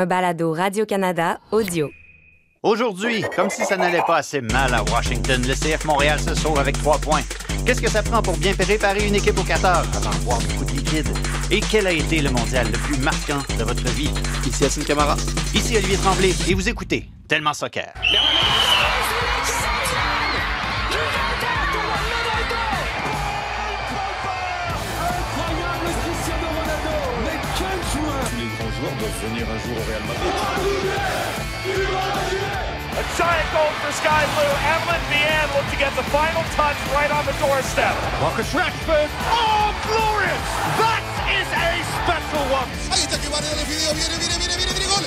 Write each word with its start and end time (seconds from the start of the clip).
un 0.00 0.06
balado 0.06 0.52
Radio-Canada 0.52 1.40
audio. 1.52 1.90
Aujourd'hui, 2.62 3.22
comme 3.36 3.50
si 3.50 3.64
ça 3.64 3.76
n'allait 3.76 4.02
pas 4.06 4.16
assez 4.16 4.40
mal 4.40 4.72
à 4.72 4.82
Washington, 4.82 5.42
le 5.46 5.54
CF 5.54 5.84
Montréal 5.84 6.18
se 6.18 6.34
sauve 6.34 6.58
avec 6.58 6.78
trois 6.78 6.98
points. 6.98 7.22
Qu'est-ce 7.66 7.82
que 7.82 7.90
ça 7.90 8.02
prend 8.02 8.22
pour 8.22 8.36
bien 8.38 8.54
préparer 8.54 9.06
une 9.06 9.14
équipe 9.14 9.38
au 9.38 9.42
Qatar? 9.42 9.84
Avant 9.94 10.10
de 10.10 10.24
boire 10.24 10.38
beaucoup 10.40 10.64
de 10.64 10.72
liquide? 10.72 11.08
Et 11.50 11.60
quel 11.60 11.86
a 11.86 11.92
été 11.92 12.22
le 12.22 12.30
mondial 12.30 12.66
le 12.66 12.78
plus 12.78 12.98
marquant 12.98 13.42
de 13.58 13.64
votre 13.64 13.84
vie? 13.92 14.10
Ici 14.46 14.64
Hassan 14.64 14.84
Camara. 14.84 15.16
Ici 15.54 15.76
Olivier 15.76 15.98
Tremblay 15.98 16.32
et 16.48 16.54
vous 16.54 16.68
écoutez 16.68 17.06
Tellement 17.28 17.52
Soccer. 17.52 17.92
Doivent 29.00 29.20
venir 29.24 29.46
un 29.48 29.58
jour 29.64 29.76
au 29.80 29.84
Real 29.88 30.04
Madrid. 30.04 30.32
A 32.92 33.04
giant 33.16 33.48
goal 33.52 33.72
for 33.80 33.92
Sky 33.96 34.24
Blue. 34.36 34.54
Evelyn 34.76 35.00
Vianne 35.08 35.48
looked 35.56 35.70
to 35.72 35.78
get 35.78 35.92
the 35.96 36.04
final 36.12 36.44
touch 36.56 36.76
right 36.92 37.10
on 37.10 37.24
the 37.24 37.32
doorstep. 37.40 37.96
Marcus 38.20 38.52
Rashford. 38.52 39.08
Oh, 39.32 39.72
glorious! 39.88 40.44
That 40.76 41.02
is 41.32 41.48
a 41.48 41.80
special 42.04 42.44
one. 42.52 42.68
Ahí 42.92 43.02
está 43.02 43.16
que 43.18 43.28
va 43.30 43.38
a 43.38 43.64
video. 43.64 43.94
Viene, 43.94 44.16
viene, 44.18 44.36
viene, 44.36 44.56
viene, 44.56 44.72
viene, 44.72 44.86
gol. 44.86 45.04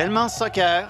Tellement 0.00 0.30
soccer, 0.30 0.88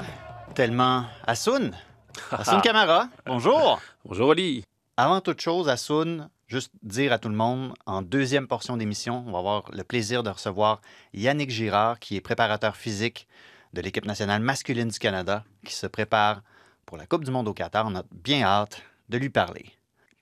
tellement 0.54 1.04
Assoun. 1.26 1.72
Assoun 2.30 2.60
Camara, 2.60 3.08
bonjour. 3.26 3.80
Bonjour 4.04 4.28
Oli. 4.28 4.62
Avant 4.96 5.20
toute 5.20 5.40
chose, 5.40 5.68
Assoun, 5.68 6.30
juste 6.46 6.70
dire 6.84 7.12
à 7.12 7.18
tout 7.18 7.28
le 7.28 7.34
monde, 7.34 7.74
en 7.86 8.02
deuxième 8.02 8.46
portion 8.46 8.76
d'émission, 8.76 9.24
on 9.26 9.32
va 9.32 9.38
avoir 9.40 9.64
le 9.72 9.82
plaisir 9.82 10.22
de 10.22 10.30
recevoir 10.30 10.80
Yannick 11.12 11.50
Girard, 11.50 11.98
qui 11.98 12.14
est 12.14 12.20
préparateur 12.20 12.76
physique 12.76 13.26
de 13.72 13.80
l'équipe 13.80 14.06
nationale 14.06 14.42
masculine 14.42 14.90
du 14.90 14.98
Canada, 15.00 15.42
qui 15.66 15.74
se 15.74 15.88
prépare 15.88 16.42
pour 16.86 16.96
la 16.96 17.06
Coupe 17.06 17.24
du 17.24 17.32
Monde 17.32 17.48
au 17.48 17.52
Qatar. 17.52 17.86
On 17.88 17.96
a 17.96 18.04
bien 18.12 18.44
hâte 18.44 18.80
de 19.08 19.18
lui 19.18 19.28
parler. 19.28 19.72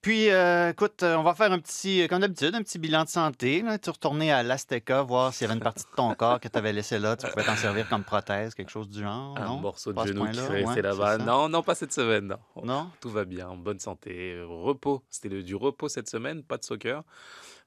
Puis, 0.01 0.31
euh, 0.31 0.71
écoute, 0.71 1.03
euh, 1.03 1.17
on 1.17 1.25
va 1.25 1.35
faire 1.35 1.51
un 1.51 1.59
petit, 1.59 2.07
comme 2.09 2.21
d'habitude, 2.21 2.55
un 2.55 2.63
petit 2.63 2.79
bilan 2.79 3.03
de 3.03 3.09
santé. 3.09 3.63
Là. 3.63 3.79
Tu 3.79 3.91
retourner 3.91 4.31
à 4.31 4.45
l'Azteca, 4.45 5.03
voir 5.03 5.35
s'il 5.35 5.43
y 5.43 5.51
avait 5.51 5.55
une 5.59 5.63
partie 5.65 5.85
de 5.85 5.97
ton 5.97 6.15
corps 6.15 6.39
que 6.39 6.47
tu 6.47 6.57
avais 6.57 6.73
laissé 6.73 7.01
là. 7.01 7.17
Tu 7.17 7.27
pouvais 7.27 7.45
t'en 7.45 7.57
servir 7.57 7.89
comme 7.89 8.05
prothèse, 8.05 8.55
quelque 8.55 8.71
chose 8.71 8.89
du 8.89 9.01
genre. 9.03 9.37
Un 9.37 9.47
non? 9.47 9.59
morceau 9.59 9.93
de 9.93 10.07
genou 10.07 10.27
qui 10.29 10.35
serait 10.39 10.65
ouais, 10.65 10.83
là-bas. 10.83 11.19
Non, 11.19 11.49
non, 11.49 11.63
pas 11.63 11.75
cette 11.75 11.93
semaine. 11.93 12.27
Non. 12.29 12.65
Non? 12.65 12.91
Tout 13.01 13.11
va 13.11 13.25
bien, 13.25 13.49
en 13.49 13.57
bonne 13.57 13.81
santé. 13.81 14.35
euh, 14.35 14.47
Repos. 14.47 15.03
C'était 15.11 15.43
du 15.43 15.57
repos 15.57 15.89
cette 15.89 16.09
semaine, 16.09 16.45
pas 16.45 16.59
de 16.59 16.65
soccer. 16.65 17.03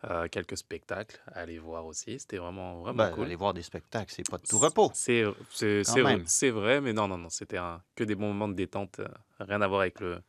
Euh, 0.09 0.27
quelques 0.29 0.57
spectacles 0.57 1.21
à 1.31 1.41
aller 1.41 1.59
voir 1.59 1.85
aussi. 1.85 2.17
C'était 2.17 2.37
vraiment, 2.37 2.79
vraiment 2.81 2.97
Ben, 2.97 3.11
cool. 3.11 3.25
aller 3.25 3.35
voir 3.35 3.53
des 3.53 3.61
spectacles, 3.61 4.11
c'est 4.15 4.27
pas 4.27 4.37
de 4.37 4.47
tout 4.47 4.57
repos. 4.57 4.89
C'est 4.95 5.21
vrai, 6.01 6.23
vrai, 6.49 6.81
mais 6.81 6.91
non, 6.93 7.07
non, 7.07 7.19
non. 7.19 7.29
C'était 7.29 7.59
que 7.95 8.03
des 8.03 8.15
bons 8.15 8.29
moments 8.29 8.47
de 8.47 8.53
détente. 8.55 8.99
euh, 8.99 9.07
rien 9.39 9.61
à 9.61 9.67
voir 9.67 9.81
avec 9.81 9.99
le, 9.99 10.21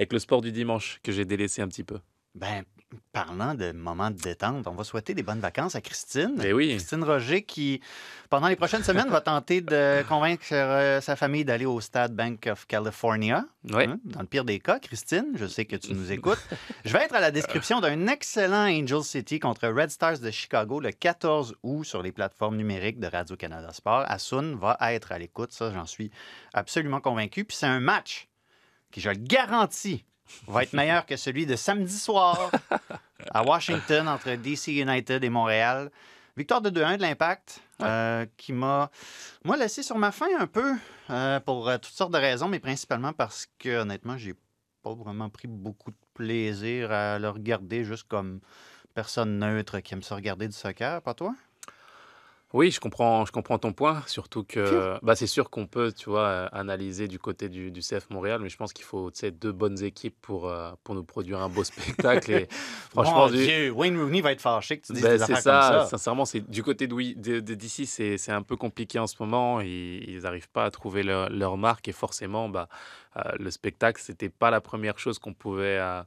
avec 0.00 0.14
le 0.14 0.18
sport 0.18 0.40
du 0.40 0.50
dimanche 0.50 0.98
que 1.02 1.12
j'ai 1.12 1.26
délaissé 1.26 1.60
un 1.60 1.68
petit 1.68 1.84
peu. 1.84 1.98
Ben, 2.34 2.64
parlant 3.12 3.54
de 3.54 3.72
moments 3.72 4.10
de 4.10 4.16
détente, 4.16 4.66
on 4.66 4.72
va 4.72 4.82
souhaiter 4.82 5.12
des 5.12 5.22
bonnes 5.22 5.40
vacances 5.40 5.74
à 5.74 5.82
Christine. 5.82 6.36
Mais 6.38 6.54
oui. 6.54 6.70
Christine 6.70 7.04
Roger 7.04 7.42
qui, 7.42 7.82
pendant 8.30 8.48
les 8.48 8.56
prochaines 8.56 8.82
semaines, 8.82 9.10
va 9.10 9.20
tenter 9.20 9.60
de 9.60 10.02
convaincre 10.08 10.46
euh, 10.52 11.02
sa 11.02 11.16
famille 11.16 11.44
d'aller 11.44 11.66
au 11.66 11.82
stade 11.82 12.14
Bank 12.14 12.48
of 12.50 12.66
California. 12.66 13.44
Ouais. 13.70 13.88
Hein, 13.88 13.98
Dans 14.04 14.20
le 14.20 14.26
pire 14.26 14.46
des 14.46 14.58
cas, 14.58 14.78
Christine, 14.78 15.32
je 15.34 15.44
sais 15.44 15.66
que 15.66 15.76
tu 15.76 15.92
nous 15.92 16.12
écoutes. 16.12 16.42
Je 16.86 16.94
vais 16.94 17.04
être 17.04 17.14
à 17.14 17.20
la 17.20 17.30
description 17.30 17.80
d'un 17.80 18.06
excellent 18.06 18.70
Angel 18.70 19.02
City 19.02 19.38
contre 19.38 19.68
Red 19.68 19.90
Stars 19.90 20.20
de 20.20 20.30
Chicago 20.30 20.80
le 20.80 20.92
14 20.92 21.56
août 21.62 21.84
sur 21.84 22.02
les 22.02 22.12
plateformes 22.12 22.56
numériques 22.56 23.00
de 23.00 23.06
Radio-Canada 23.06 23.70
Sport. 23.74 24.04
Asun 24.06 24.56
va 24.56 24.78
être 24.80 25.12
à 25.12 25.18
l'écoute, 25.18 25.52
ça, 25.52 25.70
j'en 25.74 25.84
suis 25.84 26.10
absolument 26.54 27.00
convaincu. 27.00 27.44
Puis 27.44 27.58
c'est 27.58 27.66
un 27.66 27.80
match 27.80 28.29
qui, 28.90 29.00
je 29.00 29.10
le 29.10 29.16
garantis, 29.16 30.04
va 30.46 30.62
être 30.62 30.72
meilleur 30.72 31.06
que 31.06 31.16
celui 31.16 31.46
de 31.46 31.56
samedi 31.56 31.96
soir 31.96 32.50
à 33.32 33.42
Washington 33.42 34.08
entre 34.08 34.34
DC 34.36 34.68
United 34.68 35.22
et 35.22 35.30
Montréal. 35.30 35.90
Victoire 36.36 36.60
de 36.60 36.70
2-1 36.70 36.96
de 36.96 37.02
l'Impact 37.02 37.60
euh, 37.82 38.24
qui 38.36 38.52
m'a 38.52 38.90
moi 39.44 39.56
laissé 39.56 39.82
sur 39.82 39.98
ma 39.98 40.12
faim 40.12 40.28
un 40.38 40.46
peu 40.46 40.74
euh, 41.10 41.40
pour 41.40 41.68
euh, 41.68 41.76
toutes 41.76 41.92
sortes 41.92 42.12
de 42.12 42.18
raisons, 42.18 42.48
mais 42.48 42.60
principalement 42.60 43.12
parce 43.12 43.46
que 43.58 43.80
honnêtement, 43.80 44.16
j'ai 44.16 44.34
pas 44.82 44.94
vraiment 44.94 45.28
pris 45.28 45.48
beaucoup 45.48 45.90
de 45.90 45.96
plaisir 46.14 46.92
à 46.92 47.18
le 47.18 47.28
regarder 47.28 47.84
juste 47.84 48.06
comme 48.08 48.40
personne 48.94 49.38
neutre 49.38 49.80
qui 49.80 49.94
aime 49.94 50.02
se 50.02 50.14
regarder 50.14 50.46
du 50.46 50.54
soccer, 50.54 51.02
pas 51.02 51.14
toi? 51.14 51.34
Oui, 52.52 52.72
je 52.72 52.80
comprends, 52.80 53.24
je 53.24 53.30
comprends 53.30 53.58
ton 53.60 53.72
point, 53.72 54.02
surtout 54.08 54.42
que 54.42 54.98
bah, 55.02 55.14
c'est 55.14 55.28
sûr 55.28 55.50
qu'on 55.50 55.68
peut, 55.68 55.92
tu 55.92 56.10
vois, 56.10 56.46
analyser 56.46 57.06
du 57.06 57.20
côté 57.20 57.48
du, 57.48 57.70
du 57.70 57.80
CF 57.80 58.10
Montréal, 58.10 58.40
mais 58.42 58.48
je 58.48 58.56
pense 58.56 58.72
qu'il 58.72 58.84
faut, 58.84 59.08
tu 59.12 59.20
sais, 59.20 59.30
deux 59.30 59.52
bonnes 59.52 59.80
équipes 59.84 60.16
pour, 60.20 60.48
euh, 60.48 60.72
pour 60.82 60.96
nous 60.96 61.04
produire 61.04 61.40
un 61.40 61.48
beau 61.48 61.62
spectacle. 61.62 62.32
Et 62.32 62.48
franchement, 62.90 63.26
Mon 63.26 63.30
du- 63.30 63.44
Dieu, 63.44 63.70
Wayne 63.70 63.96
Rooney 63.96 64.20
va 64.20 64.32
être 64.32 64.40
fâché 64.40 64.80
que 64.80 64.86
tu 64.86 64.92
dises 64.94 65.02
Ben, 65.02 65.12
des 65.16 65.22
affaires 65.22 65.38
ça, 65.38 65.68
comme 65.70 65.80
ça. 65.82 65.86
sincèrement, 65.86 66.24
c'est 66.24 66.50
du 66.50 66.64
côté 66.64 66.88
de 66.88 66.94
de- 67.14 67.38
de- 67.38 67.68
c'est 67.68 68.18
c'est 68.18 68.32
un 68.32 68.42
peu 68.42 68.56
compliqué 68.56 68.98
en 68.98 69.06
ce 69.06 69.14
moment. 69.20 69.60
Ils 69.60 70.20
n'arrivent 70.22 70.50
pas 70.50 70.64
à 70.64 70.70
trouver 70.72 71.04
leur, 71.04 71.30
leur 71.30 71.56
marque 71.56 71.86
et 71.86 71.92
forcément, 71.92 72.48
bah, 72.48 72.68
euh, 73.16 73.22
le 73.38 73.50
spectacle, 73.52 74.02
c'était 74.04 74.28
pas 74.28 74.50
la 74.50 74.60
première 74.60 74.98
chose 74.98 75.20
qu'on 75.20 75.34
pouvait, 75.34 75.78
euh, 75.78 76.02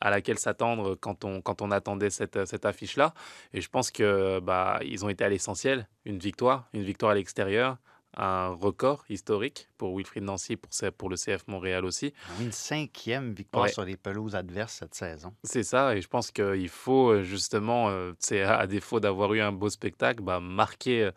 à 0.00 0.10
laquelle 0.10 0.38
s'attendre 0.38 0.94
quand 0.94 1.24
on, 1.24 1.40
quand 1.40 1.62
on 1.62 1.70
attendait 1.70 2.10
cette, 2.10 2.44
cette 2.46 2.64
affiche-là. 2.64 3.14
Et 3.52 3.60
je 3.60 3.68
pense 3.68 3.90
que 3.90 4.40
bah, 4.40 4.80
ils 4.82 5.04
ont 5.04 5.08
été 5.08 5.24
à 5.24 5.28
l'essentiel. 5.28 5.88
Une 6.04 6.18
victoire, 6.18 6.68
une 6.72 6.82
victoire 6.82 7.12
à 7.12 7.14
l'extérieur, 7.14 7.76
un 8.16 8.48
record 8.48 9.04
historique 9.08 9.68
pour 9.78 9.96
Wilfried 9.96 10.22
Nancy, 10.24 10.56
pour, 10.98 11.08
le 11.08 11.16
CF 11.16 11.46
Montréal 11.48 11.84
aussi. 11.84 12.12
Une 12.40 12.52
cinquième 12.52 13.32
victoire 13.32 13.64
Ouais. 13.64 13.72
sur 13.72 13.84
les 13.84 13.96
pelouses 13.96 14.34
adverses 14.34 14.74
cette 14.74 14.94
saison. 14.94 15.34
C'est 15.44 15.62
ça, 15.62 15.96
et 15.96 16.00
je 16.02 16.08
pense 16.08 16.30
qu'il 16.30 16.68
faut 16.68 17.10
euh, 17.10 17.22
justement, 17.22 17.88
euh, 17.88 18.12
c'est 18.18 18.42
à 18.42 18.56
à 18.58 18.66
défaut 18.66 19.00
d'avoir 19.00 19.32
eu 19.34 19.40
un 19.40 19.50
beau 19.52 19.70
spectacle, 19.70 20.22
bah, 20.22 20.40
marquer 20.40 21.04
euh, 21.04 21.10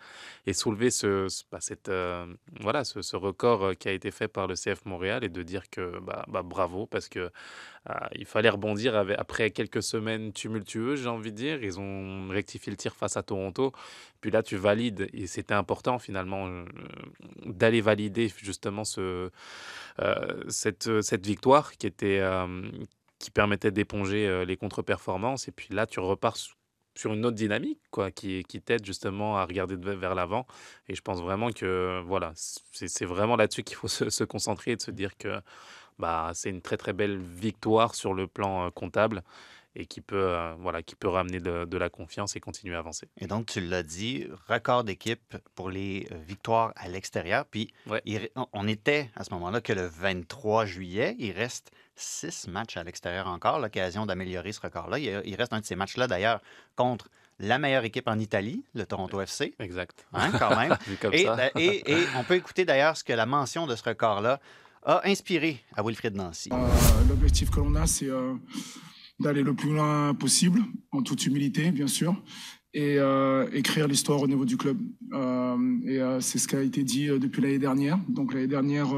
et 0.48 0.54
soulever 0.54 0.90
ce, 0.90 1.28
bah, 1.52 1.60
cette, 1.62 1.90
euh, 1.90 2.26
voilà, 2.62 2.84
ce, 2.84 3.02
ce 3.02 3.16
record 3.16 3.64
euh, 3.66 3.74
qui 3.74 3.88
a 3.88 3.92
été 3.92 4.10
fait 4.12 4.28
par 4.28 4.48
le 4.48 4.56
CF 4.56 4.86
Montréal 4.86 5.24
et 5.24 5.30
de 5.30 5.44
dire 5.44 5.70
que 5.70 6.00
bah, 6.00 6.24
bah, 6.28 6.42
bravo, 6.44 6.86
parce 6.86 7.10
que 7.10 7.20
euh, 7.90 7.94
il 8.16 8.26
fallait 8.26 8.50
rebondir 8.50 8.96
avec- 8.96 9.20
après 9.20 9.52
quelques 9.52 9.84
semaines 9.84 10.34
tumultueuses, 10.34 11.04
j'ai 11.04 11.10
envie 11.10 11.32
de 11.32 11.38
dire. 11.38 11.64
Ils 11.64 11.80
ont 11.80 12.28
rectifié 12.30 12.72
le 12.72 12.78
tir 12.78 12.96
face 12.96 13.16
à 13.16 13.22
Toronto, 13.22 13.74
puis 14.26 14.32
là 14.32 14.42
tu 14.42 14.56
valides, 14.58 15.08
et 15.14 15.28
c'était 15.28 15.54
important 15.54 16.00
finalement 16.00 16.48
euh, 16.48 16.66
d'aller 17.46 17.80
valider 17.80 18.28
justement 18.42 18.82
euh, 18.98 19.30
cette, 20.50 21.04
cette 21.04 21.24
victoire 21.24 21.74
qui 21.78 21.86
était 21.86 22.18
euh, 22.22 22.68
qui 23.20 23.30
permettait 23.30 23.70
d'éponger 23.70 24.28
euh, 24.28 24.44
les 24.44 24.58
contre-performances. 24.58 25.48
Et 25.48 25.52
puis 25.52 25.68
là, 25.76 25.86
tu 25.86 26.00
repars 26.00 26.38
sur 26.96 27.14
une 27.14 27.24
autre 27.24 27.36
dynamique 27.36 27.80
quoi, 27.92 28.10
qui, 28.10 28.44
t'aide 28.44 28.84
justement 28.84 29.38
à 29.38 29.46
regarder 29.46 29.78
de- 29.78 29.92
vers 29.92 30.16
l'avant. 30.16 30.48
Et 30.90 30.96
je 30.96 31.02
pense 31.04 31.22
vraiment 31.22 31.52
que 31.52 32.02
voilà, 32.08 32.34
c'est 32.36 33.06
vraiment 33.06 33.36
là-dessus 33.36 33.62
qu'il 33.62 33.78
faut 33.78 33.88
se, 33.88 34.10
se 34.10 34.24
concentrer 34.24 34.72
et 34.72 34.76
de 34.76 34.82
se 34.82 34.90
dire 34.92 35.16
que 35.20 35.40
bah, 36.00 36.32
c'est 36.34 36.50
une 36.50 36.62
très 36.62 36.78
très 36.78 36.94
belle 36.94 37.18
victoire 37.20 37.96
sur 37.96 38.14
le 38.16 38.28
plan 38.28 38.66
euh, 38.66 38.70
comptable 38.72 39.24
et 39.76 39.86
qui 39.86 40.02
peut, 40.02 40.16
euh, 40.30 40.54
voilà, 40.60 40.82
qui 40.84 40.96
peut 40.96 41.08
ramener 41.10 41.40
de, 41.40 41.66
de 41.66 41.78
la 41.78 41.90
confiance 41.90 42.36
et 42.36 42.40
continuer 42.40 42.76
à 42.76 42.80
avancer. 42.80 43.08
Et 43.20 43.28
donc, 43.28 43.46
tu 43.48 43.60
l'as 43.62 43.84
dit, 43.84 44.28
record 44.48 44.84
d'équipe 44.84 45.36
pour 45.56 45.70
les 45.70 46.08
euh, 46.12 46.16
victoires 46.26 46.72
à 46.76 46.88
l'extérieur. 46.88 47.46
Puis, 47.46 47.74
Ouais. 47.88 48.02
il 48.06 48.18
re- 48.20 48.48
on- 48.54 48.68
était 48.68 49.10
à 49.16 49.24
ce 49.24 49.34
moment-là 49.34 49.62
que 49.62 49.74
le 49.74 49.86
23 49.86 50.66
juillet. 50.66 51.16
Il 51.20 51.32
reste 51.34 51.72
six 51.96 52.48
matchs 52.48 52.78
à 52.78 52.84
l'extérieur 52.84 53.28
encore, 53.28 53.60
l'occasion 53.60 54.06
d'améliorer 54.06 54.52
ce 54.52 54.62
record-là. 54.62 55.00
Il, 55.00 55.22
il 55.26 55.36
reste 55.36 55.54
un 55.54 55.60
de 55.60 55.66
ces 55.66 55.76
matchs-là, 55.76 56.08
d'ailleurs, 56.08 56.42
contre 56.76 57.10
la 57.40 57.58
meilleure 57.60 57.84
équipe 57.84 58.08
en 58.08 58.18
Italie, 58.18 58.64
le 58.76 58.86
Toronto 58.86 59.20
FC. 59.22 59.54
Exact. 59.60 60.06
Hein, 60.14 60.32
quand 60.40 60.56
même. 60.56 60.78
Comme 61.02 61.14
et, 61.14 61.26
ça. 61.26 61.50
et- 61.56 61.92
et 61.92 62.06
on 62.18 62.24
peut 62.24 62.36
écouter 62.36 62.64
d'ailleurs 62.66 62.96
ce 62.96 63.04
que 63.04 63.12
la 63.14 63.26
mention 63.26 63.68
de 63.68 63.76
ce 63.76 63.84
record-là 63.84 64.40
a 64.86 65.02
inspiré 65.06 65.62
à 65.76 65.84
Wilfried 65.84 66.16
Nancy. 66.16 66.50
Euh, 66.54 66.56
L'objectif 67.10 67.50
que 67.50 67.60
l'on 67.60 67.76
a, 67.76 67.88
c'est 67.88 68.06
euh, 68.08 68.36
d'aller 69.20 69.44
le 69.44 69.54
plus 69.54 69.70
loin 69.70 70.14
possible, 70.14 70.62
en 70.92 71.02
toute 71.02 71.26
humilité, 71.26 71.72
bien 71.72 71.88
sûr, 71.88 72.22
et 72.76 73.00
euh, 73.00 73.48
écrire 73.54 73.88
l'histoire 73.88 74.22
au 74.22 74.28
niveau 74.28 74.44
du 74.44 74.58
club. 74.58 74.78
Euh, 75.14 75.80
et 75.86 76.02
euh, 76.02 76.20
c'est 76.20 76.38
ce 76.38 76.48
qui 76.48 76.58
a 76.58 76.62
été 76.62 76.84
dit 76.84 77.08
depuis 77.08 77.42
l'année 77.42 77.58
dernière. 77.58 77.98
Donc 78.10 78.34
l'année 78.34 78.48
dernière, 78.48 78.90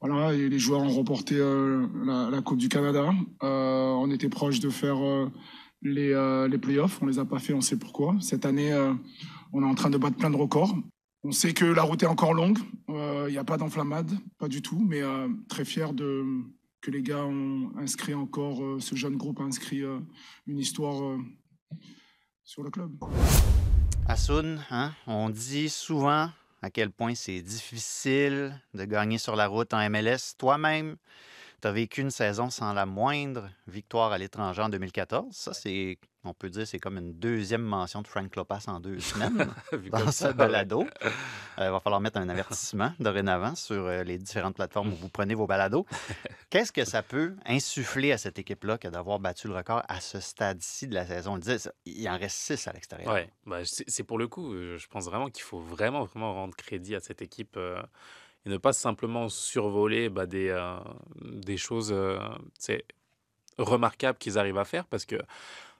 voilà, 0.00 0.32
les 0.32 0.58
joueurs 0.58 0.80
ont 0.80 0.88
remporté 0.88 1.36
la, 1.36 2.40
Coupe 2.42 2.58
du 2.58 2.68
Canada. 2.68 3.10
On 3.42 4.10
était 4.10 4.30
proche 4.30 4.60
de 4.60 4.70
faire 4.70 4.96
les, 5.82 6.46
les 6.50 6.58
playoffs. 6.58 6.98
On 7.02 7.06
les 7.06 7.18
a 7.18 7.26
pas 7.26 7.38
fait, 7.38 7.52
on 7.52 7.60
sait 7.60 7.78
pourquoi. 7.78 8.16
Cette 8.20 8.46
année, 8.46 8.72
on 9.52 9.62
est 9.62 9.66
en 9.66 9.74
train 9.74 9.90
de 9.90 9.98
battre 9.98 10.16
plein 10.16 10.30
de 10.30 10.36
records. 10.36 10.74
On 11.22 11.32
sait 11.32 11.52
que 11.52 11.64
la 11.64 11.82
route 11.82 12.02
est 12.02 12.06
encore 12.06 12.32
longue. 12.32 12.58
Il 12.88 13.30
n'y 13.30 13.38
a 13.38 13.44
pas 13.44 13.58
d'enflammade, 13.58 14.10
pas 14.38 14.48
du 14.48 14.62
tout, 14.62 14.82
mais 14.88 15.02
très 15.48 15.66
fier 15.66 15.92
de, 15.92 16.24
les 16.90 17.02
gars 17.02 17.24
ont 17.24 17.72
inscrit 17.78 18.14
encore, 18.14 18.80
ce 18.80 18.94
jeune 18.94 19.16
groupe 19.16 19.40
a 19.40 19.44
inscrit 19.44 19.82
une 20.46 20.58
histoire 20.58 21.18
sur 22.44 22.62
le 22.62 22.70
club. 22.70 22.92
Asun, 24.06 24.58
hein, 24.70 24.92
on 25.06 25.30
dit 25.30 25.68
souvent 25.68 26.30
à 26.62 26.70
quel 26.70 26.90
point 26.90 27.14
c'est 27.14 27.42
difficile 27.42 28.60
de 28.74 28.84
gagner 28.84 29.18
sur 29.18 29.36
la 29.36 29.46
route 29.46 29.74
en 29.74 29.90
MLS. 29.90 30.36
Toi-même, 30.38 30.96
tu 31.66 31.70
as 31.70 31.72
vécu 31.72 32.00
une 32.00 32.10
saison 32.10 32.48
sans 32.48 32.72
la 32.72 32.86
moindre 32.86 33.48
victoire 33.66 34.12
à 34.12 34.18
l'étranger 34.18 34.62
en 34.62 34.68
2014. 34.68 35.34
Ça, 35.34 35.52
c'est 35.52 35.98
on 36.22 36.32
peut 36.32 36.48
dire 36.48 36.66
c'est 36.66 36.78
comme 36.78 36.96
une 36.96 37.12
deuxième 37.14 37.62
mention 37.62 38.02
de 38.02 38.06
Frank 38.08 38.34
Lopas 38.36 38.64
en 38.68 38.78
deux 38.78 39.00
semaines 39.00 39.48
dans 39.90 40.12
ce 40.12 40.32
balado. 40.32 40.86
Il 41.02 41.08
euh, 41.64 41.70
va 41.72 41.80
falloir 41.80 42.00
mettre 42.00 42.18
un 42.18 42.28
avertissement 42.28 42.92
dorénavant 43.00 43.56
sur 43.56 43.84
euh, 43.86 44.04
les 44.04 44.18
différentes 44.18 44.54
plateformes 44.54 44.92
où 44.92 44.96
vous 44.96 45.08
prenez 45.08 45.34
vos 45.34 45.48
balados. 45.48 45.86
Qu'est-ce 46.50 46.70
que 46.70 46.84
ça 46.84 47.02
peut 47.02 47.34
insuffler 47.44 48.12
à 48.12 48.18
cette 48.18 48.38
équipe-là 48.38 48.78
que 48.78 48.86
d'avoir 48.86 49.18
battu 49.18 49.48
le 49.48 49.54
record 49.54 49.82
à 49.88 50.00
ce 50.00 50.20
stade-ci 50.20 50.86
de 50.86 50.94
la 50.94 51.04
saison? 51.04 51.34
On 51.34 51.38
disait, 51.38 51.70
il 51.84 52.08
en 52.08 52.16
reste 52.16 52.36
six 52.36 52.68
à 52.68 52.72
l'extérieur. 52.72 53.12
Oui, 53.12 53.22
bah, 53.44 53.60
c'est 53.64 54.04
pour 54.04 54.18
le 54.18 54.28
coup, 54.28 54.52
euh, 54.52 54.78
je 54.78 54.86
pense 54.86 55.06
vraiment 55.06 55.30
qu'il 55.30 55.42
faut 55.42 55.60
vraiment, 55.60 56.04
vraiment 56.04 56.32
rendre 56.32 56.54
crédit 56.54 56.94
à 56.94 57.00
cette 57.00 57.22
équipe. 57.22 57.58
Et 58.46 58.48
ne 58.48 58.56
pas 58.56 58.72
simplement 58.72 59.28
survoler 59.28 60.08
bah, 60.08 60.26
des, 60.26 60.56
des 61.20 61.56
choses 61.56 61.94
remarquables 63.58 64.18
qu'ils 64.18 64.38
arrivent 64.38 64.58
à 64.58 64.64
faire 64.64 64.86
parce 64.86 65.04
que 65.04 65.16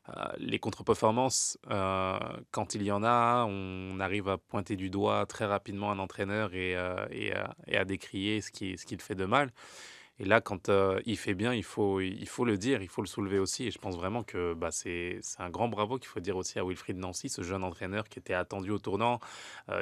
euh, 0.09 0.25
les 0.39 0.59
contre-performances, 0.59 1.59
euh, 1.71 2.19
quand 2.53 2.75
il 2.75 2.83
y 2.83 2.93
en 2.93 3.03
a, 3.03 3.45
on 3.49 3.99
arrive 3.99 4.29
à 4.29 4.39
pointer 4.39 4.77
du 4.77 4.89
doigt 4.89 5.27
très 5.27 5.47
rapidement 5.47 5.91
un 5.91 5.99
entraîneur 5.99 6.55
et, 6.55 6.77
euh, 6.77 7.07
et, 7.11 7.77
à 7.77 7.85
décrier 7.85 8.41
ce 8.41 8.51
qu'il 8.53 8.79
ce 8.79 8.87
fait 9.03 9.17
de 9.17 9.25
mal. 9.25 9.51
Et 10.19 10.25
là, 10.25 10.41
quand 10.41 10.71
il 11.05 11.17
fait 11.17 11.35
bien, 11.35 11.53
il 11.53 11.63
faut, 11.63 12.01
il 12.01 12.27
faut 12.29 12.45
le 12.45 12.57
dire, 12.57 12.83
il 12.83 12.89
faut 12.89 13.03
le 13.03 13.07
soulever 13.07 13.39
aussi. 13.39 13.67
Et 13.67 13.71
je 13.71 13.79
pense 13.79 13.97
vraiment 13.97 14.23
que 14.23 14.55
bah, 14.55 14.71
c'est 14.71 15.21
un 15.39 15.51
grand 15.51 15.69
bravo 15.69 15.99
qu'il 15.99 16.09
faut 16.09 16.21
dire 16.21 16.37
aussi 16.37 16.59
à 16.59 16.65
Wilfried 16.65 16.97
Nancy, 16.97 17.29
ce 17.29 17.43
jeune 17.43 17.65
entraîneur 17.65 18.09
qui 18.09 18.19
était 18.19 18.35
attendu 18.35 18.71
au 18.71 18.79
tournant. 18.79 19.21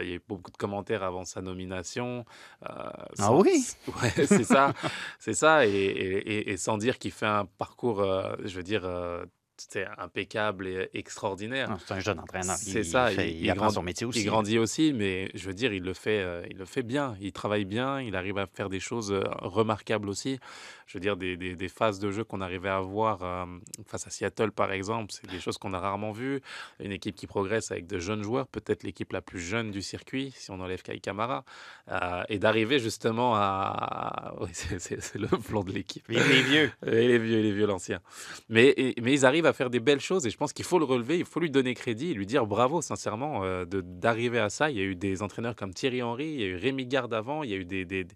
il 0.01 0.09
y 0.09 0.13
a 0.13 0.17
eu 0.17 0.23
beaucoup 0.27 0.51
de 0.51 0.57
commentaires 0.57 1.03
avant 1.03 1.25
sa 1.25 1.41
nomination. 1.41 2.25
ah 2.63 3.33
oui? 3.33 3.65
Ouais, 4.03 4.27
c'est 4.27 4.45
ça. 4.45 4.73
c'est 5.19 5.35
ça. 5.35 5.67
Et, 5.67 5.71
et, 5.71 6.51
et, 6.51 6.57
sans 6.57 6.79
dire 6.79 6.99
qu'il 6.99 7.13
fait 7.13 7.27
un 7.27 7.45
parcours, 7.47 8.05
je 8.45 8.57
veux 8.57 8.63
dire 8.63 8.85
c'était 9.57 9.87
impeccable 9.99 10.67
et 10.67 10.91
extraordinaire. 10.95 11.77
C'est 11.87 11.95
un 11.95 12.01
jeune 12.01 12.19
entraîneur. 12.19 12.57
C'est 12.57 12.83
ça. 12.83 13.13
il, 13.13 13.49
apprend 13.51 13.71
son 13.71 13.83
métier 13.83 14.07
aussi. 14.07 14.21
Il 14.21 14.27
grandit 14.27 14.59
aussi, 14.59 14.93
mais 14.93 15.31
je 15.35 15.47
veux 15.47 15.55
dire, 15.55 15.73
il 15.73 15.83
le 15.83 15.95
fait, 15.95 16.21
euh, 16.21 16.45
il 16.51 16.57
le 16.57 16.65
fait 16.65 16.83
bien. 16.83 17.17
Il 17.21 17.33
travaille 17.33 17.65
bien. 17.65 18.01
Il 18.01 18.17
arrive 18.17 18.39
à 18.39 18.47
faire 18.47 18.69
des 18.69 18.81
choses 18.81 19.13
euh, 19.13 19.23
remarquables 19.39 20.09
aussi. 20.09 20.41
Je 20.87 20.99
veux 20.99 21.01
dire, 21.01 21.17
des, 21.17 21.37
des, 21.37 21.69
phases 21.69 21.99
de 21.99 22.11
jeu 22.11 22.25
qu'on 22.25 22.41
arrivait 22.41 22.69
à 22.69 22.81
voir 22.81 23.23
euh, 23.23 23.47
face 23.87 24.07
à 24.07 24.11
Seattle, 24.11 24.51
par 24.51 24.71
exemple, 24.71 25.13
c'est 25.13 25.31
des 25.31 25.41
choses 25.41 25.57
qu'on 25.57 25.73
a 25.73 25.79
rarement 25.79 26.13
vues. 26.13 26.41
Une 26.79 26.93
équipe 26.93 27.15
qui 27.15 27.27
progresse 27.27 27.71
avec 27.71 27.87
de 27.87 27.99
jeunes 27.99 28.23
joueurs, 28.23 28.47
peut-être 28.49 28.83
l'équipe 28.83 29.13
la 29.13 29.23
plus 29.23 29.41
jeune 29.41 29.71
du 29.71 29.81
circuit, 29.81 30.35
si 30.37 30.51
on 30.51 30.61
enlève 30.61 30.83
Kai 30.83 31.01
Kamara, 31.01 31.45
et 32.29 32.39
d'arriver 32.39 32.79
justement 32.79 33.35
à. 33.35 34.35
Oui, 34.41 34.51
c'est 34.53 35.15
le 35.15 35.29
plan 35.29 35.63
de 35.63 35.73
l'équipe. 35.73 36.05
Les 36.09 36.43
vieux. 36.43 36.71
Et 36.87 37.09
les 37.09 37.19
vieux, 37.19 37.41
les 37.41 37.53
vieux, 37.53 37.67
l'ancien. 37.67 38.01
Mais, 38.49 38.75
mais 39.01 39.13
ils 39.13 39.25
arrivent 39.25 39.44
à 39.47 39.53
faire 39.53 39.71
des 39.71 39.81
belles 39.81 40.01
choses 40.01 40.27
et 40.27 40.31
je 40.31 40.37
pense 40.37 40.53
qu'il 40.53 40.65
faut 40.65 40.79
le 40.79 40.85
relever, 40.85 41.19
il 41.19 41.25
faut 41.25 41.41
lui 41.41 41.51
donner 41.51 41.75
crédit 41.75 42.11
et 42.11 42.15
lui 42.15 42.27
dire 42.27 42.47
bravo 42.47 42.83
sincèrement 42.83 43.45
euh, 43.45 43.65
d'arriver 43.65 44.39
à 44.39 44.51
ça. 44.51 44.71
Il 44.71 44.77
y 44.77 44.81
a 44.81 44.85
eu 44.85 44.95
des 44.95 45.23
entraîneurs 45.23 45.57
comme 45.57 45.73
Thierry 45.73 46.03
Henry, 46.03 46.27
il 46.27 46.41
y 46.41 46.45
a 46.45 46.47
eu 46.47 46.57
Rémi 46.57 46.87
Garde 46.87 47.15
avant, 47.15 47.43
il 47.43 47.51
y 47.51 47.55
a 47.55 47.57
eu 47.57 47.65
des, 47.65 47.85
des, 47.85 48.07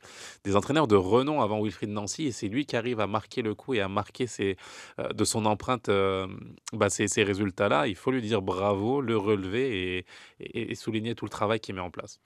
des 0.45 0.57
entraîneurs 0.57 0.89
de 0.89 0.97
renom 0.97 1.41
avant 1.41 1.63
Wilfried 1.63 1.91
Nancy 1.91 2.27
et 2.27 2.33
c'est 2.33 2.49
lui 2.49 2.67
qui 2.67 2.77
arrive 2.77 3.01
à 3.01 3.07
marquer 3.07 3.43
le 3.43 3.55
coup 3.55 3.75
et 3.75 3.81
à 3.81 3.89
marquer 3.89 4.27
ses, 4.27 4.57
euh, 4.99 5.09
de 5.13 5.25
son 5.25 5.47
empreinte 5.47 5.89
euh, 5.89 6.27
bah, 6.73 6.91
ces, 6.91 7.09
ces 7.09 7.23
résultats-là. 7.23 7.87
Il 7.87 7.97
faut 7.97 8.11
lui 8.11 8.23
dire 8.23 8.43
bravo, 8.43 9.01
le 9.01 9.17
relever 9.17 9.99
et, 10.41 10.71
et, 10.71 10.75
souligner 10.75 11.15
tout 11.15 11.25
le 11.25 11.31
travail 11.31 11.61
qu'il 11.61 11.75
met 11.75 11.81
en 11.81 11.91
place. 11.91 12.21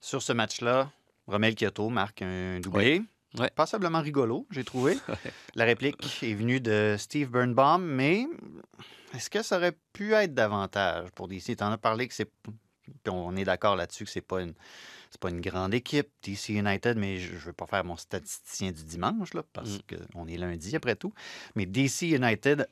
Sur 0.00 0.22
ce 0.22 0.32
match-là, 0.32 0.90
Romel 1.26 1.54
Kyoto 1.54 1.88
marque 1.88 2.22
un 2.22 2.60
doublé. 2.60 3.02
Ouais. 3.38 3.50
Passablement 3.54 4.00
rigolo, 4.00 4.46
j'ai 4.50 4.64
trouvé. 4.64 4.98
La 5.54 5.64
réplique 5.64 6.22
est 6.22 6.34
venue 6.34 6.60
de 6.60 6.96
Steve 6.98 7.30
Birnbaum, 7.30 7.84
mais 7.84 8.26
est-ce 9.14 9.30
que 9.30 9.42
ça 9.42 9.56
aurait 9.56 9.76
pu 9.92 10.12
être 10.12 10.34
davantage 10.34 11.10
pour 11.14 11.28
DC? 11.28 11.56
Tu 11.56 11.64
en 11.64 11.72
as 11.72 11.78
parlé 11.78 12.08
que 12.08 12.14
c'est. 12.14 12.30
On 13.08 13.34
est 13.36 13.44
d'accord 13.44 13.76
là-dessus 13.76 14.04
que 14.04 14.10
c'est 14.10 14.20
pas 14.20 14.42
une. 14.42 14.54
C'est 15.10 15.20
pas 15.20 15.28
une 15.28 15.42
grande 15.42 15.74
équipe, 15.74 16.08
DC 16.22 16.50
United, 16.50 16.96
mais 16.96 17.18
je 17.18 17.34
ne 17.34 17.38
veux 17.38 17.52
pas 17.52 17.66
faire 17.66 17.84
mon 17.84 17.98
statisticien 17.98 18.72
du 18.72 18.82
dimanche, 18.82 19.34
là, 19.34 19.42
parce 19.52 19.76
mm. 19.76 19.80
qu'on 20.12 20.26
est 20.26 20.38
lundi 20.38 20.74
après 20.74 20.96
tout. 20.96 21.12
Mais 21.54 21.66
DC 21.66 22.02
United 22.02 22.66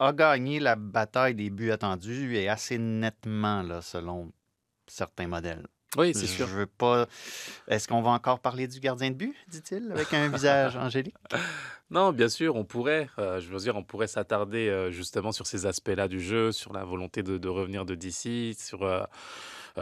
a 0.00 0.12
gagné 0.12 0.58
la 0.58 0.74
bataille 0.74 1.36
des 1.36 1.48
buts 1.48 1.70
attendus 1.70 2.36
et 2.36 2.48
assez 2.48 2.76
nettement, 2.76 3.62
là, 3.62 3.82
selon 3.82 4.32
certains 4.88 5.28
modèles. 5.28 5.64
Oui, 5.96 6.12
c'est 6.14 6.26
sûr. 6.26 6.46
Je 6.46 6.54
veux 6.54 6.66
pas. 6.66 7.06
Est-ce 7.68 7.88
qu'on 7.88 8.02
va 8.02 8.10
encore 8.10 8.38
parler 8.38 8.68
du 8.68 8.78
gardien 8.78 9.10
de 9.10 9.16
but, 9.16 9.34
dit-il, 9.48 9.90
avec 9.90 10.12
un 10.14 10.28
visage 10.28 10.76
angélique? 10.76 11.16
Non, 11.90 12.12
bien 12.12 12.28
sûr, 12.28 12.54
on 12.54 12.64
pourrait. 12.64 13.08
Euh, 13.18 13.40
je 13.40 13.48
veux 13.48 13.58
dire, 13.58 13.74
on 13.74 13.82
pourrait 13.82 14.06
s'attarder 14.06 14.68
euh, 14.68 14.92
justement 14.92 15.32
sur 15.32 15.48
ces 15.48 15.66
aspects-là 15.66 16.06
du 16.06 16.20
jeu, 16.20 16.52
sur 16.52 16.72
la 16.72 16.84
volonté 16.84 17.24
de, 17.24 17.48
revenir 17.48 17.84
de 17.84 17.96
DC, 17.96 18.54
sur, 18.56 18.84
euh, 18.84 19.02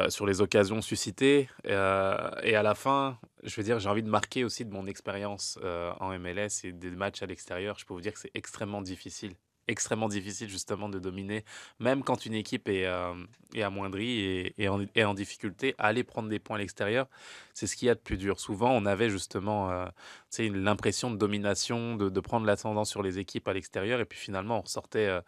sur 0.08 0.24
les 0.24 0.40
occasions 0.40 0.80
suscitées. 0.80 1.50
et 1.64 1.74
à 1.74 2.62
la 2.62 2.74
fin, 2.74 3.18
je 3.42 3.54
veux 3.56 3.62
dire, 3.62 3.78
j'ai 3.78 3.90
envie 3.90 4.02
de 4.02 4.08
marquer 4.08 4.44
aussi 4.44 4.64
de 4.64 4.72
mon 4.72 4.86
expérience 4.86 5.58
en 6.00 6.18
MLS 6.18 6.64
et 6.64 6.72
des 6.72 6.90
matchs 6.90 7.22
à 7.22 7.26
l'extérieur. 7.26 7.78
Je 7.78 7.84
peux 7.84 7.92
vous 7.92 8.00
dire 8.00 8.14
que 8.14 8.20
c'est 8.20 8.30
extrêmement 8.34 8.80
difficile 8.80 9.34
extrêmement 9.68 10.08
difficile 10.08 10.48
justement 10.48 10.88
de 10.88 10.98
dominer, 10.98 11.44
même 11.78 12.02
quand 12.02 12.26
une 12.26 12.34
équipe 12.34 12.68
est, 12.68 12.86
euh, 12.86 13.14
est 13.54 13.62
amoindrie 13.62 14.20
et, 14.20 14.54
et, 14.58 15.04
en, 15.04 15.14
difficulté, 15.14 15.74
aller 15.78 16.04
prendre 16.04 16.28
des 16.28 16.38
points 16.38 16.56
à 16.56 16.58
l'extérieur, 16.58 17.06
c'est 17.54 17.66
ce 17.66 17.76
qu'il 17.76 17.86
y 17.86 17.90
a 17.90 17.94
de 17.94 18.00
plus 18.00 18.16
dur. 18.16 18.40
Souvent, 18.40 18.70
on 18.70 18.86
avait 18.86 19.10
justement 19.10 19.70
euh, 19.70 19.86
l'impression 20.38 21.10
de 21.10 21.16
domination, 21.16 21.96
de, 21.96 22.08
de 22.08 22.20
prendre 22.20 22.46
l'ascendant 22.46 22.84
sur 22.84 23.02
les 23.02 23.18
équipes 23.18 23.46
à 23.48 23.52
l'extérieur, 23.52 24.00
et 24.00 24.04
puis 24.04 24.18
finalement, 24.18 24.58
on 24.58 24.62
ressortait 24.62 25.06
euh, 25.06 25.20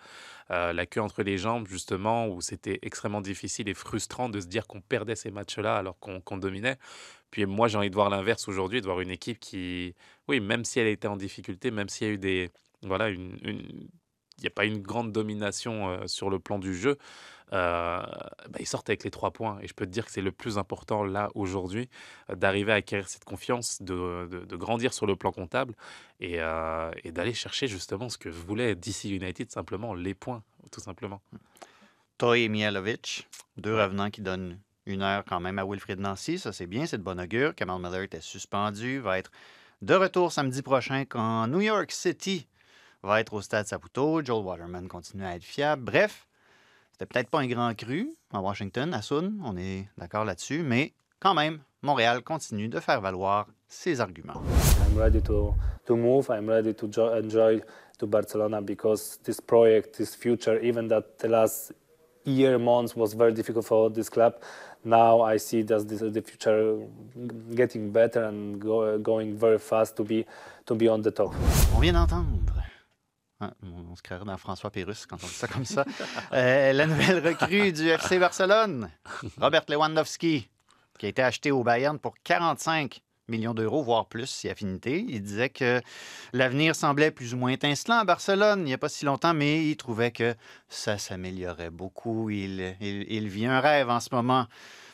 euh, 0.50 0.72
la 0.72 0.86
queue 0.86 1.00
entre 1.00 1.22
les 1.22 1.38
jambes, 1.38 1.66
justement, 1.68 2.28
où 2.28 2.40
c'était 2.40 2.78
extrêmement 2.82 3.20
difficile 3.20 3.68
et 3.68 3.74
frustrant 3.74 4.28
de 4.28 4.40
se 4.40 4.46
dire 4.46 4.66
qu'on 4.66 4.80
perdait 4.80 5.16
ces 5.16 5.30
matchs-là 5.30 5.76
alors 5.76 5.98
qu'on 5.98 6.38
dominait. 6.38 6.78
Puis 7.30 7.46
moi, 7.46 7.68
j'ai 7.68 7.78
envie 7.78 7.90
de 7.90 7.94
voir 7.94 8.10
l'inverse 8.10 8.48
aujourd'hui, 8.48 8.80
de 8.80 8.86
voir 8.86 9.00
une 9.00 9.10
équipe 9.10 9.38
qui, 9.38 9.94
oui, 10.28 10.40
même 10.40 10.64
si 10.64 10.80
elle 10.80 10.88
était 10.88 11.08
en 11.08 11.16
difficulté, 11.16 11.70
même 11.70 11.88
s'il 11.88 12.06
y 12.08 12.10
a 12.10 12.12
eu 12.14 12.18
des, 12.18 12.50
voilà, 12.82 13.08
une, 13.08 13.38
n'y 14.42 14.48
a 14.48 14.54
pas 14.54 14.64
une 14.64 14.80
grande 14.80 15.12
domination 15.12 15.88
euh, 15.88 16.06
sur 16.06 16.30
le 16.30 16.38
plan 16.38 16.58
du 16.58 16.74
jeu, 16.74 16.98
euh, 17.52 18.00
bah, 18.02 18.58
ils 18.58 18.66
sortent 18.66 18.88
avec 18.88 19.04
les 19.04 19.10
trois 19.10 19.30
points. 19.30 19.58
Et 19.62 19.68
je 19.68 19.74
peux 19.74 19.86
te 19.86 19.90
dire 19.90 20.04
que 20.06 20.12
c'est 20.12 20.20
le 20.20 20.32
plus 20.32 20.58
important 20.58 21.04
là 21.04 21.30
aujourd'hui, 21.34 21.88
euh, 22.30 22.34
d'arriver 22.34 22.72
à 22.72 22.76
acquérir 22.76 23.08
cette 23.08 23.24
confiance, 23.24 23.82
de, 23.82 24.26
de, 24.26 24.56
grandir 24.56 24.92
sur 24.92 25.06
le 25.06 25.16
plan 25.16 25.32
comptable 25.32 25.74
et, 26.20 26.38
et 27.04 27.12
d'aller 27.12 27.34
chercher 27.34 27.66
justement 27.66 28.08
ce 28.08 28.18
que 28.18 28.28
voulait 28.28 28.74
DC 28.74 29.04
United, 29.04 29.50
simplement 29.50 29.94
les 29.94 30.14
points, 30.14 30.42
tout 30.70 30.80
simplement. 30.80 31.20
Toy 32.18 32.42
et 32.42 32.48
Mialovic, 32.48 33.26
deux 33.56 33.74
revenants 33.74 34.10
qui 34.10 34.20
donnent 34.20 34.58
une 34.86 35.02
heure 35.02 35.24
quand 35.26 35.40
même 35.40 35.58
à 35.58 35.64
Wilfried 35.64 36.00
Nancy. 36.00 36.38
Ça, 36.38 36.52
c'est 36.52 36.66
bien, 36.66 36.86
c'est 36.86 36.98
de 36.98 37.02
bonne 37.02 37.20
augure. 37.20 37.54
Kamal 37.54 37.80
Miller 37.80 38.02
était 38.02 38.20
suspendu, 38.20 38.98
va 38.98 39.18
être 39.18 39.30
de 39.82 39.94
retour 39.94 40.32
samedi 40.32 40.62
prochain 40.62 41.04
quand 41.06 41.46
New 41.46 41.60
York 41.60 41.90
City 41.90 42.46
va 43.02 43.20
être 43.20 43.32
au 43.34 43.40
stade 43.40 43.66
Saputo. 43.66 44.22
Joel 44.24 44.44
Waterman 44.44 44.88
continue 44.88 45.24
à 45.24 45.36
être 45.36 45.44
fiable. 45.44 45.82
Bref, 45.84 46.26
c'était 46.92 47.06
peut-être 47.06 47.30
pas 47.30 47.40
un 47.40 47.46
grand 47.46 47.74
cru 47.74 48.14
à 48.32 48.40
Washington, 48.40 48.92
à 48.94 49.02
Sun, 49.02 49.40
on 49.44 49.56
est 49.56 49.88
d'accord 49.98 50.24
là-dessus, 50.24 50.62
mais 50.62 50.92
quand 51.18 51.34
même, 51.34 51.58
Montréal 51.82 52.22
continue 52.22 52.68
de 52.68 52.78
faire 52.78 53.00
valoir 53.00 53.46
ses 53.68 54.00
arguments. 54.00 54.42
I'm 54.86 54.98
ready 54.98 55.22
to, 55.22 55.54
to 55.86 55.96
move. 55.96 56.28
I'm 56.30 56.48
ready 56.48 56.74
to 56.74 56.86
enjoy 57.16 57.60
to 57.98 58.06
Barcelona 58.06 58.60
because 58.60 59.18
this 59.24 59.40
project, 59.40 59.96
this 59.96 60.14
future, 60.14 60.60
even 60.62 60.88
that 60.88 61.18
the 61.18 61.28
last 61.28 61.72
year, 62.24 62.58
months 62.58 62.94
was 62.94 63.14
very 63.14 63.32
difficult 63.32 63.64
for 63.64 63.90
this 63.90 64.10
club. 64.10 64.34
Now 64.84 65.22
I 65.22 65.38
see 65.38 65.62
that 65.62 65.88
this, 65.88 66.00
the 66.00 66.22
future 66.22 66.78
getting 67.54 67.92
better 67.92 68.24
and 68.24 68.60
go, 68.60 68.98
going 68.98 69.36
very 69.36 69.58
fast 69.58 69.96
to 69.96 70.04
be, 70.04 70.26
to 70.66 70.74
be 70.74 70.88
on 70.88 71.00
the 71.02 71.10
top. 71.10 71.34
On 71.74 71.80
vient 71.80 71.92
d'entendre 71.92 72.26
on 73.62 73.96
se 73.96 74.02
créerait 74.02 74.24
dans 74.24 74.36
François 74.36 74.70
Pérus 74.70 75.06
quand 75.06 75.16
on 75.22 75.26
dit 75.26 75.32
ça 75.32 75.48
comme 75.48 75.64
ça. 75.64 75.84
Euh, 76.32 76.72
la 76.72 76.86
nouvelle 76.86 77.26
recrue 77.26 77.72
du 77.72 77.88
FC 77.88 78.18
Barcelone, 78.18 78.88
Robert 79.40 79.64
Lewandowski, 79.68 80.48
qui 80.98 81.06
a 81.06 81.08
été 81.08 81.22
acheté 81.22 81.50
au 81.50 81.64
Bayern 81.64 81.98
pour 81.98 82.14
45 82.22 83.02
millions 83.30 83.54
d'euros, 83.54 83.82
voire 83.82 84.06
plus 84.06 84.26
si 84.26 84.48
affinité. 84.48 85.04
Il 85.08 85.22
disait 85.22 85.48
que 85.48 85.80
l'avenir 86.32 86.74
semblait 86.74 87.10
plus 87.10 87.34
ou 87.34 87.36
moins 87.36 87.52
étincelant 87.52 87.98
à 87.98 88.04
Barcelone 88.04 88.60
il 88.60 88.64
n'y 88.64 88.72
a 88.72 88.78
pas 88.78 88.88
si 88.88 89.04
longtemps, 89.04 89.34
mais 89.34 89.66
il 89.66 89.76
trouvait 89.76 90.10
que 90.10 90.34
ça 90.68 90.98
s'améliorait 90.98 91.70
beaucoup. 91.70 92.30
Il, 92.30 93.28
vit 93.28 93.46
un 93.46 93.60
rêve 93.60 93.90
en 93.90 94.00
ce 94.00 94.08
moment. 94.12 94.46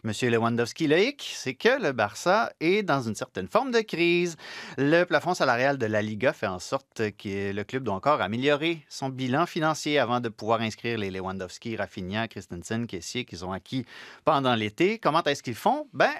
Monsieur 0.04 0.30
Lewandowski, 0.30 0.86
Loïc, 0.86 1.32
c'est 1.34 1.54
que 1.54 1.82
le 1.82 1.92
Barça 1.92 2.52
est 2.60 2.82
dans 2.82 3.02
une 3.02 3.14
certaine 3.14 3.48
forme 3.48 3.72
de 3.72 3.80
crise. 3.80 4.36
Le 4.78 5.04
plafond 5.04 5.34
salarial 5.34 5.78
de 5.78 5.86
la 5.86 6.00
Liga 6.00 6.32
fait 6.32 6.46
en 6.46 6.60
sorte 6.60 7.02
que 7.18 7.52
le 7.52 7.64
club 7.64 7.82
doit 7.82 7.94
encore 7.94 8.20
améliorer 8.20 8.84
son 8.88 9.08
bilan 9.08 9.46
financier 9.46 9.98
avant 9.98 10.20
de 10.20 10.28
pouvoir 10.28 10.60
inscrire 10.60 10.98
les 10.98 11.10
Lewandowski, 11.10 11.76
Rafinha, 11.76 12.28
Christensen, 12.28 12.86
Kessier 12.86 13.24
qu'ils 13.24 13.44
ont 13.44 13.52
acquis 13.52 13.84
pendant 14.24 14.54
l'été. 14.54 14.98
Comment 14.98 15.24
est-ce 15.24 15.42
qu'ils 15.42 15.54
font? 15.54 15.88
Ben, 15.92 16.12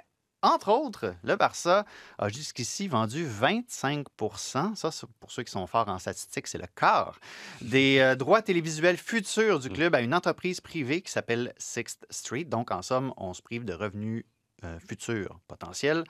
entre 0.46 0.70
autres, 0.70 1.14
le 1.24 1.36
Barça 1.36 1.84
a 2.18 2.28
jusqu'ici 2.28 2.88
vendu 2.88 3.26
25% 3.26 4.76
Ça, 4.76 5.06
pour 5.18 5.30
ceux 5.30 5.42
qui 5.42 5.50
sont 5.50 5.66
forts 5.66 5.88
en 5.88 5.98
statistiques, 5.98 6.46
c'est 6.46 6.58
le 6.58 6.68
quart 6.74 7.18
des 7.60 7.98
euh, 7.98 8.14
droits 8.14 8.42
télévisuels 8.42 8.96
futurs 8.96 9.58
du 9.58 9.68
club 9.68 9.94
à 9.94 10.00
une 10.00 10.14
entreprise 10.14 10.60
privée 10.60 11.00
qui 11.02 11.10
s'appelle 11.10 11.52
Sixth 11.58 12.06
Street. 12.10 12.44
Donc, 12.44 12.70
en 12.70 12.82
somme, 12.82 13.12
on 13.16 13.34
se 13.34 13.42
prive 13.42 13.64
de 13.64 13.74
revenus 13.74 14.24
euh, 14.64 14.78
futurs 14.78 15.40
potentiels 15.48 16.04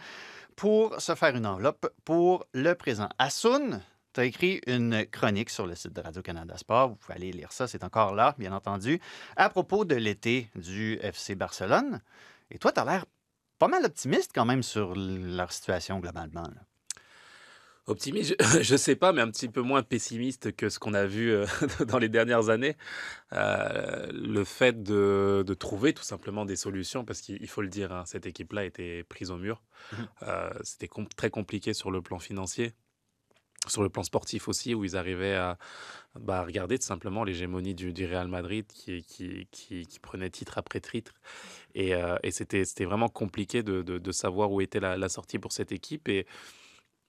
pour 0.54 1.00
se 1.00 1.14
faire 1.14 1.34
une 1.34 1.46
enveloppe 1.46 1.88
pour 2.04 2.46
le 2.52 2.74
présent. 2.74 3.08
Asun, 3.18 3.80
tu 4.12 4.20
as 4.20 4.24
écrit 4.24 4.60
une 4.66 5.06
chronique 5.06 5.50
sur 5.50 5.66
le 5.66 5.74
site 5.74 5.94
de 5.94 6.00
Radio-Canada 6.00 6.56
Sport. 6.56 6.90
Vous 6.90 6.96
pouvez 6.96 7.14
aller 7.14 7.32
lire 7.32 7.52
ça, 7.52 7.66
c'est 7.66 7.84
encore 7.84 8.14
là, 8.14 8.34
bien 8.38 8.52
entendu, 8.52 9.00
à 9.36 9.48
propos 9.48 9.84
de 9.84 9.94
l'été 9.94 10.50
du 10.54 10.98
FC 11.00 11.34
Barcelone. 11.34 12.00
Et 12.50 12.58
toi, 12.58 12.72
tu 12.72 12.80
as 12.80 12.84
l'air 12.84 13.04
pas 13.58 13.68
mal 13.68 13.84
optimiste 13.84 14.32
quand 14.34 14.44
même 14.44 14.62
sur 14.62 14.94
leur 14.94 15.52
situation 15.52 16.00
globalement. 16.00 16.42
Là. 16.42 16.62
Optimiste, 17.88 18.34
je 18.62 18.72
ne 18.72 18.76
sais 18.76 18.96
pas, 18.96 19.12
mais 19.12 19.22
un 19.22 19.30
petit 19.30 19.48
peu 19.48 19.60
moins 19.60 19.84
pessimiste 19.84 20.56
que 20.56 20.68
ce 20.68 20.80
qu'on 20.80 20.92
a 20.92 21.06
vu 21.06 21.30
euh, 21.30 21.46
dans 21.86 21.98
les 21.98 22.08
dernières 22.08 22.48
années. 22.48 22.76
Euh, 23.32 24.08
le 24.12 24.42
fait 24.42 24.82
de, 24.82 25.44
de, 25.46 25.54
trouver 25.54 25.92
tout 25.92 26.02
simplement 26.02 26.44
des 26.44 26.56
solutions, 26.56 27.04
parce 27.04 27.20
qu'il 27.20 27.46
faut 27.48 27.62
le 27.62 27.68
dire, 27.68 27.92
hein, 27.92 28.02
cette 28.04 28.26
équipe-là 28.26 28.64
était 28.64 29.04
prise 29.04 29.30
au 29.30 29.36
mur. 29.36 29.62
Mmh. 29.92 29.96
Euh, 30.22 30.50
C'était 30.64 30.88
com 30.88 31.06
très 31.16 31.30
compliqué 31.30 31.74
sur 31.74 31.92
le 31.92 32.02
plan 32.02 32.18
financier 32.18 32.74
sur 33.68 33.82
le 33.82 33.88
plan 33.88 34.02
sportif 34.02 34.48
aussi, 34.48 34.74
où 34.74 34.84
ils 34.84 34.96
arrivaient 34.96 35.34
à 35.34 35.58
bah, 36.18 36.42
regarder 36.44 36.78
tout 36.78 36.86
simplement 36.86 37.24
l'hégémonie 37.24 37.74
du, 37.74 38.06
Real 38.06 38.28
Madrid 38.28 38.66
qui, 38.66 39.04
qui, 39.50 39.98
prenait 40.00 40.30
titre 40.30 40.58
après 40.58 40.80
titre. 40.80 41.14
Et, 41.74 41.94
euh, 41.94 42.16
c'était 42.30 42.84
vraiment 42.84 43.08
compliqué 43.08 43.62
de, 43.62 44.12
savoir 44.12 44.50
où 44.52 44.60
était 44.60 44.80
la, 44.80 45.08
sortie 45.08 45.38
pour 45.38 45.52
cette 45.52 45.72
équipe. 45.72 46.08
Et 46.08 46.26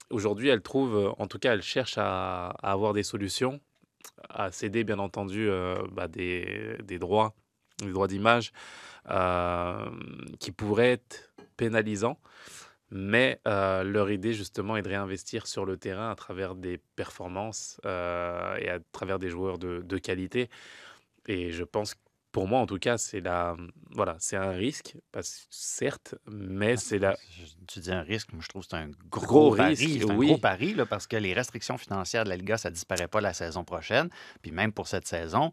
aujourd'hui, 0.09 0.49
elle 0.49 0.61
trouve, 0.61 1.13
en 1.17 1.27
tout 1.27 1.39
cas, 1.39 1.53
elle 1.53 1.61
cherche 1.61 1.97
à, 1.97 2.49
avoir 2.61 2.93
des 2.93 3.03
solutions, 3.03 3.59
à 4.29 4.51
céder 4.51 4.83
bien 4.83 4.99
entendu 4.99 5.49
euh, 5.49 5.77
bah, 5.91 6.07
des, 6.07 6.77
droits, 6.99 7.33
des 7.79 7.91
droits 7.91 8.07
d'image 8.07 8.51
euh, 9.09 9.89
qui 10.39 10.51
pourraient 10.51 10.91
être 10.91 11.31
pénalisants. 11.55 12.19
Mais 12.89 13.41
euh, 13.47 13.83
leur 13.83 14.09
idée, 14.11 14.33
justement, 14.33 14.77
est 14.77 14.81
de 14.81 14.89
réinvestir 14.89 15.47
sur 15.47 15.65
le 15.65 15.77
terrain 15.77 16.09
à 16.09 16.15
travers 16.15 16.55
des 16.55 16.77
performances 16.95 17.81
euh, 17.85 18.55
et 18.57 18.69
à 18.69 18.79
travers 18.91 19.19
des 19.19 19.29
joueurs 19.29 19.57
de, 19.57 19.81
de, 19.81 19.97
qualité. 19.97 20.49
Et 21.27 21.51
je 21.51 21.65
pense, 21.65 21.95
pour 22.31 22.47
moi 22.47 22.61
en 22.61 22.65
tout 22.65 22.79
cas, 22.79 22.97
c'est 22.97 23.19
la, 23.19 23.57
voilà, 23.91 24.15
c'est 24.19 24.37
un 24.37 24.51
risque, 24.51 24.95
parce, 25.11 25.47
certes, 25.49 26.15
mais 26.31 26.73
ah, 26.73 26.77
c'est 26.77 26.99
la. 26.99 27.17
Tu 27.67 27.79
dis 27.79 27.91
un 27.91 28.01
risque, 28.01 28.31
moi 28.31 28.41
je 28.41 28.47
trouve 28.47 28.63
que 28.63 28.69
c'est 28.69 28.77
un 28.77 28.91
gros, 29.09 29.25
gros 29.25 29.49
risque. 29.49 29.83
C'est 29.83 30.09
un 30.09 30.15
oui. 30.15 30.27
gros 30.27 30.37
pari, 30.37 30.73
là, 30.73 30.85
parce 30.85 31.07
que 31.07 31.17
les 31.17 31.33
restrictions 31.33 31.77
financières 31.77 32.23
de 32.23 32.29
la 32.29 32.37
Liga, 32.37 32.57
ça 32.57 32.69
ne 32.69 32.73
disparaît 32.75 33.09
pas 33.09 33.19
la 33.19 33.33
saison 33.33 33.65
prochaine. 33.65 34.09
Puis 34.41 34.51
même 34.51 34.71
pour 34.71 34.87
cette 34.87 35.07
saison, 35.07 35.51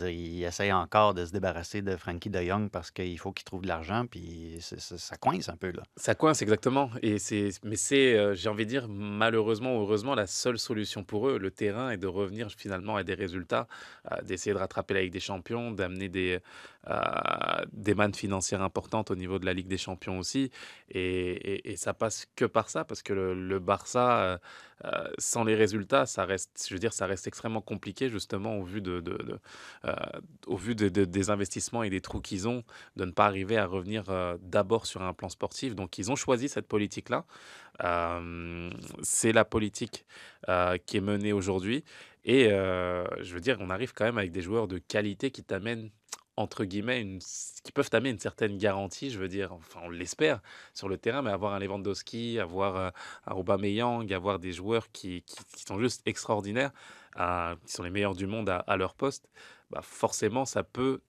il 0.00 0.44
essaye 0.44 0.72
encore 0.72 1.14
de 1.14 1.24
se 1.24 1.32
débarrasser 1.32 1.82
de 1.82 1.96
Frankie 1.96 2.30
de 2.30 2.40
Jong 2.40 2.68
parce 2.70 2.90
qu'il 2.90 3.18
faut 3.18 3.32
qu'il 3.32 3.44
trouve 3.44 3.62
de 3.62 3.68
l'argent, 3.68 4.06
puis 4.06 4.58
ça, 4.60 5.16
coince 5.16 5.48
un 5.48 5.56
peu. 5.56 5.70
Là. 5.70 5.82
Ça 5.96 6.14
coince, 6.14 6.42
exactement. 6.42 6.90
Et 7.02 7.16
mais 7.62 7.76
c'est, 7.76 8.16
euh, 8.16 8.34
j'ai 8.34 8.48
envie 8.48 8.64
de 8.64 8.70
dire, 8.70 8.88
malheureusement 8.88 9.76
ou 9.76 9.82
heureusement, 9.82 10.14
la 10.14 10.26
seule 10.26 10.58
solution 10.58 11.04
pour 11.04 11.28
eux, 11.28 11.38
le 11.38 11.50
terrain, 11.50 11.90
est 11.90 11.96
de 11.96 12.06
revenir 12.06 12.50
finalement 12.50 12.96
à 12.96 13.04
des 13.04 13.14
résultats, 13.14 13.66
d'essayer 14.22 14.52
de 14.52 14.58
rattraper 14.58 14.94
la 14.94 15.02
Ligue 15.02 15.12
des 15.12 15.20
Champions, 15.20 15.70
d'amener 15.70 16.08
des, 16.08 16.40
des 17.72 17.94
mannes 17.94 18.14
financières 18.14 18.62
importantes 18.62 19.10
au 19.10 19.16
niveau 19.16 19.38
de 19.38 19.46
la 19.46 19.52
Ligue 19.52 19.68
des 19.68 19.78
Champions 19.78 20.18
aussi. 20.18 20.50
Et, 20.90 21.00
et, 21.00 21.72
et 21.72 21.76
ça 21.76 21.94
passe 21.94 22.26
que 22.36 22.44
par 22.44 22.68
ça, 22.70 22.84
parce 22.84 23.02
que 23.02 23.12
le, 23.12 23.58
Barça, 23.58 24.40
sans 25.18 25.44
les 25.44 25.54
résultats, 25.54 26.06
ça 26.06 26.24
reste, 26.24 26.66
je 26.68 26.74
veux 26.74 26.80
dire, 26.80 26.92
ça 26.92 27.06
reste 27.06 27.26
extrêmement 27.26 27.60
compliqué, 27.60 28.08
justement, 28.08 28.56
au 28.58 28.64
vu 28.64 28.80
de, 28.80 29.02
euh, 29.84 29.94
au 30.46 30.56
vu 30.56 30.74
de, 30.74 30.88
de, 30.88 31.04
des 31.04 31.30
investissements 31.30 31.82
et 31.82 31.90
des 31.90 32.00
trous 32.00 32.20
qu'ils 32.20 32.48
ont, 32.48 32.64
de 32.96 33.04
ne 33.04 33.10
pas 33.10 33.26
arriver 33.26 33.56
à 33.56 33.66
revenir 33.66 34.04
euh, 34.08 34.36
d'abord 34.40 34.86
sur 34.86 35.02
un 35.02 35.12
plan 35.12 35.28
sportif. 35.28 35.74
Donc, 35.74 35.98
ils 35.98 36.10
ont 36.10 36.16
choisi 36.16 36.48
cette 36.48 36.68
politique-là. 36.68 37.24
Euh, 37.82 38.70
c'est 39.02 39.32
la 39.32 39.44
politique 39.44 40.04
qui 40.86 40.96
est 40.96 41.00
menée 41.00 41.32
aujourd'hui. 41.32 41.84
Et 42.24 42.48
je 42.48 43.34
veux 43.34 43.40
dire, 43.40 43.58
on 43.60 43.70
arrive 43.70 43.92
quand 43.94 44.04
même 44.04 44.18
avec 44.18 44.30
des 44.30 44.42
joueurs 44.42 44.68
de 44.68 44.78
qualité 44.78 45.30
qui 45.30 45.42
t'amènent 45.42 45.90
entre 46.36 46.64
guillemets, 46.64 47.18
qui 47.62 47.72
peuvent 47.72 47.88
t'amener 47.88 48.10
une 48.10 48.18
certaine 48.18 48.58
garantie, 48.58 49.10
je 49.10 49.18
veux 49.18 49.28
dire, 49.28 49.52
enfin 49.52 49.80
on 49.84 49.90
l'espère 49.90 50.40
sur 50.72 50.88
le 50.88 50.98
terrain, 50.98 51.22
mais 51.22 51.30
avoir 51.30 51.54
un 51.54 51.58
Lewandowski, 51.58 52.38
avoir 52.38 52.76
euh, 52.76 52.90
un 53.26 53.34
Aubameyang, 53.34 54.12
avoir 54.12 54.38
des 54.38 54.52
joueurs 54.52 54.90
qui, 54.90 55.22
qui, 55.22 55.62
sont 55.66 55.78
juste 55.78 56.02
extraordinaires, 56.06 56.72
euh, 57.18 57.54
qui 57.66 57.72
sont 57.72 57.84
les 57.84 57.90
meilleurs 57.90 58.14
du 58.14 58.26
monde 58.26 58.48
à, 58.48 58.76
leur 58.76 58.94
poste, 58.94 59.28
bah 59.70 59.80
forcément 59.82 60.44
ça 60.44 60.64
peut 60.64 61.00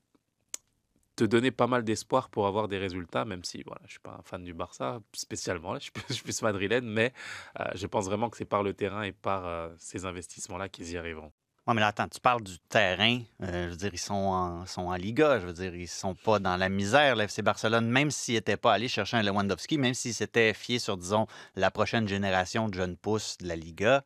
te 1.16 1.24
donner 1.24 1.52
pas 1.52 1.68
mal 1.68 1.84
d'espoir 1.84 2.30
pour 2.30 2.46
avoir 2.46 2.68
des 2.68 2.78
résultats, 2.78 3.26
même 3.26 3.44
si 3.44 3.64
voilà, 3.64 3.82
je 3.84 3.88
ne 3.88 3.92
suis 3.92 4.00
pas 4.00 4.18
un 4.20 4.24
fan 4.24 4.44
du 4.44 4.54
Barça 4.54 5.02
spécialement, 5.14 5.74
là, 5.74 5.80
je, 5.80 5.84
suis 5.84 5.92
plus, 5.92 6.04
je 6.10 6.14
suis 6.14 6.24
plus 6.24 6.42
madrilène, 6.42 6.86
mais 6.86 7.14
euh, 7.60 7.66
je 7.74 7.88
pense 7.88 8.06
vraiment 8.06 8.30
que 8.30 8.38
c'est 8.38 8.46
par 8.46 8.64
le 8.64 8.74
terrain 8.74 9.04
et 9.04 9.12
par 9.12 9.48
euh, 9.48 9.70
ces 9.78 10.06
investissements-là 10.06 10.70
qu'ils 10.70 10.92
y 10.92 10.98
arriveront. 10.98 11.32
Oui, 11.68 11.74
mais 11.74 11.82
là, 11.82 11.88
attends, 11.88 12.08
tu 12.08 12.20
parles 12.20 12.44
du 12.44 12.60
terrain. 12.70 13.22
Euh, 13.42 13.66
je 13.66 13.70
veux 13.72 13.76
dire, 13.76 13.90
ils 13.92 13.98
sont 13.98 14.14
en, 14.14 14.66
sont 14.68 14.84
en 14.84 14.94
Liga. 14.94 15.40
Je 15.40 15.48
veux 15.48 15.54
dire, 15.54 15.74
ils 15.76 15.88
sont 15.88 16.14
pas 16.14 16.38
dans 16.38 16.58
la 16.58 16.70
misère, 16.70 17.16
l'FC 17.16 17.42
Barcelone, 17.42 17.90
même 17.90 18.12
s'ils 18.12 18.36
n'étaient 18.36 18.56
pas 18.58 18.74
allés 18.74 18.88
chercher 18.88 19.18
un 19.18 19.24
Lewandowski, 19.24 19.80
même 19.80 19.96
s'ils 19.96 20.14
s'étaient 20.14 20.54
fiés 20.54 20.78
sur, 20.78 20.96
disons, 20.96 21.26
la 21.56 21.72
prochaine 21.72 22.08
génération 22.08 22.70
de 22.70 22.76
jeunes 22.76 22.96
pousses 22.96 23.40
de 23.40 23.48
la 23.48 23.56
Liga, 23.56 24.04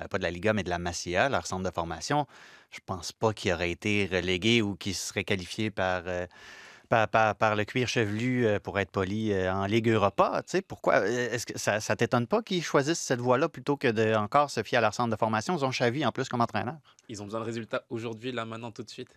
euh, 0.00 0.08
pas 0.08 0.16
de 0.16 0.22
la 0.22 0.30
Liga, 0.30 0.54
mais 0.54 0.62
de 0.62 0.70
la 0.70 0.78
Masia, 0.78 1.28
leur 1.28 1.46
centre 1.46 1.68
de 1.68 1.74
formation, 1.74 2.26
je 2.70 2.80
pense 2.86 3.12
pas 3.12 3.34
qu'ils 3.34 3.52
auraient 3.52 3.70
été 3.72 4.08
relégués 4.10 4.62
ou 4.62 4.74
qu'ils 4.74 4.94
seraient 4.94 5.24
qualifiés 5.24 5.70
par. 5.70 6.04
Euh, 6.06 6.26
par, 6.92 7.08
par, 7.08 7.34
par, 7.36 7.56
le 7.56 7.64
cuir 7.64 7.88
chevelu, 7.88 8.46
euh, 8.46 8.58
pour 8.60 8.78
être 8.78 8.90
poli, 8.90 9.32
euh, 9.32 9.50
en 9.50 9.64
Ligue 9.64 9.88
Europa. 9.88 10.42
Tu 10.44 10.50
sais, 10.50 10.62
pourquoi? 10.62 10.96
Euh, 10.96 11.30
est-ce 11.32 11.46
que 11.46 11.58
ça 11.58 11.78
ne 11.78 11.94
t'étonne 11.94 12.26
pas 12.26 12.42
qu'ils 12.42 12.62
choisissent 12.62 13.00
cette 13.00 13.20
voie-là 13.20 13.48
plutôt 13.48 13.78
que 13.78 13.88
de 13.88 14.14
encore 14.14 14.50
se 14.50 14.62
fier 14.62 14.76
à 14.76 14.82
leur 14.82 14.92
centre 14.92 15.08
de 15.08 15.16
formation? 15.16 15.56
Ils 15.56 15.64
ont 15.64 15.70
Chavi 15.70 16.04
en 16.04 16.12
plus 16.12 16.28
comme 16.28 16.42
entraîneur. 16.42 16.76
Ils 17.08 17.22
ont 17.22 17.24
besoin 17.24 17.40
de 17.40 17.46
résultats 17.46 17.84
aujourd'hui, 17.88 18.30
là, 18.30 18.44
maintenant, 18.44 18.72
tout 18.72 18.82
de 18.82 18.90
suite. 18.90 19.08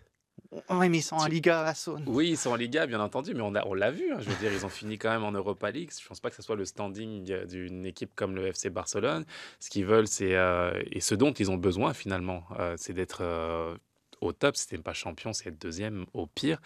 Oui, 0.70 0.88
mais 0.88 0.98
ils 0.98 1.02
sont 1.02 1.16
en 1.16 1.26
Liga 1.26 1.66
à 1.66 1.74
Saône. 1.74 2.04
Oui, 2.06 2.30
ils 2.30 2.36
sont 2.38 2.50
en 2.50 2.56
Liga, 2.56 2.86
bien 2.86 3.00
entendu, 3.00 3.34
mais 3.34 3.42
on 3.42 3.50
l'a 3.50 3.66
on 3.66 3.74
vu. 3.90 4.10
Hein, 4.10 4.20
je 4.20 4.30
veux 4.30 4.36
dire, 4.36 4.50
ils 4.54 4.64
ont 4.64 4.70
fini 4.70 4.96
quand 4.96 5.10
même 5.10 5.24
en 5.24 5.32
Europa 5.32 5.70
League. 5.70 5.90
Je 5.94 6.02
ne 6.02 6.08
pense 6.08 6.20
pas 6.20 6.30
que 6.30 6.36
ce 6.36 6.42
soit 6.42 6.56
le 6.56 6.64
standing 6.64 7.44
d'une 7.44 7.84
équipe 7.84 8.14
comme 8.14 8.34
le 8.34 8.46
FC 8.46 8.70
Barcelone. 8.70 9.26
Ce 9.60 9.68
qu'ils 9.68 9.84
veulent, 9.84 10.08
c'est. 10.08 10.34
Euh, 10.34 10.82
et 10.90 11.00
ce 11.00 11.14
dont 11.14 11.32
ils 11.32 11.50
ont 11.50 11.56
besoin, 11.56 11.92
finalement, 11.92 12.44
euh, 12.58 12.74
c'est 12.78 12.94
d'être. 12.94 13.18
Euh, 13.20 13.76
au 14.20 14.32
top, 14.32 14.56
si 14.56 14.66
tu 14.68 14.76
n'es 14.76 14.82
pas 14.82 14.92
champion, 14.92 15.32
c'est 15.32 15.48
être 15.48 15.60
deuxième 15.60 16.06
au 16.14 16.26
pire. 16.26 16.60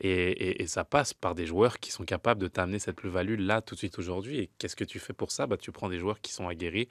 Et, 0.00 0.62
et, 0.62 0.66
ça 0.66 0.84
passe 0.84 1.14
par 1.14 1.34
des 1.34 1.46
joueurs 1.46 1.80
qui 1.80 1.90
sont 1.90 2.04
capables 2.04 2.40
de 2.40 2.48
t'amener 2.48 2.78
cette 2.78 2.96
plus-value 2.96 3.38
là, 3.38 3.60
tout 3.60 3.74
de 3.74 3.78
suite 3.78 3.98
aujourd'hui. 3.98 4.38
Et 4.38 4.50
qu'est-ce 4.58 4.76
que 4.76 4.84
tu 4.84 4.98
fais 4.98 5.12
pour 5.12 5.30
ça? 5.30 5.46
Bah, 5.46 5.56
Tu 5.56 5.72
prends 5.72 5.88
des 5.88 5.98
joueurs 5.98 6.20
qui 6.20 6.32
sont 6.32 6.48
aguerris 6.48 6.88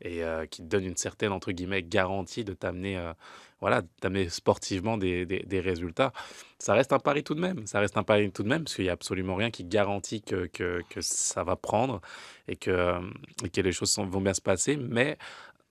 et 0.00 0.24
euh, 0.24 0.46
qui 0.46 0.62
te 0.62 0.66
donnent 0.66 0.84
une 0.84 0.96
certaine, 0.96 1.32
entre 1.32 1.52
guillemets, 1.52 1.82
garantie 1.82 2.44
de 2.44 2.54
t'amener 2.54 2.96
euh, 2.96 3.12
voilà, 3.60 3.82
sportivement 4.28 4.96
des, 4.96 5.26
des, 5.26 5.60
résultats. 5.60 6.12
Ça 6.58 6.72
reste 6.72 6.92
un 6.92 6.98
pari 6.98 7.22
tout 7.22 7.34
de 7.34 7.40
même. 7.40 7.66
Ça 7.66 7.80
reste 7.80 7.96
un 7.98 8.02
pari 8.02 8.32
tout 8.32 8.42
de 8.42 8.48
même 8.48 8.64
parce 8.64 8.74
qu'il 8.74 8.84
n'y 8.84 8.90
a 8.90 8.94
absolument 8.94 9.36
rien 9.36 9.50
qui 9.50 9.64
garantit 9.64 10.22
que, 10.22 10.46
que, 10.46 10.82
que 10.88 11.00
ça 11.02 11.44
va 11.44 11.56
prendre 11.56 12.00
et 12.48 12.56
que, 12.56 12.98
et 13.44 13.50
que 13.50 13.60
les 13.60 13.72
choses 13.72 13.96
vont 13.98 14.20
bien 14.22 14.34
se 14.34 14.40
passer. 14.40 14.76
Mais 14.76 15.18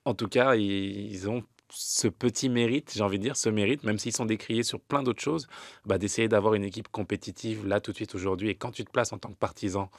en 0.04 0.14
tout 0.14 0.28
cas, 0.28 0.54
ils, 0.54 1.10
ils 1.12 1.28
ont 1.28 1.42
ce 1.70 2.08
petit 2.08 2.48
mérite, 2.48 2.92
j'ai 2.94 3.02
envie 3.02 3.18
de 3.18 3.24
dire, 3.24 3.36
ce 3.36 3.48
mérite, 3.48 3.84
même 3.84 3.98
s'ils 3.98 4.14
sont 4.14 4.26
décriés 4.26 4.62
sur 4.62 4.80
plein 4.80 5.02
d'autres 5.02 5.22
choses, 5.22 5.46
bah, 5.84 5.98
d'essayer 5.98 6.28
d'avoir 6.28 6.54
une 6.54 6.64
équipe 6.64 6.88
compétitive 6.88 7.66
là 7.66 7.80
tout 7.80 7.92
de 7.92 7.96
suite 7.96 8.14
aujourd'hui. 8.14 8.50
Et 8.50 8.54
quand 8.54 8.70
tu 8.70 8.84
te 8.84 8.90
places 8.90 9.12
en 9.12 9.18
tant 9.18 9.30
que 9.30 9.36
partisan 9.36 9.90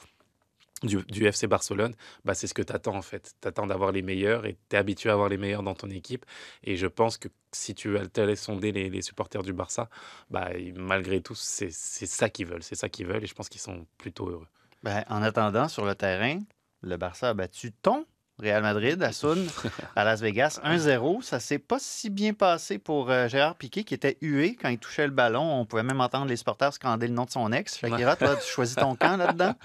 du, 0.82 1.26
FC 1.26 1.46
Barcelone, 1.46 1.94
bah, 2.24 2.34
c'est 2.34 2.46
ce 2.46 2.54
que 2.54 2.62
tu 2.62 2.72
attends 2.72 2.96
en 2.96 3.02
fait. 3.02 3.34
Tu 3.40 3.48
attends 3.48 3.66
d'avoir 3.66 3.92
les 3.92 4.02
meilleurs 4.02 4.46
et 4.46 4.56
tu 4.68 4.76
es 4.76 4.78
habitué 4.78 5.10
à 5.10 5.12
avoir 5.12 5.28
les 5.28 5.36
meilleurs 5.36 5.62
dans 5.62 5.74
ton 5.74 5.88
équipe. 5.90 6.26
Et 6.64 6.76
je 6.76 6.86
pense 6.86 7.18
que 7.18 7.28
si 7.52 7.74
tu 7.74 7.96
allais 8.16 8.36
sonder 8.36 8.72
les, 8.72 8.90
les, 8.90 9.02
supporters 9.02 9.42
du 9.42 9.52
Barça, 9.52 9.88
bah, 10.30 10.50
malgré 10.74 11.20
tout, 11.20 11.34
c'est 11.34 11.70
ça 11.70 12.28
qu'ils 12.28 12.46
veulent. 12.46 12.62
C'est 12.62 12.74
ça 12.74 12.88
qu'ils 12.88 13.06
veulent 13.06 13.22
et 13.22 13.28
je 13.28 13.34
pense 13.34 13.48
qu'ils 13.48 13.60
sont 13.60 13.86
plutôt 13.98 14.28
heureux. 14.28 14.48
Ben, 14.82 15.04
en 15.08 15.22
attendant, 15.22 15.68
sur 15.68 15.84
le 15.84 15.94
terrain, 15.94 16.40
le 16.82 16.96
Barça 16.96 17.30
a 17.30 17.34
battu 17.34 17.72
ton 17.72 18.04
Real 18.40 18.62
Madrid 18.62 19.00
à 19.02 19.12
Sun, 19.12 19.46
à 19.96 20.04
Las 20.04 20.20
Vegas, 20.20 20.58
1-0. 20.64 21.22
Ça 21.22 21.38
s'est 21.38 21.58
pas 21.58 21.76
si 21.78 22.10
bien 22.10 22.32
passé 22.32 22.78
pour 22.78 23.10
euh, 23.10 23.28
Gérard 23.28 23.54
Piquet, 23.56 23.84
qui 23.84 23.94
était 23.94 24.16
hué 24.20 24.56
quand 24.60 24.68
il 24.68 24.78
touchait 24.78 25.06
le 25.06 25.12
ballon. 25.12 25.42
On 25.60 25.64
pouvait 25.66 25.82
même 25.82 26.00
entendre 26.00 26.26
les 26.26 26.36
supporters 26.36 26.72
scander 26.72 27.06
le 27.08 27.14
nom 27.14 27.24
de 27.24 27.30
son 27.30 27.52
ex. 27.52 27.78
Shakira, 27.78 28.16
toi, 28.16 28.34
tu 28.36 28.50
choisis 28.50 28.74
ton 28.76 28.94
camp 28.96 29.16
là-dedans? 29.16 29.54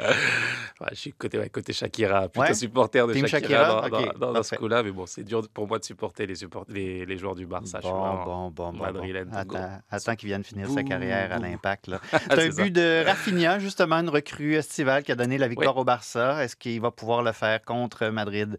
Ouais, 0.80 0.90
je 0.92 0.96
suis 0.96 1.12
côté, 1.14 1.40
ouais, 1.40 1.50
côté 1.50 1.74
Shakira, 1.74 2.30
plutôt 2.30 2.42
Ouais. 2.50 2.54
supporter 2.54 3.08
de 3.08 3.14
Team 3.14 3.26
Shakira, 3.26 3.82
Shakira? 3.82 3.90
dans, 3.90 3.98
Ok, 3.98 4.20
dans- 4.36 4.44
ce 4.44 4.54
coup-là. 4.58 4.84
Mais 4.84 4.92
bon, 4.92 5.08
c'est 5.08 5.24
dur 5.24 5.42
pour 5.52 5.68
moi 5.68 5.80
de 5.80 5.84
supporter 5.84 6.28
les, 6.28 6.36
support- 6.36 6.66
les, 6.70 7.04
les 7.04 7.18
joueurs 7.18 7.34
du 7.34 7.48
Barça. 7.48 7.80
Bon, 7.82 7.90
bon, 8.24 8.52
bon, 8.52 8.74
bon, 8.74 8.74
madrilène. 8.74 9.28
Attends, 9.34 9.80
attends 9.90 10.16
qu'il 10.16 10.28
vienne 10.28 10.44
finir 10.44 10.70
sa 10.70 10.84
carrière 10.84 11.32
à 11.32 11.40
l'impact. 11.40 11.90
C'est 12.12 12.48
un 12.48 12.52
ça. 12.52 12.62
but 12.64 12.70
de 12.70 13.04
Rafinha, 13.08 13.58
justement, 13.58 13.96
une 13.96 14.10
recrue 14.10 14.54
estivale 14.54 15.02
qui 15.02 15.12
a 15.12 15.16
donné 15.16 15.40
la 15.40 15.48
victoire 15.48 15.76
au 15.78 15.84
Barça. 15.84 16.44
Est-ce 16.44 16.56
qu'il 16.56 16.80
va 16.80 16.92
pouvoir 16.92 17.24
le 17.24 17.32
faire 17.32 17.64
contre 17.66 18.10
Madrid? 18.10 18.57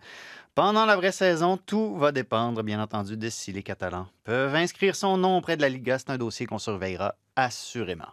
Pendant 0.54 0.86
la 0.86 0.96
vraie 0.96 1.12
saison, 1.12 1.56
tout 1.56 1.96
va 1.96 2.10
dépendre, 2.10 2.62
bien 2.62 2.82
entendu, 2.82 3.16
de 3.16 3.28
si 3.28 3.52
les 3.52 3.62
Catalans 3.62 4.08
peuvent 4.24 4.54
inscrire 4.54 4.96
son 4.96 5.16
nom 5.16 5.36
auprès 5.38 5.56
de 5.56 5.62
la 5.62 5.68
Liga. 5.68 5.98
C'est 5.98 6.10
un 6.10 6.18
dossier 6.18 6.46
qu'on 6.46 6.58
surveillera 6.58 7.14
assurément. 7.36 8.08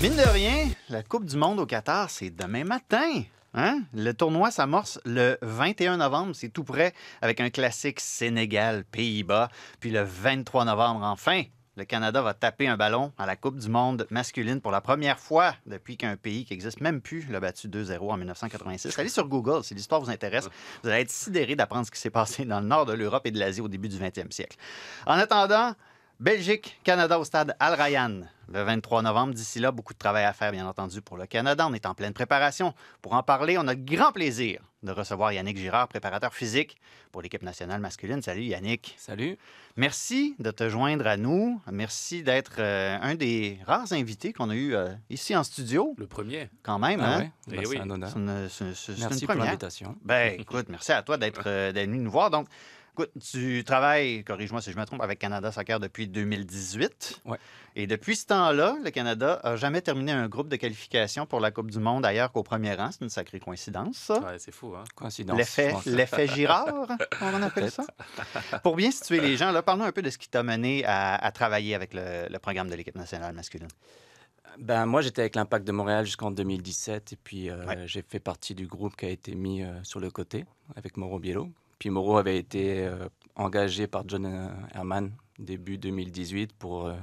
Mine 0.00 0.16
de 0.16 0.28
rien, 0.32 0.68
la 0.88 1.04
Coupe 1.04 1.26
du 1.26 1.36
Monde 1.36 1.60
au 1.60 1.66
Qatar, 1.66 2.10
c'est 2.10 2.30
demain 2.30 2.64
matin. 2.64 3.22
Hein? 3.54 3.82
Le 3.94 4.12
tournoi 4.12 4.50
s'amorce 4.50 4.98
le 5.04 5.38
21 5.42 5.98
novembre, 5.98 6.34
c'est 6.34 6.48
tout 6.48 6.64
près, 6.64 6.92
avec 7.20 7.40
un 7.40 7.50
classique 7.50 8.00
Sénégal-Pays-Bas. 8.00 9.48
Puis 9.78 9.90
le 9.90 10.02
23 10.02 10.64
novembre, 10.64 11.04
enfin, 11.04 11.44
le 11.76 11.84
Canada 11.84 12.20
va 12.20 12.34
taper 12.34 12.68
un 12.68 12.76
ballon 12.76 13.12
à 13.16 13.24
la 13.24 13.36
Coupe 13.36 13.56
du 13.56 13.68
Monde 13.68 14.06
masculine 14.10 14.60
pour 14.60 14.70
la 14.70 14.80
première 14.80 15.18
fois 15.18 15.54
depuis 15.66 15.96
qu'un 15.96 16.16
pays 16.16 16.44
qui 16.44 16.52
n'existe 16.52 16.80
même 16.80 17.00
plus 17.00 17.26
l'a 17.30 17.40
battu 17.40 17.68
2-0 17.68 17.98
en 18.10 18.16
1986. 18.18 18.98
Allez 18.98 19.08
sur 19.08 19.26
Google 19.26 19.64
si 19.64 19.74
l'histoire 19.74 20.00
vous 20.00 20.10
intéresse. 20.10 20.48
Vous 20.82 20.90
allez 20.90 21.02
être 21.02 21.10
sidéré 21.10 21.56
d'apprendre 21.56 21.86
ce 21.86 21.90
qui 21.90 21.98
s'est 21.98 22.10
passé 22.10 22.44
dans 22.44 22.60
le 22.60 22.66
nord 22.66 22.84
de 22.84 22.92
l'Europe 22.92 23.26
et 23.26 23.30
de 23.30 23.38
l'Asie 23.38 23.62
au 23.62 23.68
début 23.68 23.88
du 23.88 23.96
20e 23.96 24.30
siècle. 24.30 24.56
En 25.06 25.14
attendant, 25.14 25.74
Belgique, 26.22 26.78
Canada 26.84 27.18
au 27.18 27.24
stade 27.24 27.56
Al 27.58 27.74
Rayyan 27.74 28.20
le 28.52 28.62
23 28.62 29.02
novembre. 29.02 29.34
D'ici 29.34 29.58
là, 29.58 29.72
beaucoup 29.72 29.92
de 29.92 29.98
travail 29.98 30.24
à 30.24 30.32
faire, 30.32 30.52
bien 30.52 30.64
entendu, 30.68 31.02
pour 31.02 31.16
le 31.16 31.26
Canada. 31.26 31.66
On 31.68 31.74
est 31.74 31.84
en 31.84 31.94
pleine 31.94 32.12
préparation. 32.12 32.74
Pour 33.00 33.14
en 33.14 33.24
parler, 33.24 33.58
on 33.58 33.66
a 33.66 33.74
le 33.74 33.80
grand 33.82 34.12
plaisir 34.12 34.60
de 34.84 34.92
recevoir 34.92 35.32
Yannick 35.32 35.56
Girard, 35.56 35.88
préparateur 35.88 36.32
physique 36.32 36.76
pour 37.10 37.22
l'équipe 37.22 37.42
nationale 37.42 37.80
masculine. 37.80 38.22
Salut 38.22 38.42
Yannick. 38.42 38.94
Salut. 38.98 39.36
Merci 39.74 40.36
de 40.38 40.52
te 40.52 40.68
joindre 40.68 41.08
à 41.08 41.16
nous. 41.16 41.60
Merci 41.72 42.22
d'être 42.22 42.56
euh, 42.60 42.96
un 43.02 43.16
des 43.16 43.58
rares 43.66 43.92
invités 43.92 44.32
qu'on 44.32 44.50
a 44.50 44.54
eu 44.54 44.76
euh, 44.76 44.90
ici 45.10 45.34
en 45.34 45.42
studio, 45.42 45.92
Le 45.98 46.06
premier. 46.06 46.48
quand 46.62 46.78
même. 46.78 47.00
Ah 47.00 47.14
hein? 47.16 47.18
ouais? 47.18 47.30
Eh 47.50 47.58
oui. 47.66 47.66
C'est 47.72 47.80
un 47.80 47.90
honneur. 47.90 48.10
C'est 48.12 48.18
une, 48.20 48.48
c'est- 48.48 48.74
c'est- 48.74 48.92
c'est 48.92 48.98
Merci 49.00 49.14
une 49.14 49.26
pour 49.26 49.26
première. 49.34 49.44
l'invitation. 49.46 49.96
Ben, 50.04 50.38
écoute, 50.38 50.66
merci 50.68 50.92
à 50.92 51.02
toi 51.02 51.16
d'être 51.16 51.42
euh, 51.46 51.72
d'être 51.72 51.88
venu 51.88 51.98
nous 51.98 52.12
voir. 52.12 52.30
Donc, 52.30 52.46
écoute, 52.94 53.10
tu 53.20 53.64
travailles, 53.64 54.22
corrige-moi 54.24 54.60
si 54.60 54.70
je 54.72 54.76
me 54.78 54.84
trompe, 54.84 55.00
avec 55.02 55.18
Canada 55.18 55.50
Soccer 55.50 55.80
depuis 55.80 56.08
2018. 56.08 57.20
Ouais. 57.24 57.38
Et 57.74 57.86
depuis 57.86 58.16
ce 58.16 58.26
temps-là, 58.26 58.76
le 58.84 58.90
Canada 58.90 59.40
a 59.42 59.56
jamais 59.56 59.80
terminé 59.80 60.12
un 60.12 60.28
groupe 60.28 60.48
de 60.48 60.56
qualification 60.56 61.24
pour 61.24 61.40
la 61.40 61.50
Coupe 61.50 61.70
du 61.70 61.78
Monde 61.78 62.04
ailleurs 62.04 62.30
qu'au 62.32 62.42
premier 62.42 62.74
rang. 62.74 62.90
C'est 62.92 63.00
une 63.02 63.08
sacrée 63.10 63.40
coïncidence, 63.40 63.96
ça. 63.96 64.18
Ouais, 64.20 64.38
c'est 64.38 64.52
fou, 64.52 64.74
hein? 64.76 64.84
Coïncidence. 64.94 65.38
L'effet, 65.86 66.26
Girard, 66.28 66.88
on 67.22 67.42
appelle 67.42 67.70
ça. 67.70 67.84
Pour 68.62 68.76
bien 68.76 68.90
situer 68.90 69.20
les 69.20 69.36
gens, 69.38 69.52
là, 69.52 69.62
parlons 69.62 69.84
un 69.84 69.92
peu 69.92 70.02
de 70.02 70.10
ce 70.10 70.18
qui 70.18 70.28
t'a 70.28 70.42
mené 70.42 70.84
à, 70.84 71.14
à 71.14 71.32
travailler 71.32 71.74
avec 71.74 71.94
le, 71.94 72.28
le 72.28 72.38
programme 72.38 72.68
de 72.68 72.74
l'équipe 72.74 72.96
nationale 72.96 73.34
masculine. 73.34 73.68
Ben, 74.58 74.84
moi, 74.84 75.00
j'étais 75.00 75.22
avec 75.22 75.34
l'Impact 75.34 75.66
de 75.66 75.72
Montréal 75.72 76.04
jusqu'en 76.04 76.30
2017 76.30 77.14
et 77.14 77.16
puis 77.16 77.48
euh, 77.48 77.64
Ouais. 77.64 77.84
j'ai 77.86 78.02
fait 78.06 78.20
partie 78.20 78.54
du 78.54 78.66
groupe 78.66 78.96
qui 78.96 79.06
a 79.06 79.08
été 79.08 79.34
mis 79.34 79.62
euh, 79.62 79.82
sur 79.82 79.98
le 79.98 80.10
côté 80.10 80.44
avec 80.76 80.98
Mauro 80.98 81.18
Biello. 81.18 81.48
Puis 81.82 81.90
Mauro 81.90 82.16
avait 82.16 82.38
été 82.38 82.86
euh, 82.86 83.08
engagé 83.34 83.88
par 83.88 84.04
John 84.06 84.24
Herman 84.72 85.10
début 85.40 85.78
2018 85.78 86.52
pour 86.52 86.86
euh, 86.86 86.94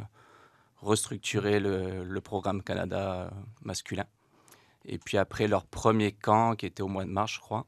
restructurer 0.77 1.59
le, 1.59 2.05
le 2.05 2.21
programme 2.21 2.63
Canada 2.63 3.23
euh, 3.25 3.29
masculin. 3.61 4.05
Et 4.85 4.97
puis 4.97 5.17
après 5.17 5.49
leur 5.49 5.65
premier 5.65 6.13
camp, 6.13 6.55
qui 6.55 6.65
était 6.65 6.81
au 6.81 6.87
mois 6.87 7.03
de 7.03 7.09
mars, 7.09 7.33
je 7.33 7.39
crois, 7.41 7.65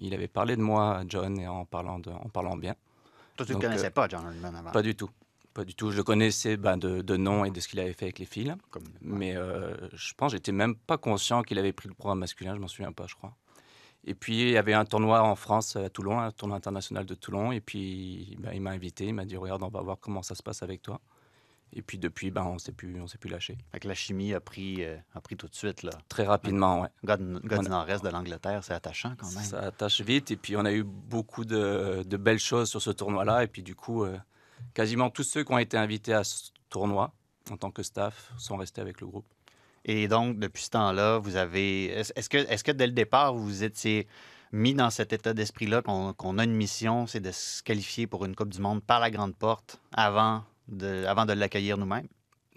il 0.00 0.12
avait 0.14 0.26
parlé 0.26 0.56
de 0.56 0.60
moi, 0.62 1.02
John, 1.06 1.38
et 1.38 1.46
en 1.46 1.64
parlant, 1.64 2.00
de, 2.00 2.10
en 2.10 2.28
parlant 2.28 2.56
bien. 2.56 2.74
Toi, 3.36 3.46
tu 3.46 3.54
ne 3.54 3.60
connaissais 3.60 3.86
euh, 3.86 3.90
pas, 3.90 4.08
John 4.08 4.24
Herdman, 4.26 4.56
avant. 4.56 4.72
Pas 4.72 4.82
du 4.82 4.96
tout. 4.96 5.10
Pas 5.54 5.64
du 5.64 5.76
tout. 5.76 5.92
Je 5.92 5.96
le 5.96 6.02
connaissais 6.02 6.56
ben, 6.56 6.76
de, 6.76 7.02
de 7.02 7.16
nom 7.16 7.44
et 7.44 7.52
de 7.52 7.60
ce 7.60 7.68
qu'il 7.68 7.78
avait 7.78 7.92
fait 7.92 8.06
avec 8.06 8.18
les 8.18 8.26
filles. 8.26 8.56
Comme- 8.72 8.82
Mais 9.00 9.36
euh, 9.36 9.76
je 9.92 10.12
pense 10.14 10.32
j'étais 10.32 10.50
même 10.50 10.74
pas 10.74 10.98
conscient 10.98 11.42
qu'il 11.42 11.56
avait 11.60 11.72
pris 11.72 11.86
le 11.88 11.94
programme 11.94 12.18
masculin. 12.18 12.56
Je 12.56 12.60
m'en 12.60 12.66
souviens 12.66 12.90
pas, 12.90 13.06
je 13.06 13.14
crois. 13.14 13.36
Et 14.08 14.14
puis, 14.14 14.40
il 14.40 14.48
y 14.48 14.56
avait 14.56 14.72
un 14.72 14.86
tournoi 14.86 15.22
en 15.22 15.36
France, 15.36 15.76
à 15.76 15.90
Toulon, 15.90 16.18
un 16.18 16.30
tournoi 16.30 16.56
international 16.56 17.04
de 17.04 17.14
Toulon. 17.14 17.52
Et 17.52 17.60
puis, 17.60 18.38
ben, 18.40 18.52
il 18.54 18.62
m'a 18.62 18.70
invité. 18.70 19.04
Il 19.04 19.12
m'a 19.12 19.26
dit 19.26 19.36
Regarde, 19.36 19.62
on 19.62 19.68
va 19.68 19.82
voir 19.82 19.98
comment 20.00 20.22
ça 20.22 20.34
se 20.34 20.42
passe 20.42 20.62
avec 20.62 20.80
toi. 20.80 20.98
Et 21.74 21.82
puis, 21.82 21.98
depuis, 21.98 22.30
ben, 22.30 22.42
on 22.44 22.54
ne 22.54 22.58
s'est 22.58 22.72
plus, 22.72 22.90
lâché. 23.28 23.58
Fait 23.70 23.80
que 23.80 23.86
la 23.86 23.92
chimie 23.92 24.32
a 24.32 24.40
pris, 24.40 24.82
euh, 24.82 24.96
a 25.14 25.20
pris 25.20 25.36
tout 25.36 25.46
de 25.46 25.54
suite. 25.54 25.82
Là. 25.82 25.90
Très 26.08 26.24
rapidement, 26.24 26.80
ouais. 26.80 26.88
Gars, 27.04 27.18
du 27.18 27.68
nord-est 27.68 28.02
de 28.02 28.08
l'Angleterre, 28.08 28.64
c'est 28.64 28.72
attachant 28.72 29.14
quand 29.18 29.30
même. 29.30 29.44
Ça 29.44 29.60
attache 29.60 30.00
vite. 30.00 30.30
Et 30.30 30.36
puis, 30.36 30.56
on 30.56 30.64
a 30.64 30.72
eu 30.72 30.84
beaucoup 30.84 31.44
de, 31.44 32.02
de 32.02 32.16
belles 32.16 32.38
choses 32.38 32.70
sur 32.70 32.80
ce 32.80 32.90
tournoi-là. 32.90 33.44
Et 33.44 33.46
puis, 33.46 33.62
du 33.62 33.74
coup, 33.74 34.04
euh, 34.04 34.16
quasiment 34.72 35.10
tous 35.10 35.24
ceux 35.24 35.44
qui 35.44 35.52
ont 35.52 35.58
été 35.58 35.76
invités 35.76 36.14
à 36.14 36.24
ce 36.24 36.50
tournoi 36.70 37.12
en 37.50 37.58
tant 37.58 37.70
que 37.70 37.82
staff 37.82 38.32
sont 38.38 38.56
restés 38.56 38.80
avec 38.80 39.02
le 39.02 39.06
groupe. 39.06 39.26
Et 39.84 40.08
donc, 40.08 40.38
depuis 40.38 40.62
ce 40.64 40.70
temps-là, 40.70 41.18
vous 41.18 41.36
avez. 41.36 41.86
Est-ce 41.86 42.28
que, 42.28 42.38
est 42.38 42.62
que 42.62 42.72
dès 42.72 42.86
le 42.86 42.92
départ, 42.92 43.34
vous 43.34 43.44
vous 43.44 43.64
étiez 43.64 44.06
mis 44.52 44.74
dans 44.74 44.90
cet 44.90 45.12
état 45.12 45.34
d'esprit-là 45.34 45.82
qu'on 45.82 46.38
a 46.38 46.44
une 46.44 46.54
mission, 46.54 47.06
c'est 47.06 47.20
de 47.20 47.30
se 47.32 47.62
qualifier 47.62 48.06
pour 48.06 48.24
une 48.24 48.34
Coupe 48.34 48.48
du 48.52 48.60
Monde 48.60 48.82
par 48.82 48.98
la 49.00 49.10
grande 49.10 49.34
porte 49.34 49.80
avant 49.92 50.42
de, 50.68 51.04
avant 51.06 51.26
de 51.26 51.32
l'accueillir 51.34 51.76
nous-mêmes? 51.78 52.08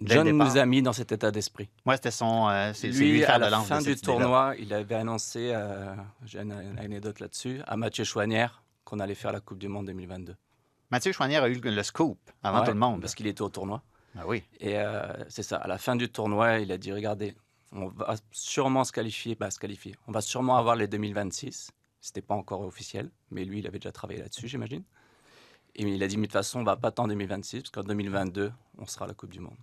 John 0.03 0.27
nous 0.29 0.57
a 0.57 0.65
mis 0.65 0.81
dans 0.81 0.93
cet 0.93 1.11
état 1.11 1.29
d'esprit. 1.29 1.69
Moi, 1.85 1.95
c'était 1.95 2.09
son. 2.11 2.47
euh, 2.49 2.71
lui, 2.81 3.11
Lui, 3.11 3.23
à 3.25 3.37
la 3.37 3.59
fin 3.59 3.81
du 3.81 3.95
tournoi, 3.97 4.55
il 4.57 4.73
avait 4.73 4.95
annoncé, 4.95 5.51
euh, 5.53 5.93
j'ai 6.25 6.39
une, 6.39 6.53
une 6.53 6.79
anecdote 6.79 7.19
là-dessus, 7.19 7.61
à 7.67 7.77
Mathieu 7.77 8.03
Chouanière 8.03 8.63
qu'on 8.83 8.99
allait 8.99 9.13
faire 9.13 9.31
la 9.31 9.41
Coupe 9.41 9.59
du 9.59 9.67
Monde 9.67 9.85
2022. 9.85 10.35
Mathieu 10.89 11.11
Chouanière 11.11 11.43
a 11.43 11.49
eu 11.49 11.59
le, 11.59 11.69
le 11.71 11.83
scoop 11.83 12.17
avant 12.41 12.59
Ouais, 12.61 12.65
tout 12.65 12.71
le 12.71 12.79
monde. 12.79 12.99
Parce 13.01 13.13
qu'il 13.13 13.27
était 13.27 13.43
au 13.43 13.49
tournoi. 13.49 13.83
Ah 14.17 14.27
oui. 14.27 14.43
Et 14.59 14.77
euh, 14.77 15.01
c'est 15.29 15.43
ça, 15.43 15.57
à 15.57 15.67
la 15.67 15.77
fin 15.77 15.95
du 15.95 16.09
tournoi, 16.09 16.59
il 16.59 16.71
a 16.71 16.77
dit, 16.77 16.91
regardez, 16.91 17.35
on 17.71 17.87
va 17.87 18.15
sûrement 18.31 18.83
se 18.83 18.91
qualifier, 18.91 19.35
bah, 19.35 19.49
se 19.51 19.59
qualifier. 19.59 19.95
On 20.07 20.11
va 20.11 20.21
sûrement 20.21 20.57
avoir 20.57 20.75
les 20.75 20.87
2026. 20.87 21.71
C'était 22.01 22.21
pas 22.21 22.33
encore 22.35 22.61
officiel, 22.61 23.09
mais 23.29 23.45
lui, 23.45 23.59
il 23.59 23.67
avait 23.67 23.79
déjà 23.79 23.91
travaillé 23.91 24.19
là-dessus, 24.21 24.47
j'imagine. 24.47 24.83
Et 25.75 25.83
il 25.83 26.03
a 26.03 26.07
dit, 26.07 26.17
mais 26.17 26.23
de 26.23 26.27
toute 26.27 26.33
façon, 26.33 26.59
on 26.59 26.63
va 26.63 26.75
pas 26.75 26.89
attendre 26.89 27.09
2026, 27.09 27.61
parce 27.61 27.69
qu'en 27.71 27.83
2022, 27.83 28.51
on 28.77 28.85
sera 28.85 29.05
à 29.05 29.07
la 29.07 29.13
Coupe 29.13 29.29
du 29.31 29.39
Monde. 29.39 29.55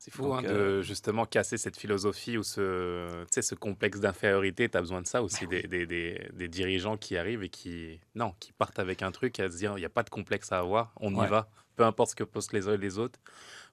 C'est 0.00 0.12
fou 0.12 0.22
Donc, 0.22 0.44
hein, 0.44 0.48
euh, 0.48 0.76
de 0.78 0.82
justement 0.82 1.24
casser 1.26 1.56
cette 1.58 1.76
philosophie 1.76 2.36
ou 2.38 2.42
ce, 2.44 3.22
tu 3.24 3.28
sais, 3.32 3.42
ce 3.42 3.54
complexe 3.56 3.98
d'infériorité. 4.00 4.68
Tu 4.68 4.76
as 4.76 4.80
besoin 4.80 5.02
de 5.02 5.06
ça 5.08 5.22
aussi, 5.22 5.46
des, 5.48 5.62
des- 5.62 5.86
des- 5.86 6.28
des 6.34 6.48
dirigeants 6.48 6.96
qui 6.96 7.16
arrivent 7.16 7.42
et 7.42 7.48
qui, 7.48 7.98
non, 8.14 8.32
qui 8.38 8.52
partent 8.52 8.78
avec 8.78 9.02
un 9.02 9.10
truc 9.10 9.40
à 9.40 9.50
se 9.50 9.56
dire 9.56 9.72
il 9.76 9.80
n'y 9.80 9.86
a 9.86 9.88
pas 9.90 10.04
de 10.04 10.10
complexe 10.10 10.52
à 10.52 10.58
avoir, 10.60 10.92
on 11.00 11.12
y 11.12 11.16
va. 11.30 11.50
Peu 11.78 11.84
importe 11.84 12.10
ce 12.10 12.16
que 12.16 12.24
postent 12.24 12.52
les 12.52 12.68
uns 12.68 12.74
et 12.74 12.76
les 12.76 12.98
autres, 12.98 13.18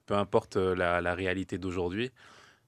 peu 0.06 0.14
importe 0.14 0.56
euh, 0.56 0.74
la, 0.76 1.00
la 1.02 1.14
réalité 1.14 1.58
d'aujourd'hui. 1.58 2.10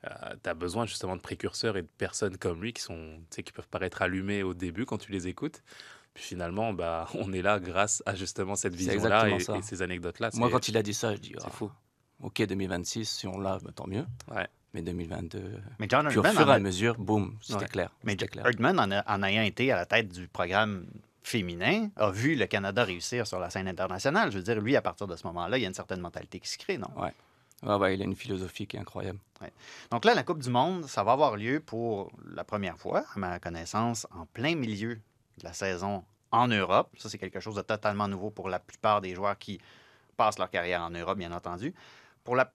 tu 0.03 0.49
as 0.51 0.55
besoin 0.55 0.85
justement 0.87 1.17
de 1.17 1.21
précurseurs 1.21 1.77
et 1.77 1.83
de 1.83 1.89
personnes 1.99 2.37
comme 2.37 2.61
lui 2.61 2.73
qui, 2.73 2.83
sont, 2.83 3.21
qui 3.31 3.53
peuvent 3.53 3.69
paraître 3.69 4.03
allumés 4.03 4.43
au 4.43 4.53
début 4.55 4.85
quand 4.85 4.99
tu 4.99 5.13
les 5.13 5.27
écoutes. 5.29 5.63
Puis 6.15 6.25
finalement, 6.25 6.73
bah, 6.73 7.07
on 7.15 7.33
est 7.33 7.43
là 7.43 7.61
grâce 7.61 8.03
à 8.05 8.15
justement 8.17 8.57
cette 8.57 8.73
C'est 8.75 8.79
vision-là 8.97 9.29
et, 9.29 9.63
ces 9.63 9.83
anecdotes-là. 9.83 10.31
Moi, 10.35 10.49
C'est- 10.49 10.53
quand 10.53 10.69
il 10.69 10.77
a 10.77 10.83
dit 10.83 10.95
ça, 10.95 11.15
je 11.15 11.21
dis, 11.21 11.33
c'est 11.39 11.45
ah, 11.47 11.51
fou. 11.51 11.71
ok, 12.21 12.43
2026, 12.47 13.09
si 13.09 13.27
on 13.29 13.39
l'a, 13.39 13.59
bah, 13.63 13.71
tant 13.75 13.87
mieux. 13.87 14.05
Ouais. 14.35 14.47
Mais 14.75 14.83
2022, 14.83 15.41
Mais 15.79 15.87
John 15.89 16.07
puis 16.09 16.19
au 16.19 16.23
fur 16.25 16.41
et 16.49 16.51
a- 16.51 16.55
à 16.55 16.59
mesure, 16.59 16.97
boum, 16.99 17.39
c'était 17.41 17.61
Ouais. 17.63 17.67
clair. 17.69 17.91
mais 18.05 18.17
clair. 18.17 18.45
Herdman, 18.47 18.79
en, 18.79 18.91
a- 18.91 19.05
en 19.17 19.23
ayant 19.23 19.43
été 19.43 19.73
à 19.73 19.77
la 19.77 19.87
tête 19.87 20.09
du 20.09 20.29
programme 20.29 20.87
féminin, 21.23 21.89
a 21.97 22.11
vu 22.11 22.35
le 22.35 22.47
Canada 22.47 22.85
réussir 22.85 23.27
sur 23.27 23.39
la 23.39 23.51
scène 23.51 23.69
internationale. 23.69 24.31
Je 24.31 24.39
veux 24.39 24.45
dire, 24.45 24.61
lui, 24.61 24.77
à 24.77 24.83
partir 24.83 25.07
de 25.07 25.17
ce 25.17 25.27
moment-là, 25.27 25.59
il 25.59 25.63
y 25.63 25.65
a 25.65 25.69
une 25.69 25.75
certaine 25.75 26.01
mentalité 26.01 26.41
qui 26.41 26.49
se 26.49 26.59
crée, 26.59 26.79
non? 26.79 26.89
Ouais, 26.97 27.75
ouais, 27.75 27.95
il 27.95 28.03
a 28.03 28.05
une 28.05 28.17
philosophie 28.17 28.67
qui 28.67 28.77
est 28.77 28.81
incroyable. 28.81 29.19
Donc 29.91 30.05
là, 30.05 30.15
la 30.15 30.23
Coupe 30.23 30.43
du 30.43 30.51
Monde, 30.51 30.87
ça 30.87 31.03
va 31.03 31.13
avoir 31.13 31.37
lieu 31.37 31.61
pour 31.61 32.11
la 32.33 32.45
première 32.45 32.79
fois, 32.79 33.05
à 33.15 33.19
ma 33.19 33.39
connaissance, 33.39 34.07
en 34.11 34.27
plein 34.27 34.55
milieu 34.55 34.95
de 34.97 35.45
la 35.45 35.53
saison 35.53 36.05
en 36.31 36.49
Europe. 36.49 36.91
Ça, 36.99 37.09
c'est 37.09 37.19
quelque 37.19 37.41
chose 37.41 37.55
de 37.55 37.63
totalement 37.63 38.09
nouveau 38.09 38.31
pour 38.31 38.49
la 38.49 38.59
plupart 38.59 39.01
des 39.01 39.15
joueurs 39.15 39.39
qui 39.39 39.61
passent 40.17 40.39
leur 40.39 40.51
carrière 40.51 40.83
en 40.83 40.91
Europe, 40.91 41.19
bien 41.19 41.33
entendu. 41.33 41.75
Pour 42.25 42.37
la, 42.37 42.53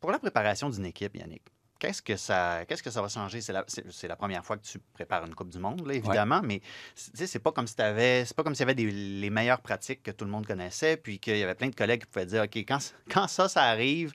pour 0.00 0.10
la 0.10 0.18
préparation 0.18 0.68
d'une 0.70 0.86
équipe, 0.86 1.16
Yannick, 1.16 1.42
qu'est-ce 1.86 2.02
que 2.02 2.16
ça, 2.16 2.64
qu'est-ce 2.66 2.82
que 2.82 2.90
ça 2.90 3.02
va 3.02 3.08
changer? 3.08 3.40
C'est 3.40 3.52
la, 3.52 4.16
première 4.16 4.44
fois 4.44 4.56
que 4.56 4.64
tu 4.64 4.78
prépares 4.78 5.24
une 5.26 5.34
Coupe 5.34 5.50
du 5.50 5.58
Monde, 5.58 5.86
là, 5.86 5.94
évidemment, 5.94 6.40
mais 6.42 6.60
c'est 6.94 7.38
pas 7.38 7.52
comme 7.52 7.66
si 7.66 7.76
t'avais- 7.76 8.24
c'est 8.24 8.34
pas 8.34 8.42
comme 8.42 8.54
s'il 8.54 8.62
y 8.62 8.70
avait 8.70 8.74
des, 8.74 8.90
les 8.90 9.30
meilleures 9.30 9.60
pratiques 9.60 10.02
que 10.02 10.10
tout 10.10 10.24
le 10.24 10.30
monde 10.30 10.46
connaissait, 10.46 10.96
puis 10.96 11.18
qu'il 11.18 11.36
y 11.36 11.42
avait 11.42 11.54
plein 11.54 11.68
de 11.68 11.74
collègues 11.74 12.02
qui 12.02 12.06
pouvaient 12.06 12.26
dire, 12.26 12.42
OK, 12.44 12.56
quand, 12.56 12.78
quand 13.10 13.28
ça, 13.28 13.48
ça 13.48 13.64
arrive, 13.64 14.12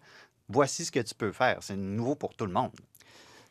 voici 0.48 0.86
ce 0.86 0.92
que 0.92 1.00
tu 1.00 1.14
peux 1.14 1.32
faire. 1.32 1.58
C'est 1.62 1.76
nouveau 1.76 2.16
pour 2.16 2.34
tout 2.36 2.46
le 2.46 2.54
monde. 2.54 2.72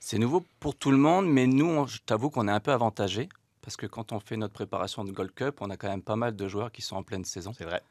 C'est 0.01 0.19
nouveau 0.19 0.45
pour 0.61 0.75
tout 0.75 0.91
le 0.91 0.97
monde, 0.97 1.27
mais 1.31 1.47
nous, 1.47 1.67
on- 1.67 1.87
je 1.87 1.99
t'avoue 2.05 2.31
qu'on 2.31 2.49
est 2.49 2.53
un 2.53 2.61
peu 2.61 2.73
avantagé 2.73 3.29
parce 3.63 3.77
que 3.77 3.87
quand 3.87 4.13
on 4.13 4.21
fait 4.21 4.37
notre 4.37 4.55
préparation 4.55 5.05
de 5.05 5.13
Gold 5.13 5.33
Cup, 5.35 5.59
on 5.61 5.71
a 5.71 5.77
quand 5.77 5.89
même 5.89 6.03
pas 6.03 6.17
mal 6.17 6.35
de 6.35 6.49
joueurs 6.49 6.73
qui 6.73 6.83
sont 6.83 6.97
en 6.97 7.03
pleine 7.03 7.25
saison. 7.25 7.53
C'est 7.53 7.65
vrai. 7.65 7.83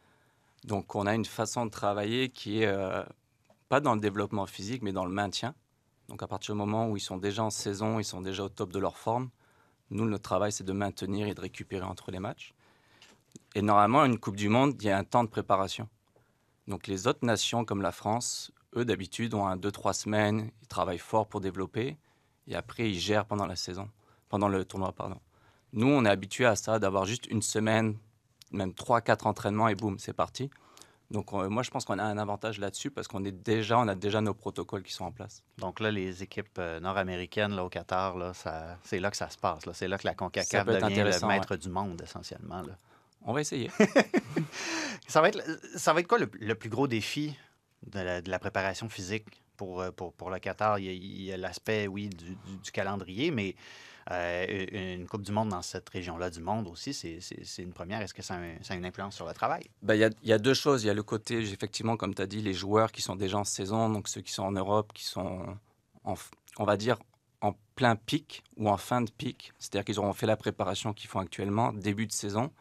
Donc, 0.63 0.95
on 0.95 1.05
a 1.05 1.13
une 1.13 1.25
façon 1.25 1.65
de 1.65 1.71
travailler 1.71 2.29
qui 2.29 2.63
est 2.63 2.65
euh, 2.65 3.03
pas 3.69 3.79
dans 3.79 3.93
le 3.93 4.01
développement 4.01 4.45
physique, 4.45 4.81
mais 4.81 4.91
dans 4.91 5.05
le 5.05 5.11
maintien. 5.11 5.53
Donc, 6.09 6.23
à 6.23 6.27
partir 6.27 6.55
du 6.55 6.59
moment 6.59 6.89
où 6.89 6.97
ils 6.97 7.01
sont 7.01 7.17
déjà 7.17 7.43
en 7.43 7.49
saison, 7.49 7.99
ils 7.99 8.05
sont 8.05 8.21
déjà 8.21 8.43
au 8.43 8.49
top 8.49 8.71
de 8.71 8.79
leur 8.79 8.97
forme, 8.97 9.29
nous, 9.89 10.05
notre 10.05 10.23
travail, 10.23 10.51
c'est 10.51 10.63
de 10.63 10.73
maintenir 10.73 11.27
et 11.27 11.33
de 11.33 11.41
récupérer 11.41 11.85
entre 11.85 12.11
les 12.11 12.19
matchs. 12.19 12.53
Et 13.55 13.61
normalement, 13.61 14.03
une 14.03 14.19
Coupe 14.19 14.35
du 14.35 14.49
Monde, 14.49 14.75
il 14.81 14.85
y 14.85 14.89
a 14.89 14.97
un 14.97 15.03
temps 15.03 15.23
de 15.23 15.29
préparation. 15.29 15.87
Donc, 16.67 16.87
les 16.87 17.07
autres 17.07 17.25
nations 17.25 17.63
comme 17.63 17.81
la 17.81 17.93
France, 17.93 18.51
eux, 18.75 18.83
d'habitude, 18.83 19.33
ont 19.33 19.47
un 19.47 19.55
2-3 19.55 19.93
semaines, 19.93 20.51
ils 20.61 20.67
travaillent 20.67 20.97
fort 20.97 21.27
pour 21.27 21.39
développer, 21.39 21.97
et 22.47 22.55
après, 22.55 22.89
ils 22.89 22.99
gèrent 22.99 23.25
pendant 23.25 23.45
la 23.45 23.55
saison, 23.55 23.89
pendant 24.29 24.49
le 24.49 24.65
tournoi, 24.65 24.91
pardon. 24.91 25.19
Nous, 25.73 25.87
on 25.87 26.05
est 26.05 26.09
habitué 26.09 26.45
à 26.45 26.55
ça, 26.55 26.79
d'avoir 26.79 27.05
juste 27.05 27.27
une 27.27 27.41
semaine, 27.41 27.97
même 28.51 28.71
3-4 28.71 29.27
entraînements, 29.27 29.69
et 29.69 29.75
boum, 29.75 29.99
c'est 29.99 30.13
parti. 30.13 30.49
Donc, 31.09 31.31
on- 31.31 31.49
moi, 31.49 31.63
je 31.63 31.69
pense 31.71 31.85
qu'on 31.85 31.97
a 31.99 32.03
un 32.03 32.17
avantage 32.17 32.59
là-dessus 32.59 32.91
parce 32.91 33.07
qu'on 33.07 33.23
est 33.23 33.31
déjà, 33.31 33.79
on 33.79 33.87
a 33.87 33.95
déjà 33.95 34.19
nos 34.19 34.33
protocoles 34.33 34.83
qui 34.83 34.91
sont 34.91 35.05
en 35.05 35.11
place. 35.11 35.41
Donc 35.57 35.79
là, 35.79 35.89
les 35.89 36.21
équipes 36.21 36.57
euh, 36.59 36.79
nord-américaines 36.81 37.55
là, 37.55 37.63
au 37.63 37.69
Qatar, 37.69 38.17
là, 38.17 38.33
ça, 38.33 38.77
c'est 38.83 38.99
là 38.99 39.09
que 39.09 39.15
ça 39.17 39.29
se 39.29 39.37
passe. 39.37 39.65
là. 39.65 39.73
C'est 39.73 39.87
là 39.87 39.97
que 39.97 40.05
la 40.05 40.13
CONCACAF 40.15 40.65
devient 40.73 40.95
le 41.05 41.11
maître 41.27 41.55
du 41.55 41.69
monde, 41.69 42.01
essentiellement. 42.03 42.61
là. 42.61 42.75
On 43.23 43.33
va 43.33 43.41
essayer. 43.41 43.71
Ça 45.07 45.21
va 45.21 45.29
être, 45.29 45.39
ça 45.77 45.93
va 45.93 46.01
être 46.01 46.07
quoi 46.07 46.17
le, 46.19 46.29
le 46.39 46.53
plus 46.55 46.69
gros 46.69 46.87
défi 46.87 47.33
de 47.85 47.99
la, 47.99 48.21
de 48.21 48.29
la 48.29 48.39
préparation 48.39 48.89
physique 48.89 49.25
pour, 49.55 49.79
euh, 49.81 49.91
pour, 49.91 50.11
pour 50.13 50.29
le 50.29 50.39
Qatar? 50.39 50.79
Il 50.79 50.85
y 50.85 50.89
a- 50.89 50.91
il 50.91 51.21
y 51.23 51.31
a, 51.31 51.37
l'aspect, 51.37 51.87
oui, 51.87 52.09
du, 52.09 52.35
du- 52.35 52.57
du 52.61 52.71
calendrier, 52.71 53.31
mais 53.31 53.55
euh, 54.11 54.95
une 54.97 55.07
Coupe 55.07 55.23
du 55.23 55.31
Monde 55.31 55.49
dans 55.49 55.61
cette 55.61 55.89
région-là 55.89 56.29
du 56.29 56.39
monde 56.39 56.67
aussi, 56.67 56.93
c'est, 56.93 57.19
une 57.61 57.73
première. 57.73 58.01
Est-ce 58.01 58.13
que 58.13 58.21
ça 58.21 58.35
a, 58.35 58.75
une 58.75 58.85
influence 58.85 59.15
sur 59.15 59.27
le 59.27 59.33
travail? 59.33 59.63
Ben, 59.81 59.95
Il 59.95 60.27
y, 60.29 60.33
a, 60.33 60.37
deux 60.37 60.53
choses. 60.53 60.83
Il 60.83 60.87
y 60.87 60.89
a 60.89 60.93
le 60.93 61.03
côté, 61.03 61.39
effectivement, 61.39 61.97
comme 61.97 62.15
tu 62.15 62.21
as 62.21 62.27
dit, 62.27 62.41
les 62.41 62.53
joueurs 62.53 62.91
qui 62.91 63.01
sont 63.01 63.15
déjà 63.15 63.37
en 63.37 63.43
saison, 63.43 63.89
donc 63.89 64.07
ceux 64.07 64.21
qui 64.21 64.31
sont 64.31 64.43
en 64.43 64.51
Europe, 64.51 64.93
qui 64.93 65.03
sont, 65.03 65.57
on 66.05 66.63
va 66.63 66.77
dire, 66.77 66.97
en 67.41 67.53
plein 67.75 67.95
pic 67.95 68.43
ou 68.55 68.69
en 68.69 68.77
fin 68.77 69.01
de 69.01 69.11
pic. 69.11 69.53
C'est-à-dire 69.59 69.85
qu'ils 69.85 69.99
auront 69.99 70.13
fait 70.13 70.25
la 70.25 70.37
préparation 70.37 70.93
qu'ils 70.93 71.09
font 71.09 71.19
actuellement, 71.19 71.73
début 71.73 72.07
de 72.07 72.13
saison. 72.13 72.51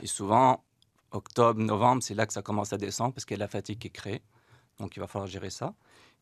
Et 0.00 0.06
souvent, 0.06 0.62
octobre, 1.10 1.60
novembre, 1.60 2.02
c'est 2.02 2.14
là 2.14 2.26
que 2.26 2.32
ça 2.32 2.42
commence 2.42 2.72
à 2.72 2.78
descendre 2.78 3.12
parce 3.14 3.24
qu'il 3.24 3.36
y 3.36 3.40
a 3.40 3.44
la 3.44 3.48
fatigue 3.48 3.78
qui 3.78 3.88
est 3.88 3.90
créée. 3.90 4.22
Donc 4.78 4.96
il 4.96 5.00
va 5.00 5.06
falloir 5.06 5.28
gérer 5.28 5.50
ça. 5.50 5.74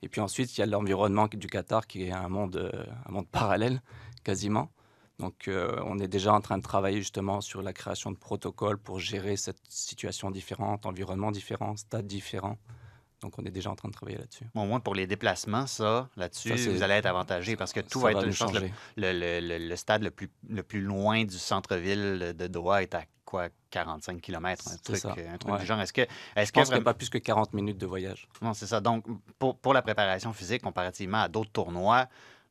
Et 0.03 0.09
puis 0.09 0.21
ensuite, 0.21 0.57
il 0.57 0.61
y 0.61 0.64
a 0.64 0.66
l'environnement 0.66 1.29
du 1.31 1.47
Qatar 1.47 1.87
qui 1.87 2.05
est 2.05 2.12
un 2.12 2.29
monde, 2.29 2.57
euh, 2.57 2.85
un 3.07 3.12
monde 3.12 3.29
parallèle, 3.29 3.83
quasiment. 4.24 4.70
Donc 5.18 5.48
euh, 5.48 5.76
on 5.85 5.98
est 5.98 6.09
déjà 6.09 6.33
en 6.33 6.40
train 6.40 6.56
de 6.56 6.62
travailler 6.62 6.98
justement 6.98 7.40
sur 7.42 7.61
la 7.62 7.72
création 7.74 8.11
de 8.11 8.16
protocoles 8.16 8.78
pour 8.78 8.98
gérer 8.98 9.37
cette 9.37 9.61
situation 9.68 10.30
différente, 10.30 10.87
environnement 10.87 11.30
différent, 11.30 11.76
stade 11.76 12.06
différent. 12.06 12.56
Donc 13.20 13.38
on 13.38 13.44
est 13.44 13.50
déjà 13.50 13.70
en 13.70 13.74
train 13.76 13.88
de 13.90 13.92
travailler 13.92 14.16
là-dessus. 14.16 14.46
Au 14.54 14.64
moins 14.64 14.80
pour 14.80 14.94
les 14.94 15.06
déplacements, 15.06 15.66
ça, 15.66 16.09
là-dessus, 16.16 16.54
vous 16.70 16.83
allez 16.83 16.94
être 16.94 17.04
avantagé 17.06 17.54
parce 17.54 17.74
que 17.74 17.80
tout 17.80 18.00
va 18.00 18.12
être 18.12 18.24
une 18.24 18.33
chance. 18.33 18.50
Le, 18.54 18.61
changer. 18.61 18.72
le- 18.96 19.12
le- 19.12 19.40
le- 19.46 19.68
le 19.68 19.76
stade 19.76 20.02
le 20.02 20.11
plus, 20.11 20.30
le 20.48 20.62
plus 20.62 20.80
loin 20.80 21.24
du 21.24 21.37
centre-ville 21.38 22.35
de 22.35 22.46
Doha 22.46 22.83
est 22.83 22.94
à 22.94 23.02
quoi, 23.26 23.48
45 23.68 24.22
km, 24.22 24.64
un 24.72 24.76
truc, 24.78 24.96
ça, 24.96 25.11
un 25.12 25.37
truc 25.37 25.52
ouais. 25.52 25.61
du 25.61 25.66
genre. 25.66 25.80
Est-ce 25.83 25.92
que, 25.92 26.00
est-ce 26.00 26.46
Je 26.46 26.52
que 26.52 26.61
pense 26.61 26.68
vraiment- 26.68 26.83
pas 26.85 26.94
plus 26.94 27.11
que 27.11 27.18
40 27.18 27.52
minutes 27.52 27.76
de 27.78 27.87
voyage. 27.87 28.26
Non, 28.40 28.54
c'est 28.54 28.66
ça. 28.66 28.80
Donc, 28.80 29.04
pour, 29.38 29.59
pour 29.59 29.74
la 29.74 29.83
préparation 29.83 30.33
physique, 30.33 30.62
comparativement 30.62 31.18
à 31.20 31.28
d'autres 31.28 31.52
tournois, 31.52 32.09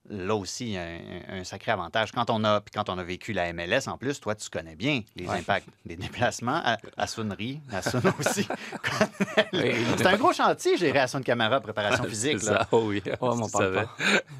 là 0.09 0.35
aussi, 0.35 0.65
il 0.67 0.71
y 0.71 0.77
a 0.77 0.83
un, 0.83 1.39
un 1.39 1.43
sacré 1.43 1.71
avantage. 1.71 2.11
Quand 2.11 2.29
on, 2.29 2.43
a, 2.43 2.61
puis 2.61 2.71
quand 2.73 2.89
on 2.89 2.97
a 2.97 3.03
vécu 3.03 3.33
la 3.33 3.51
MLS, 3.53 3.87
en 3.87 3.97
plus, 3.97 4.19
toi, 4.19 4.35
tu 4.35 4.49
connais 4.49 4.75
bien 4.75 5.01
les 5.15 5.27
Ouais. 5.27 5.37
impacts 5.39 5.67
des 5.85 5.95
déplacements. 5.95 6.61
À, 6.63 6.77
à 6.97 7.07
Sunri, 7.07 7.59
à 7.71 7.81
Sun 7.81 8.01
aussi. 8.19 8.47
C'est 9.97 10.05
un 10.07 10.17
gros 10.17 10.33
chantier, 10.33 10.77
gérer 10.77 10.99
à 10.99 11.07
Sun 11.07 11.23
Camara, 11.23 11.59
préparation 11.59 12.03
physique. 12.09 12.33
Là. 12.43 12.59
ça, 12.59 12.67
oh 12.71 12.83
oui. 12.87 13.01
Oh, 13.19 13.33
tu 13.33 13.39
m'en 13.39 13.49
parle 13.49 13.63
savais. 13.75 13.85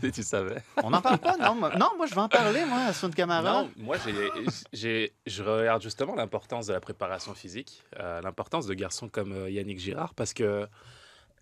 pas. 0.02 0.12
tu 0.12 0.24
savais. 0.24 0.64
On 0.84 0.90
n'en 0.90 1.02
parle 1.02 1.18
pas, 1.20 1.38
non? 1.38 1.56
moi- 1.56 1.76
Non, 1.78 1.90
moi, 1.98 2.06
je 2.08 2.16
vais 2.16 2.22
en 2.22 2.30
parler, 2.30 2.66
moi, 2.66 2.80
à 2.88 2.94
Sun 2.94 3.14
Camara. 3.14 3.64
Non, 3.64 3.72
moi, 3.78 3.98
j'ai, 4.74 5.14
je 5.26 5.44
regarde 5.44 5.82
justement 5.82 6.16
l'importance 6.16 6.68
de 6.68 6.74
la 6.74 6.80
préparation 6.80 7.34
physique, 7.34 7.84
euh, 8.00 8.22
l'importance 8.22 8.66
de 8.66 8.74
garçons 8.74 9.10
comme 9.10 9.32
euh, 9.34 9.50
Yannick 9.50 9.80
Girard, 9.80 10.14
parce 10.14 10.34
que 10.34 10.68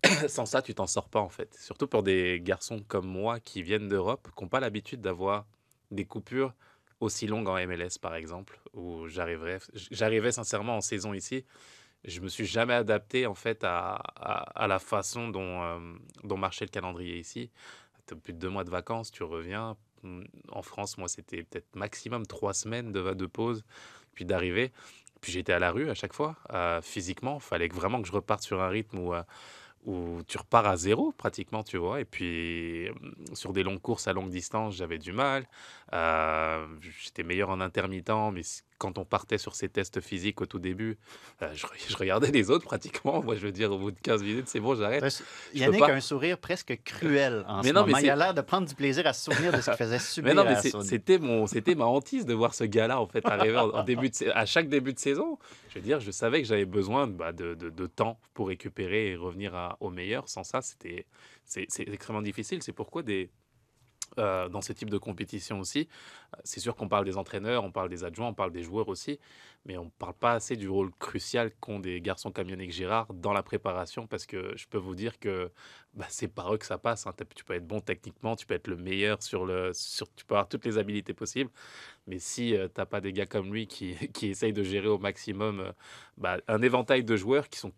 sans 0.28 0.46
ça, 0.46 0.62
tu 0.62 0.74
t'en 0.74 0.86
sors 0.86 1.08
pas, 1.08 1.20
en 1.20 1.28
fait. 1.28 1.54
Surtout 1.54 1.86
pour 1.86 2.02
des 2.02 2.40
garçons 2.42 2.82
comme 2.86 3.06
moi 3.06 3.40
qui 3.40 3.62
viennent 3.62 3.88
d'Europe, 3.88 4.28
qui 4.36 4.42
n'ont 4.42 4.48
pas 4.48 4.60
l'habitude 4.60 5.00
d'avoir 5.00 5.46
des 5.90 6.04
coupures 6.04 6.54
aussi 7.00 7.26
longues 7.26 7.48
en 7.48 7.54
MLS, 7.66 7.98
par 8.00 8.14
exemple, 8.14 8.60
où 8.74 9.06
j'arrivais 9.08 10.32
sincèrement 10.32 10.76
en 10.76 10.80
saison 10.80 11.14
ici. 11.14 11.44
Je 12.04 12.20
me 12.20 12.28
suis 12.28 12.46
jamais 12.46 12.74
adapté, 12.74 13.26
en 13.26 13.34
fait, 13.34 13.64
à, 13.64 14.66
la 14.66 14.78
façon 14.78 15.28
dont, 15.28 15.62
euh, 15.62 15.78
dont 16.24 16.36
marchait 16.36 16.64
le 16.64 16.70
calendrier 16.70 17.18
ici. 17.18 17.50
As 18.10 18.14
plus 18.16 18.32
de 18.32 18.38
deux 18.38 18.48
mois 18.48 18.64
de 18.64 18.70
vacances, 18.70 19.10
tu 19.10 19.22
reviens, 19.22 19.76
Mm, 20.02 20.22
en 20.50 20.62
France, 20.62 20.98
moi, 20.98 21.08
c'était 21.08 21.42
peut-être 21.42 21.74
maximum 21.76 22.26
trois 22.26 22.54
semaines 22.54 22.92
de, 22.92 23.14
de 23.14 23.26
pause, 23.26 23.64
puis 24.14 24.24
d'arriver. 24.24 24.72
Puis 25.20 25.32
j'étais 25.32 25.52
à 25.52 25.58
la 25.58 25.72
rue 25.72 25.90
à 25.90 25.94
chaque 25.94 26.12
fois, 26.12 26.36
euh, 26.52 26.80
physiquement. 26.80 27.38
Il 27.38 27.42
fallait 27.42 27.68
vraiment 27.68 28.00
que 28.00 28.08
je 28.08 28.12
reparte 28.12 28.42
sur 28.42 28.62
un 28.62 28.68
rythme 28.68 28.98
où, 28.98 29.14
euh, 29.14 29.22
où 29.88 30.22
tu 30.28 30.36
repars 30.38 30.66
à 30.66 30.76
zéro, 30.76 31.12
pratiquement, 31.12 31.64
tu 31.64 31.78
vois. 31.78 32.00
Et 32.00 32.04
puis, 32.04 32.90
mm, 32.90 33.34
sur 33.34 33.52
des 33.54 33.62
longues 33.62 33.80
courses 33.80 34.06
à 34.06 34.12
longue 34.12 34.30
distance, 34.30 34.74
j'avais 34.76 34.98
du 34.98 35.12
mal. 35.12 35.46
Euh, 35.94 36.66
j'étais 37.02 37.22
meilleur 37.22 37.48
en 37.50 37.60
intermittent, 37.60 38.10
mais 38.32 38.42
quand 38.78 38.96
on 38.98 39.04
partait 39.04 39.38
sur 39.38 39.54
ces 39.54 39.68
tests 39.68 40.00
physiques 40.00 40.40
au 40.40 40.46
tout 40.46 40.58
début, 40.60 40.98
euh, 41.42 41.48
je, 41.54 41.66
re- 41.66 41.72
je 41.88 41.96
regardais 41.96 42.30
les 42.30 42.50
autres 42.50 42.64
pratiquement. 42.64 43.22
Moi, 43.22 43.34
je 43.34 43.40
veux 43.40 43.52
dire, 43.52 43.70
au 43.72 43.78
bout 43.78 43.90
de 43.90 43.98
15 44.00 44.22
minutes, 44.22 44.48
c'est 44.48 44.60
bon, 44.60 44.74
j'arrête. 44.76 45.02
Yannick 45.52 45.80
pas- 45.80 45.88
a 45.88 45.94
un 45.94 46.00
sourire 46.00 46.38
presque 46.38 46.78
cruel 46.84 47.44
en 47.48 47.62
Mais 47.62 47.68
ce 47.70 47.74
non, 47.74 47.84
mais. 47.86 47.92
Il 48.02 48.10
a 48.10 48.16
l'air 48.16 48.34
de 48.34 48.40
prendre 48.40 48.66
du 48.68 48.74
plaisir 48.74 49.06
à 49.06 49.12
se 49.12 49.30
souvenir 49.30 49.52
de 49.52 49.60
ce 49.60 49.70
qu'il 49.70 49.74
faisait 49.78 49.98
subir 49.98 50.28
Mais 50.28 50.34
non, 50.34 50.44
mais 50.44 50.56
c'était 50.84 51.18
mon, 51.18 51.46
c'était 51.46 51.74
ma 51.74 51.84
hantise 51.86 52.24
de 52.24 52.34
voir 52.34 52.54
ce 52.54 52.64
gars-là 52.64 53.00
en 53.00 53.06
fait 53.06 53.26
arriver 53.26 53.58
en, 53.58 53.70
en 53.70 53.82
début 53.84 54.10
de, 54.10 54.30
à 54.32 54.46
chaque 54.46 54.68
début 54.68 54.94
de 54.94 54.98
saison. 55.00 55.38
Je 55.70 55.74
veux 55.74 55.80
dire, 55.84 56.00
je 56.00 56.10
savais 56.10 56.40
que 56.40 56.48
j'avais 56.48 56.64
besoin 56.64 57.06
bah, 57.06 57.32
de, 57.32 57.54
de- 57.54 57.70
de 57.70 57.86
temps 57.86 58.18
pour 58.34 58.48
récupérer 58.48 59.10
et 59.10 59.16
revenir 59.16 59.54
à- 59.54 59.76
au 59.80 59.90
meilleur. 59.90 60.28
Sans 60.28 60.44
ça, 60.44 60.62
c'était, 60.62 61.04
c'est 61.44 61.66
extrêmement 61.80 62.22
difficile. 62.22 62.62
C'est 62.62 62.72
pourquoi 62.72 63.02
des, 63.02 63.30
euh, 64.18 64.48
dans 64.48 64.60
ce 64.60 64.72
type 64.72 64.90
de 64.90 64.98
compétition 64.98 65.60
aussi, 65.60 65.88
euh, 66.34 66.40
c'est 66.44 66.60
sûr 66.60 66.76
qu'on 66.76 66.88
parle 66.88 67.04
des 67.04 67.16
entraîneurs, 67.16 67.64
on 67.64 67.72
parle 67.72 67.88
des 67.88 68.04
adjoints, 68.04 68.28
on 68.28 68.34
parle 68.34 68.52
des 68.52 68.62
joueurs 68.62 68.88
aussi, 68.88 69.18
mais 69.64 69.76
on 69.78 69.86
ne 69.86 69.90
parle 69.90 70.14
pas 70.14 70.32
assez 70.32 70.56
du 70.56 70.68
rôle 70.68 70.90
crucial 70.98 71.52
qu'ont 71.60 71.78
des 71.80 72.00
garçons 72.00 72.30
comme 72.32 72.48
Yannick 72.48 72.72
Girard 72.72 73.12
dans 73.14 73.32
la 73.32 73.42
préparation, 73.42 74.06
parce 74.06 74.26
que 74.26 74.56
je 74.56 74.66
peux 74.66 74.78
vous 74.78 74.94
dire 74.94 75.18
que 75.18 75.50
bah, 75.94 76.06
c'est 76.08 76.28
par 76.28 76.52
eux 76.54 76.58
que 76.58 76.66
ça 76.66 76.78
passe. 76.78 77.06
hein. 77.06 77.12
Tu 77.34 77.44
peux 77.44 77.54
être 77.54 77.66
bon 77.66 77.80
techniquement, 77.80 78.36
tu 78.36 78.46
peux 78.46 78.54
être 78.54 78.68
le 78.68 78.76
meilleur 78.76 79.22
sur 79.22 79.44
le, 79.46 79.72
sur, 79.74 80.06
tu 80.14 80.24
peux 80.24 80.34
avoir 80.34 80.48
toutes 80.48 80.64
les 80.66 80.78
habilités 80.78 81.14
possibles, 81.14 81.50
mais 82.06 82.18
si 82.18 82.54
tu 82.54 82.70
t'as 82.74 82.86
pas 82.86 83.00
des 83.00 83.12
gars 83.12 83.26
comme 83.26 83.52
lui 83.52 83.66
qui, 83.66 83.94
qui 84.12 84.28
essayent 84.28 84.52
de 84.52 84.62
gérer 84.62 84.88
au 84.88 84.98
maximum 84.98 85.60
euh, 85.60 85.72
bah, 86.16 86.38
un 86.48 86.62
éventail 86.62 87.04
de 87.04 87.16
joueurs 87.16 87.48
qui 87.48 87.58
sont 87.58 87.72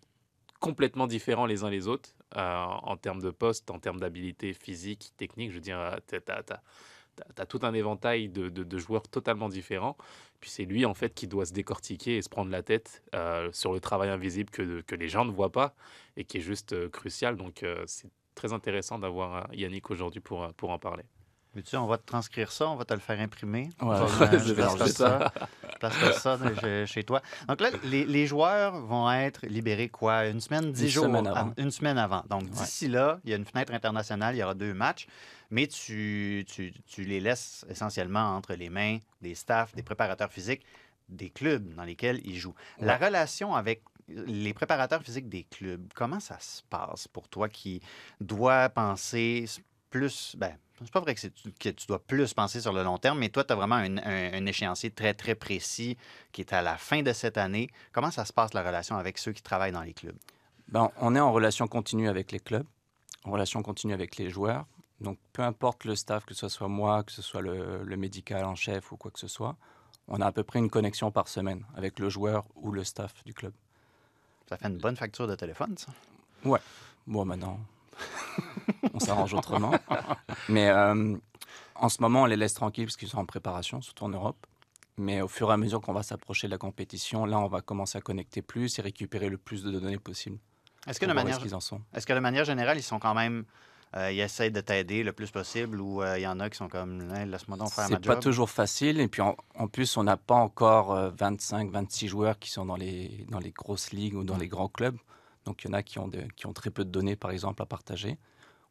complètement 0.60 1.06
différents 1.06 1.46
les 1.46 1.64
uns 1.64 1.70
les 1.70 1.88
autres 1.88 2.14
euh, 2.36 2.64
en 2.64 2.96
termes 2.96 3.20
de 3.20 3.30
poste, 3.30 3.70
en 3.70 3.78
termes 3.78 3.98
d'habilité 3.98 4.52
physique, 4.52 5.12
technique. 5.16 5.50
Je 5.50 5.56
veux 5.56 5.60
dire, 5.60 5.96
tu 6.06 6.16
as, 6.16 7.46
tout 7.46 7.60
un 7.62 7.74
éventail 7.74 8.28
de, 8.28 8.78
joueurs 8.78 9.08
totalement 9.08 9.48
différents. 9.48 9.96
Puis 10.40 10.50
c'est 10.50 10.64
lui, 10.64 10.86
en 10.86 10.94
fait, 10.94 11.12
qui 11.14 11.26
doit 11.26 11.44
se 11.44 11.52
décortiquer 11.52 12.16
et 12.16 12.22
se 12.22 12.28
prendre 12.28 12.50
la 12.50 12.62
tête 12.62 13.02
euh, 13.14 13.50
sur 13.52 13.72
le 13.72 13.80
travail 13.80 14.08
invisible 14.08 14.50
que, 14.50 14.94
les 14.94 15.08
gens 15.08 15.24
ne 15.24 15.32
voient 15.32 15.52
pas 15.52 15.74
et 16.16 16.24
qui 16.24 16.38
est 16.38 16.42
juste 16.42 16.72
euh, 16.72 16.88
crucial. 16.88 17.36
Donc, 17.36 17.62
euh, 17.62 17.82
c'est 17.86 18.10
très 18.34 18.52
intéressant 18.52 18.98
d'avoir 18.98 19.36
euh, 19.36 19.54
Yannick 19.54 19.90
aujourd'hui 19.90 20.22
euh, 20.32 20.48
pour 20.56 20.70
en 20.70 20.78
parler. 20.78 21.04
Veux-tu, 21.54 21.76
on 21.76 21.86
va 21.86 21.98
te 21.98 22.06
transcrire 22.06 22.52
ça, 22.52 22.68
on 22.68 22.76
va 22.76 22.84
te 22.84 22.94
le 22.94 23.00
faire 23.00 23.18
imprimer. 23.18 23.70
Ouais, 23.80 23.86
On 23.88 23.88
ouais, 23.90 24.06
va- 24.06 24.38
je 24.38 24.52
vais 24.52 24.62
ça. 24.88 25.32
Je 25.72 25.78
placerai 25.78 26.12
ça 26.12 26.36
de- 26.36 26.86
chez- 26.86 27.02
toi. 27.04 27.22
Donc 27.48 27.60
là, 27.60 27.70
les, 27.84 28.04
les 28.04 28.26
joueurs 28.26 28.80
vont 28.80 29.10
être 29.10 29.46
libérés 29.46 29.88
quoi? 29.88 30.26
Une 30.26 30.40
semaine, 30.40 30.70
dix 30.72 30.82
Une 30.84 30.88
jours? 30.88 31.04
semaine 31.06 31.26
avant. 31.26 31.40
av- 31.48 31.54
Une 31.56 31.70
semaine 31.70 31.98
avant. 31.98 32.22
Donc 32.28 32.48
d'ici 32.50 32.86
là, 32.86 33.18
il 33.24 33.30
y 33.30 33.32
a 33.32 33.36
une 33.36 33.44
fenêtre 33.46 33.72
internationale, 33.74 34.36
il 34.36 34.38
y 34.38 34.42
aura 34.44 34.54
deux 34.54 34.74
matchs, 34.74 35.06
mais 35.50 35.66
tu, 35.66 36.44
tu, 36.46 36.72
tu 36.86 37.02
les 37.02 37.18
laisses 37.18 37.64
essentiellement 37.68 38.36
entre 38.36 38.54
les 38.54 38.68
mains 38.68 38.98
des 39.20 39.34
staffs, 39.34 39.74
des 39.74 39.82
préparateurs 39.82 40.30
physiques, 40.30 40.62
des 41.08 41.30
clubs 41.30 41.74
dans 41.74 41.82
lesquels 41.84 42.20
ils 42.24 42.38
jouent. 42.38 42.54
La 42.78 42.96
relation 42.96 43.54
avec 43.56 43.82
les 44.08 44.52
préparateurs 44.54 45.02
physiques 45.02 45.28
des 45.28 45.44
clubs, 45.44 45.82
comment 45.94 46.20
ça 46.20 46.36
se 46.40 46.62
passe 46.68 47.08
pour 47.08 47.28
toi 47.28 47.48
qui 47.48 47.80
dois 48.20 48.68
penser 48.68 49.46
plus... 49.90 50.34
Ben, 50.38 50.56
c'est 50.82 50.90
pas 50.90 51.00
vrai 51.00 51.14
que, 51.14 51.26
que 51.58 51.68
tu 51.68 51.86
dois 51.86 51.98
plus 52.02 52.32
penser 52.32 52.60
sur 52.60 52.72
le 52.72 52.82
long 52.82 52.96
terme, 52.96 53.18
mais 53.18 53.28
toi, 53.28 53.44
tu 53.44 53.52
as 53.52 53.56
vraiment 53.56 53.74
un, 53.74 53.98
un- 53.98 54.32
un 54.32 54.46
échéancier 54.46 54.90
très, 54.90 55.12
très 55.12 55.34
précis 55.34 55.98
qui 56.32 56.40
est 56.40 56.52
à 56.54 56.62
la 56.62 56.78
fin 56.78 57.02
de 57.02 57.12
cette 57.12 57.36
année. 57.36 57.68
Comment 57.92 58.10
ça 58.10 58.24
se 58.24 58.32
passe, 58.32 58.54
la 58.54 58.62
relation 58.62 58.96
avec 58.96 59.18
ceux 59.18 59.32
qui 59.32 59.42
travaillent 59.42 59.72
dans 59.72 59.82
les 59.82 59.92
clubs? 59.92 60.16
Ben, 60.68 60.90
on 60.98 61.14
est 61.14 61.20
en 61.20 61.32
relation 61.32 61.66
continue 61.68 62.08
avec 62.08 62.32
les 62.32 62.40
clubs. 62.40 62.66
en 63.24 63.32
relation 63.32 63.62
continue 63.62 63.92
avec 63.92 64.16
les 64.16 64.30
joueurs. 64.30 64.66
Donc, 65.00 65.18
peu 65.32 65.42
importe 65.42 65.84
le 65.84 65.96
staff, 65.96 66.24
que 66.24 66.34
ce 66.34 66.48
soit 66.48 66.68
moi, 66.68 67.02
que 67.04 67.12
ce 67.12 67.22
soit 67.22 67.42
le, 67.42 67.82
le 67.84 67.96
médical 67.96 68.44
en 68.44 68.54
chef 68.54 68.92
ou 68.92 68.96
quoi 68.96 69.10
que 69.10 69.18
ce 69.18 69.28
soit, 69.28 69.56
on 70.08 70.20
a 70.20 70.26
à 70.26 70.32
peu 70.32 70.42
près 70.44 70.58
une 70.58 70.70
connexion 70.70 71.10
par 71.10 71.28
semaine 71.28 71.64
avec 71.76 71.98
le 71.98 72.08
joueur 72.08 72.44
ou 72.54 72.72
le 72.72 72.84
staff 72.84 73.22
du 73.24 73.34
club. 73.34 73.52
Ça 74.48 74.56
fait 74.56 74.66
une 74.68 74.78
bonne 74.78 74.96
facture 74.96 75.26
de 75.26 75.34
téléphone, 75.36 75.76
ça? 75.78 75.92
Ouais. 76.44 76.60
Bon, 77.06 77.24
maintenant, 77.24 77.60
on 78.94 79.00
s'arrange 79.00 79.34
autrement. 79.34 79.72
Mais 80.48 80.68
euh, 80.68 81.16
en 81.74 81.88
ce 81.88 82.00
moment, 82.02 82.22
on 82.22 82.26
les 82.26 82.36
laisse 82.36 82.54
tranquilles 82.54 82.86
parce 82.86 82.96
qu'ils 82.96 83.08
sont 83.08 83.18
en 83.18 83.26
préparation, 83.26 83.80
surtout 83.80 84.04
en 84.04 84.08
Europe. 84.10 84.46
Mais 84.96 85.22
au 85.22 85.28
fur 85.28 85.50
et 85.50 85.54
à 85.54 85.56
mesure 85.56 85.80
qu'on 85.80 85.92
va 85.94 86.02
s'approcher 86.02 86.46
de 86.46 86.52
la 86.52 86.58
compétition, 86.58 87.24
là, 87.24 87.38
on 87.38 87.48
va 87.48 87.62
commencer 87.62 87.96
à 87.96 88.00
connecter 88.02 88.42
plus 88.42 88.78
et 88.78 88.82
récupérer 88.82 89.28
le 89.28 89.38
plus 89.38 89.62
de 89.62 89.70
données 89.70 89.98
possible. 89.98 90.38
Est-ce 90.86 91.00
que, 91.00 91.06
de 91.06 91.12
manière, 91.12 91.38
est-ce 91.94 92.06
que 92.06 92.12
de 92.12 92.18
manière 92.18 92.44
générale, 92.44 92.78
ils 92.78 92.82
sont 92.82 92.98
quand 92.98 93.14
même. 93.14 93.44
euh, 93.96 94.10
ils 94.12 94.20
essayent 94.20 94.50
de 94.50 94.60
t'aider 94.60 95.02
le 95.02 95.12
plus 95.12 95.30
possible 95.30 95.80
ou 95.80 96.02
euh, 96.02 96.18
il 96.18 96.22
y 96.22 96.26
en 96.26 96.38
a 96.40 96.48
qui 96.50 96.56
sont 96.56 96.68
comme 96.68 97.10
Hey, 97.14 97.26
laisse-moi 97.28 97.56
donc 97.58 97.70
faire 97.70 97.88
ma 97.90 97.96
C'est 97.96 98.06
pas 98.06 98.14
job. 98.14 98.22
toujours 98.22 98.50
facile. 98.50 99.00
Et 99.00 99.08
puis 99.08 99.20
en, 99.22 99.36
en 99.58 99.68
plus, 99.68 99.96
on 99.96 100.04
n'a 100.04 100.16
pas 100.16 100.36
encore 100.36 100.92
euh, 100.92 101.10
25, 101.18 101.70
26 101.70 102.08
joueurs 102.08 102.38
qui 102.38 102.50
sont 102.50 102.64
dans 102.66 102.76
les, 102.76 103.26
dans 103.30 103.38
les 103.40 103.50
grosses 103.52 103.90
ligues 103.92 104.14
ou 104.14 104.24
dans 104.24 104.36
les 104.38 104.48
grands 104.48 104.68
clubs. 104.68 104.96
Donc 105.50 105.64
il 105.64 105.66
y 105.66 105.70
en 105.70 105.72
a 105.72 105.82
qui 105.82 105.98
ont, 105.98 106.06
de- 106.06 106.28
qui 106.36 106.46
ont 106.46 106.52
très 106.52 106.70
peu 106.70 106.84
de 106.84 106.90
données, 106.90 107.16
par 107.16 107.32
exemple, 107.32 107.60
à 107.60 107.66
partager. 107.66 108.18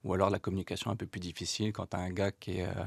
Ou 0.06 0.14
alors 0.14 0.30
la 0.30 0.40
communication 0.40 0.92
est 0.92 0.94
un 0.94 0.96
peu 0.96 1.06
plus 1.06 1.20
difficile 1.20 1.74
quand 1.74 1.88
tu 1.88 1.98
as 1.98 2.00
un 2.00 2.10
gars 2.10 2.32
qui 2.32 2.60
est 2.60 2.66
euh, 2.66 2.84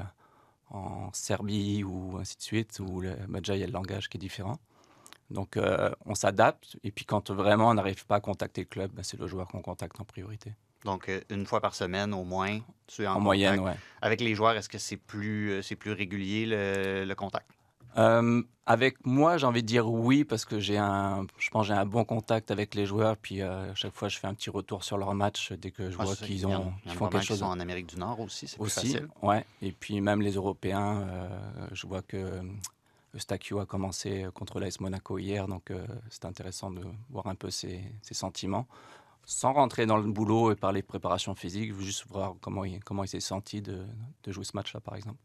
en 0.71 1.13
Serbie 1.13 1.83
ou 1.83 2.17
ainsi 2.17 2.35
de 2.35 2.41
suite, 2.41 2.79
où 2.79 3.01
le, 3.01 3.15
bah, 3.27 3.39
déjà 3.39 3.55
il 3.55 3.59
y 3.59 3.63
a 3.63 3.67
le 3.67 3.71
langage 3.71 4.09
qui 4.09 4.17
est 4.17 4.19
différent. 4.19 4.57
Donc 5.29 5.57
euh, 5.57 5.91
on 6.07 6.15
s'adapte. 6.15 6.75
Et 6.83 6.89
puis 6.89 7.05
quand 7.05 7.29
vraiment 7.29 7.69
on 7.69 7.75
n'arrive 7.75 8.03
pas 8.07 8.15
à 8.15 8.19
contacter 8.19 8.61
le 8.61 8.67
club, 8.67 8.89
bah, 8.93 9.03
c'est 9.03 9.19
le 9.19 9.27
joueur 9.27 9.47
qu'on 9.47 9.61
contacte 9.61 10.01
en 10.01 10.05
priorité. 10.05 10.55
Donc, 10.85 11.07
euh, 11.07 11.21
une 11.29 11.45
fois 11.45 11.61
par 11.61 11.75
semaine 11.75 12.15
au 12.15 12.23
moins, 12.23 12.61
tu 12.87 13.03
es 13.03 13.07
en, 13.07 13.19
moyenne, 13.19 13.59
ouais. 13.59 13.75
Avec 14.01 14.21
les 14.21 14.33
joueurs, 14.33 14.57
est-ce 14.57 14.69
que 14.69 14.79
c'est 14.79 14.97
plus, 14.97 15.61
c'est 15.61 15.75
plus 15.75 15.91
régulier 15.91 16.47
le, 16.47 17.05
le 17.05 17.15
contact? 17.15 17.47
Euh, 17.97 18.41
avec 18.65 19.05
moi, 19.05 19.37
j'ai 19.37 19.45
envie 19.45 19.61
de 19.61 19.67
dire 19.67 19.89
oui 19.89 20.23
parce 20.23 20.45
que 20.45 20.59
j'ai 20.59 20.77
un, 20.77 21.27
je 21.37 21.49
pense 21.49 21.67
que 21.67 21.73
j'ai 21.73 21.79
un 21.79 21.85
bon 21.85 22.05
contact 22.05 22.49
avec 22.49 22.75
les 22.75 22.85
joueurs. 22.85 23.17
Puis 23.17 23.41
euh, 23.41 23.71
à 23.71 23.75
chaque 23.75 23.93
fois, 23.93 24.07
je 24.07 24.17
fais 24.17 24.27
un 24.27 24.33
petit 24.33 24.49
retour 24.49 24.83
sur 24.83 24.97
leur 24.97 25.13
match 25.13 25.51
dès 25.53 25.71
que 25.71 25.91
je 25.91 25.97
Ah, 25.99 26.05
vois 26.05 26.15
qu'ils 26.15 26.47
ont, 26.47 26.73
a 26.87 26.89
font 26.91 27.07
quelque 27.09 27.25
chose 27.25 27.39
sont 27.39 27.45
en 27.45 27.59
Amérique 27.59 27.87
du 27.87 27.97
Nord 27.97 28.19
aussi, 28.21 28.47
c'est 28.47 28.57
plus 28.57 28.69
facile. 28.69 29.07
Ouais. 29.21 29.45
Et 29.61 29.71
puis 29.71 29.99
même 30.01 30.21
les 30.21 30.33
Européens, 30.33 31.01
euh, 31.01 31.27
je 31.73 31.85
vois 31.87 32.01
que 32.01 32.41
Eustachio 33.13 33.59
a 33.59 33.65
commencé 33.65 34.25
contre 34.33 34.59
l'AS 34.59 34.79
Monaco 34.79 35.19
hier, 35.19 35.47
donc 35.47 35.71
c'est 36.09 36.25
intéressant 36.25 36.71
de 36.71 36.81
voir 37.11 37.27
un 37.27 37.35
peu 37.35 37.51
ses, 37.51 37.83
ses 38.01 38.13
sentiments. 38.15 38.65
Sans 39.25 39.53
rentrer 39.53 39.85
dans 39.85 39.97
le 39.97 40.11
boulot 40.11 40.51
et 40.51 40.55
parler 40.55 40.81
de 40.81 40.85
préparation 40.87 41.33
physique, 41.35 41.73
juste 41.79 42.05
voir 42.09 42.33
comment 42.41 42.65
il, 42.65 42.83
comment 42.83 43.03
il 43.03 43.07
s'est 43.07 43.19
senti 43.19 43.61
de, 43.61 43.85
de 44.23 44.31
jouer 44.31 44.43
ce 44.43 44.51
match-là, 44.55 44.79
par 44.81 44.95
exemple. 44.95 45.17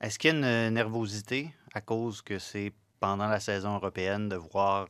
Est-ce 0.00 0.18
qu'il 0.18 0.30
y 0.30 0.34
a 0.34 0.36
une 0.36 0.44
euh, 0.44 0.70
nervosité 0.70 1.54
à 1.74 1.80
cause 1.80 2.22
que 2.22 2.38
c'est 2.38 2.72
pendant 3.00 3.28
la 3.28 3.40
saison 3.40 3.76
européenne 3.76 4.28
de 4.28 4.36
voir 4.36 4.88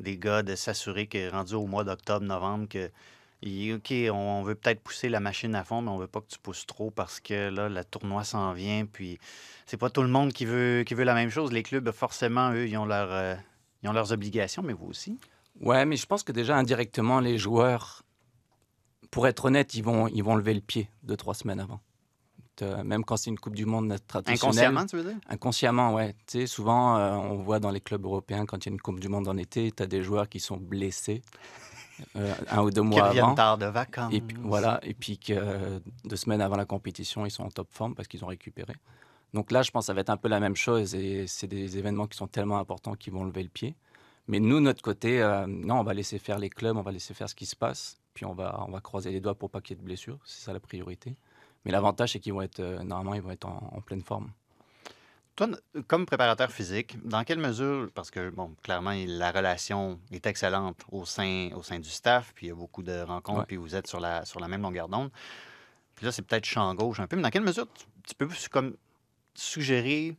des 0.00 0.16
gars 0.16 0.42
de 0.42 0.54
s'assurer 0.54 1.06
que 1.06 1.30
rendu 1.30 1.54
au 1.54 1.66
mois 1.66 1.84
d'octobre, 1.84 2.24
novembre, 2.24 2.68
que 2.68 2.90
OK, 3.74 3.94
on 4.12 4.42
veut 4.42 4.56
peut-être 4.56 4.80
pousser 4.80 5.08
la 5.08 5.20
machine 5.20 5.54
à 5.54 5.62
fond, 5.62 5.80
mais 5.80 5.90
on 5.90 5.98
veut 5.98 6.08
pas 6.08 6.20
que 6.20 6.26
tu 6.26 6.38
pousses 6.38 6.66
trop 6.66 6.90
parce 6.90 7.20
que 7.20 7.50
là, 7.50 7.68
le 7.68 7.84
tournoi 7.84 8.24
s'en 8.24 8.52
vient, 8.52 8.84
puis 8.84 9.18
c'est 9.66 9.76
pas 9.76 9.90
tout 9.90 10.02
le 10.02 10.08
monde 10.08 10.32
qui 10.32 10.44
veut, 10.44 10.82
qui 10.84 10.94
veut 10.94 11.04
la 11.04 11.14
même 11.14 11.30
chose. 11.30 11.52
Les 11.52 11.62
clubs, 11.62 11.90
forcément, 11.92 12.52
eux, 12.52 12.66
ils 12.66 12.76
ont, 12.76 12.84
leur, 12.84 13.12
euh, 13.12 13.36
leurs 13.84 14.12
obligations, 14.12 14.62
mais 14.62 14.72
vous 14.72 14.86
aussi. 14.86 15.20
Ouais, 15.60 15.84
mais 15.84 15.96
je 15.96 16.06
pense 16.06 16.24
que 16.24 16.32
déjà 16.32 16.56
indirectement, 16.56 17.20
les 17.20 17.38
joueurs, 17.38 18.02
pour 19.10 19.28
être 19.28 19.44
honnête, 19.44 19.74
ils 19.74 19.84
vont, 19.84 20.08
ils 20.08 20.22
vont 20.22 20.34
lever 20.34 20.54
le 20.54 20.60
pied 20.60 20.90
deux, 21.04 21.16
trois 21.16 21.34
semaines 21.34 21.60
avant. 21.60 21.80
Euh, 22.62 22.82
Même 22.84 23.04
quand 23.04 23.16
c'est 23.16 23.30
une 23.30 23.38
Coupe 23.38 23.54
du 23.54 23.66
Monde 23.66 23.96
traditionnelle. 24.06 24.38
Inconsciemment, 24.38 24.86
tu 24.86 24.96
veux 24.96 25.04
dire? 25.04 25.20
Inconsciemment, 25.28 25.94
ouais. 25.94 26.14
Tu 26.26 26.40
sais, 26.40 26.46
souvent, 26.46 26.96
euh, 26.96 27.12
on 27.12 27.36
voit 27.36 27.58
dans 27.60 27.70
les 27.70 27.80
clubs 27.80 28.04
européens, 28.04 28.46
quand 28.46 28.64
il 28.64 28.68
y 28.68 28.72
a 28.72 28.74
une 28.74 28.80
Coupe 28.80 29.00
du 29.00 29.08
Monde 29.08 29.28
en 29.28 29.36
été, 29.36 29.72
tu 29.72 29.82
as 29.82 29.86
des 29.86 30.02
joueurs 30.02 30.28
qui 30.28 30.40
sont 30.40 30.56
blessés 30.56 31.22
euh, 32.16 32.32
un 32.50 32.62
ou 32.62 32.70
deux 32.70 32.82
Qui 32.82 32.88
mois 32.88 33.06
avant. 33.08 33.34
tard 33.34 33.58
de 33.58 33.66
vacances. 33.66 34.12
Et 34.14 34.20
puis, 34.20 34.36
voilà, 34.40 34.80
et 34.82 34.94
puis 34.94 35.18
que 35.18 35.80
deux 36.04 36.16
semaines 36.16 36.40
avant 36.40 36.56
la 36.56 36.64
compétition, 36.64 37.26
ils 37.26 37.30
sont 37.30 37.44
en 37.44 37.50
top 37.50 37.68
forme 37.70 37.94
parce 37.94 38.08
qu'ils 38.08 38.24
ont 38.24 38.28
récupéré. 38.28 38.74
Donc 39.34 39.50
là, 39.50 39.62
je 39.62 39.70
pense 39.70 39.84
que 39.84 39.86
ça 39.86 39.94
va 39.94 40.00
être 40.00 40.10
un 40.10 40.16
peu 40.16 40.28
la 40.28 40.40
même 40.40 40.56
chose 40.56 40.94
et 40.94 41.26
c'est 41.26 41.48
des 41.48 41.76
événements 41.76 42.06
qui 42.06 42.16
sont 42.16 42.28
tellement 42.28 42.58
importants 42.58 42.94
qu'ils 42.94 43.12
vont 43.12 43.24
lever 43.24 43.42
le 43.42 43.48
pied. 43.48 43.74
Mais 44.26 44.40
nous, 44.40 44.60
notre 44.60 44.82
côté, 44.82 45.20
non, 45.48 45.80
on 45.80 45.82
va 45.82 45.94
laisser 45.94 46.18
faire 46.18 46.38
les 46.38 46.50
clubs, 46.50 46.76
on 46.76 46.82
va 46.82 46.92
laisser 46.92 47.14
faire 47.14 47.28
ce 47.28 47.34
qui 47.34 47.46
se 47.46 47.56
passe, 47.56 47.98
puis 48.14 48.24
on 48.26 48.34
va, 48.34 48.62
on 48.66 48.70
va 48.70 48.80
croiser 48.80 49.10
les 49.10 49.20
doigts 49.20 49.34
pour 49.34 49.50
pas 49.50 49.60
qu'il 49.60 49.74
y 49.76 49.78
ait 49.78 49.80
de 49.80 49.86
blessures, 49.86 50.18
c'est 50.24 50.44
ça 50.44 50.52
la 50.52 50.60
priorité. 50.60 51.16
Mais 51.64 51.72
l'avantage, 51.72 52.12
c'est 52.12 52.20
qu'ils 52.20 52.32
vont 52.32 52.42
être, 52.42 52.60
euh, 52.60 52.82
normalement, 52.82 53.14
ils 53.14 53.22
vont 53.22 53.30
être 53.30 53.46
en, 53.46 53.72
en 53.74 53.80
pleine 53.80 54.02
forme. 54.02 54.30
Toi, 55.36 55.48
comme 55.86 56.04
préparateur 56.04 56.50
physique, 56.50 56.96
dans 57.06 57.22
quelle 57.22 57.38
mesure, 57.38 57.88
parce 57.94 58.10
que, 58.10 58.30
bon, 58.30 58.56
clairement, 58.62 58.92
la 59.06 59.30
relation 59.30 60.00
est 60.10 60.26
excellente 60.26 60.84
au 60.90 61.04
sein, 61.04 61.50
au 61.54 61.62
sein 61.62 61.78
du 61.78 61.88
staff, 61.88 62.32
puis 62.34 62.46
il 62.46 62.48
y 62.48 62.52
a 62.52 62.56
beaucoup 62.56 62.82
de 62.82 63.00
rencontres, 63.02 63.40
Ouais. 63.40 63.44
puis 63.46 63.56
vous 63.56 63.76
êtes 63.76 63.86
sur 63.86 64.00
la, 64.00 64.24
sur 64.24 64.40
la 64.40 64.48
même 64.48 64.62
longueur 64.62 64.88
d'onde. 64.88 65.10
Puis 65.94 66.06
là, 66.06 66.12
c'est 66.12 66.22
peut-être 66.22 66.44
champ 66.44 66.74
gauche 66.74 66.98
un 67.00 67.06
peu, 67.06 67.14
mais 67.16 67.22
dans 67.22 67.30
quelle 67.30 67.44
mesure 67.44 67.66
tu, 67.72 67.84
tu 68.06 68.14
peux 68.14 68.28
comme 68.50 68.76
suggérer 69.34 70.16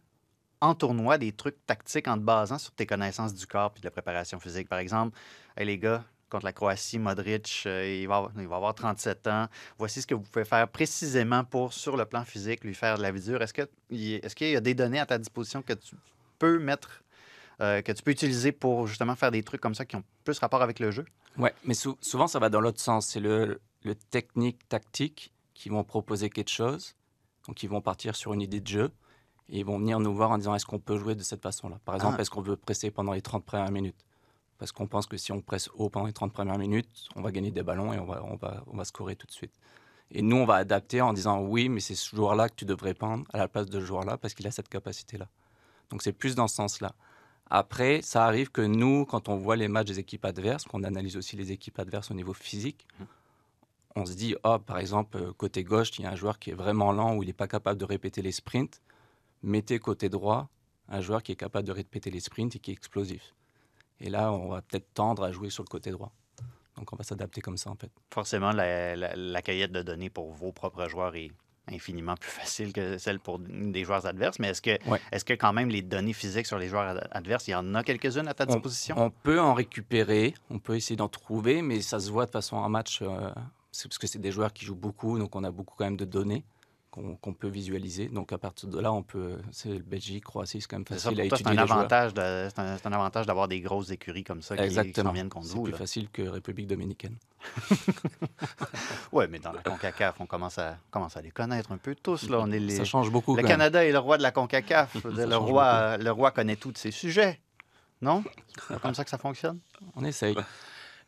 en 0.62 0.74
tournoi 0.76 1.18
des 1.18 1.32
trucs 1.34 1.66
tactiques 1.66 2.08
en 2.08 2.16
te 2.16 2.22
basant 2.24 2.58
sur 2.58 2.72
tes 2.72 2.86
connaissances 2.86 3.34
du 3.34 3.46
corps 3.46 3.72
puis 3.72 3.82
de 3.82 3.88
la 3.88 3.92
préparation 3.92 4.40
physique? 4.40 4.70
Par 4.70 4.80
exemple, 4.80 5.18
hey, 5.58 5.66
les 5.66 5.78
gars, 5.78 6.04
contre 6.30 6.46
la 6.46 6.54
Croatie, 6.54 7.00
Modric, 7.00 7.64
euh, 7.66 8.00
il, 8.02 8.08
va, 8.08 8.18
avoir- 8.18 8.32
il 8.38 8.48
va 8.48 8.56
avoir 8.56 8.76
37 8.76 9.28
ans. 9.28 9.48
Voici 9.78 10.02
ce 10.02 10.08
que 10.08 10.14
vous 10.16 10.22
pouvez 10.22 10.46
faire 10.46 10.68
précisément 10.68 11.44
pour, 11.44 11.74
sur 11.74 11.98
le 11.98 12.06
plan 12.06 12.24
physique, 12.24 12.64
lui 12.64 12.74
faire 12.76 12.98
de 12.98 13.02
la. 13.02 13.10
Est-ce 13.10 13.54
que 13.54 13.70
il- 13.90 14.16
est-ce 14.16 14.36
qu'il 14.36 14.50
y 14.50 14.56
a 14.56 14.62
des 14.62 14.74
données 14.74 15.00
à 15.00 15.06
ta 15.06 15.18
disposition 15.18 15.62
que 15.62 15.74
tu 15.74 15.96
peux 16.38 16.60
mettre, 16.60 17.04
euh, 17.62 17.82
que 17.82 17.92
tu 17.92 18.02
peux 18.04 18.12
utiliser 18.12 18.52
pour 18.52 18.88
justement 18.88 19.16
faire 19.16 19.32
des 19.32 19.44
trucs 19.44 19.62
comme 19.62 19.76
ça 19.76 19.86
qui 19.86 19.96
ont 19.96 20.04
plus 20.24 20.38
rapport 20.40 20.62
avec 20.62 20.80
le 20.80 20.92
jeu? 20.92 21.06
Ouais, 21.38 21.54
mais 21.66 21.74
sou- 21.74 21.98
souvent 22.02 22.28
ça 22.28 22.40
va 22.40 22.50
dans 22.50 22.62
l'autre 22.62 22.80
sens. 22.80 23.08
C'est 23.08 23.20
le, 23.20 23.60
le 23.84 23.96
technique, 23.96 24.68
tactique 24.70 25.34
qui 25.54 25.70
vont 25.70 25.84
proposer 25.84 26.30
quelque 26.30 26.50
chose. 26.52 26.96
Donc 27.48 27.64
ils 27.64 27.70
vont 27.70 27.82
partir 27.82 28.16
sur 28.16 28.34
une 28.34 28.42
idée 28.42 28.60
de 28.62 28.68
jeu 28.68 28.92
et 29.50 29.60
ils 29.60 29.66
vont 29.66 29.80
venir 29.80 30.00
nous 30.00 30.14
voir 30.14 30.32
en 30.32 30.38
disant 30.38 30.54
est-ce 30.56 30.66
qu'on 30.66 30.80
peut 30.80 30.98
jouer 30.98 31.16
de 31.16 31.24
cette 31.24 31.42
façon-là? 31.42 31.80
Par 31.86 31.96
exemple, 31.96 32.16
Ah. 32.18 32.22
est-ce 32.22 32.30
qu'on 32.30 32.42
veut 32.42 32.56
presser 32.56 32.92
pendant 32.92 33.14
les 33.14 33.22
30 33.22 33.44
premières 33.46 33.72
minutes? 33.72 34.06
Parce 34.60 34.72
qu'on 34.72 34.88
pense 34.88 35.08
que 35.08 35.18
si 35.18 35.32
on 35.32 35.42
presse 35.42 35.70
haut 35.74 35.90
pendant 35.90 36.06
les 36.06 36.14
30 36.14 36.34
premières 36.34 36.58
minutes, 36.58 37.08
on 37.16 37.22
va 37.22 37.32
gagner 37.32 37.50
des 37.50 37.64
ballons 37.64 37.94
et 37.94 38.00
on 38.00 38.06
va, 38.06 38.24
on 38.26 38.36
va, 38.36 38.64
on 38.68 38.78
va 38.78 38.86
scorer 38.86 39.16
tout 39.16 39.26
de 39.26 39.32
suite. 39.32 39.54
Et 40.12 40.22
nous, 40.22 40.36
on 40.36 40.46
va 40.46 40.56
adapter 40.56 41.02
en 41.02 41.14
disant 41.14 41.42
oui, 41.42 41.70
mais 41.70 41.80
c'est 41.80 41.96
ce 41.96 42.16
joueur-là 42.16 42.50
que 42.50 42.56
tu 42.56 42.66
devrais 42.66 42.94
prendre 42.94 43.26
à 43.32 43.38
la 43.38 43.48
place 43.48 43.68
de 43.68 43.80
ce 43.80 43.86
joueur-là 43.86 44.18
parce 44.18 44.34
qu'il 44.34 44.46
a 44.48 44.52
cette 44.52 44.70
capacité-là. 44.70 45.28
Donc 45.90 46.04
c'est 46.04 46.14
plus 46.14 46.36
dans 46.36 46.48
ce 46.48 46.56
sens-là. 46.56 46.94
Après, 47.50 48.02
ça 48.04 48.26
arrive 48.26 48.52
que 48.52 48.62
nous, 48.62 49.06
quand 49.06 49.28
on 49.30 49.38
voit 49.38 49.56
les 49.56 49.68
matchs 49.68 49.88
des 49.88 50.00
équipes 50.00 50.26
adverses, 50.26 50.66
qu'on 50.66 50.84
analyse 50.84 51.18
aussi 51.18 51.36
les 51.36 51.52
équipes 51.52 51.80
adverses 51.80 52.12
au 52.12 52.14
niveau 52.14 52.34
physique, 52.34 52.88
on 53.96 54.06
se 54.06 54.14
dit, 54.14 54.36
oh, 54.44 54.60
par 54.60 54.78
exemple, 54.78 55.18
euh, 55.18 55.34
côté 55.34 55.64
gauche, 55.64 55.90
il 55.98 56.04
y 56.04 56.06
a 56.06 56.12
un 56.12 56.16
joueur 56.16 56.38
qui 56.38 56.52
est 56.52 56.54
vraiment 56.54 56.92
lent 56.92 57.16
ou 57.16 57.24
il 57.24 57.26
n'est 57.26 57.34
pas 57.34 57.48
capable 57.48 57.80
de 57.80 57.86
répéter 57.86 58.22
les 58.22 58.32
sprints. 58.32 58.82
Mettez 59.42 59.80
côté 59.80 60.10
droit 60.10 60.50
un 60.90 61.02
joueur 61.02 61.24
qui 61.24 61.32
est 61.32 61.36
capable 61.36 61.68
de 61.68 61.72
répéter 61.72 62.10
les 62.10 62.20
sprints 62.20 62.56
et 62.56 62.60
qui 62.60 62.72
est 62.72 62.74
explosif. 62.74 63.34
Et 64.02 64.10
là, 64.10 64.32
on 64.32 64.50
va 64.50 64.62
peut-être 64.62 64.94
tendre 64.94 65.24
à 65.24 65.32
jouer 65.32 65.50
sur 65.50 65.64
le 65.64 65.68
côté 65.70 65.92
droit. 65.92 66.12
Donc 66.78 66.94
on 66.94 66.96
va 66.96 67.04
s'adapter 67.04 67.42
comme 67.42 67.58
ça, 67.58 67.70
en 67.70 67.76
fait. 67.76 67.92
Forcément, 68.14 68.52
la, 68.52 68.96
la- 68.96 69.16
la 69.16 69.42
cueillette 69.42 69.72
de 69.74 69.82
données 69.82 70.10
pour 70.10 70.32
vos 70.32 70.52
propres 70.54 70.88
joueurs 70.88 71.16
est 71.16 71.32
infiniment 71.72 72.16
plus 72.16 72.32
facile 72.32 72.74
que 72.74 72.98
celle 72.98 73.20
pour 73.20 73.38
des 73.40 73.84
joueurs 73.84 74.06
adverses. 74.06 74.40
Mais 74.40 74.48
est-ce 74.50 74.62
que, 74.62 74.72
Ouais. 74.90 75.00
est-ce 75.12 75.24
que 75.26 75.34
quand 75.34 75.54
même 75.54 75.70
les 75.70 75.82
données 75.82 76.14
physiques 76.14 76.48
sur 76.48 76.58
les 76.58 76.68
joueurs 76.68 76.88
ad- 76.88 77.08
adverses, 77.12 77.48
il 77.48 77.52
y 77.52 77.56
en 77.56 77.76
a 77.76 77.84
quelques-unes 77.84 78.28
à 78.28 78.34
ta 78.34 78.46
disposition? 78.46 78.96
On 78.98 79.12
peut 79.12 79.40
en 79.40 79.54
récupérer, 79.54 80.34
on 80.50 80.58
peut 80.60 80.76
essayer 80.76 80.96
d'en 80.96 81.10
trouver, 81.10 81.62
mais 81.62 81.82
ça 81.82 82.00
se 82.00 82.10
voit 82.10 82.26
de 82.26 82.32
façon 82.32 82.56
en 82.56 82.70
match. 82.70 83.02
euh, 83.02 83.30
c'est 83.72 83.88
parce 83.88 84.00
que 84.00 84.08
c'est 84.08 84.18
des 84.20 84.32
joueurs 84.32 84.52
qui 84.54 84.66
jouent 84.66 84.74
beaucoup, 84.76 85.20
donc 85.20 85.36
on 85.36 85.44
a 85.44 85.52
beaucoup 85.52 85.76
quand 85.78 85.86
même 85.86 85.98
de 85.98 86.06
données 86.06 86.44
qu'on 86.92 87.34
peut 87.34 87.48
visualiser. 87.48 88.08
Donc 88.10 88.34
à 88.34 88.38
partir 88.38 88.68
de 88.68 88.80
là, 88.80 88.92
on 88.92 89.04
peut. 89.04 89.38
C'est 89.52 89.70
le 89.70 89.80
Belgique, 89.80 90.24
Croatie, 90.24 90.60
c'est 90.62 90.68
quand 90.68 90.78
même 90.78 90.86
C'est 90.90 90.98
ça, 91.00 91.10
facile 91.12 91.22
à 91.22 91.28
toi, 91.28 91.38
c'est 91.38 91.44
étudier 91.44 91.60
un 91.60 91.62
les 91.62 91.68
joueurs. 91.68 91.80
avantage 91.80 92.14
de- 92.14 92.50
c'est 92.50 92.60
un, 92.60 92.78
c'est 92.78 92.88
un 92.88 92.94
avantage 92.94 93.26
d'avoir 93.28 93.48
des 93.48 93.62
grosses 93.62 93.92
écuries 93.92 94.24
comme 94.24 94.42
ça 94.42 94.56
qui, 94.56 94.62
qui 94.62 94.66
Exactement. 94.68 95.10
s'en 95.10 95.14
viennent 95.14 95.30
contre 95.30 95.48
C'est 95.48 95.56
vous. 95.56 95.64
plus 95.64 95.72
là. 95.72 95.78
facile 95.78 96.10
que 96.10 96.24
République 96.24 96.68
dominicaine. 96.68 97.16
Oui, 99.12 99.26
mais 99.30 99.40
dans 99.40 99.52
la 99.52 99.62
CONCACAF, 99.62 100.20
on 100.22 100.26
commence 100.26 100.58
à, 100.60 100.78
commence 100.92 101.18
à 101.18 101.22
les 101.22 101.32
connaître 101.32 101.72
un 101.72 101.78
peu 101.78 101.96
tous. 101.96 102.30
Là. 102.30 102.40
On 102.42 102.52
est 102.52 102.60
les... 102.60 102.76
Ça 102.76 102.86
change 102.86 103.10
beaucoup. 103.12 103.36
Le 103.36 103.42
quand 103.42 103.48
même. 103.48 103.58
Canada 103.58 103.84
est 103.86 103.92
le 103.92 103.98
roi 104.00 104.18
de 104.18 104.24
la 104.24 104.32
CONCACAF. 104.32 105.04
Le, 105.04 105.36
roi, 105.36 105.98
le 105.98 106.12
roi 106.12 106.32
connaît 106.32 106.56
tous 106.56 106.74
ses 106.76 106.92
sujets. 106.92 107.40
Non? 108.02 108.24
C'est 108.68 108.80
comme 108.80 108.94
ça 108.94 109.04
que 109.04 109.10
ça 109.10 109.18
fonctionne? 109.18 109.60
On 109.96 110.06
essaye. 110.06 110.36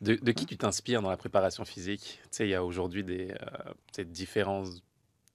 De, 0.02 0.16
de 0.16 0.32
qui 0.32 0.46
tu 0.48 0.58
t'inspires 0.58 1.02
dans 1.04 1.10
la 1.12 1.18
préparation 1.18 1.64
physique? 1.64 2.20
Tu 2.24 2.28
sais, 2.32 2.48
il 2.48 2.50
y 2.50 2.56
a 2.56 2.64
aujourd'hui 2.64 3.04
des 3.04 3.30
euh, 3.32 3.72
peut-être 3.94 4.12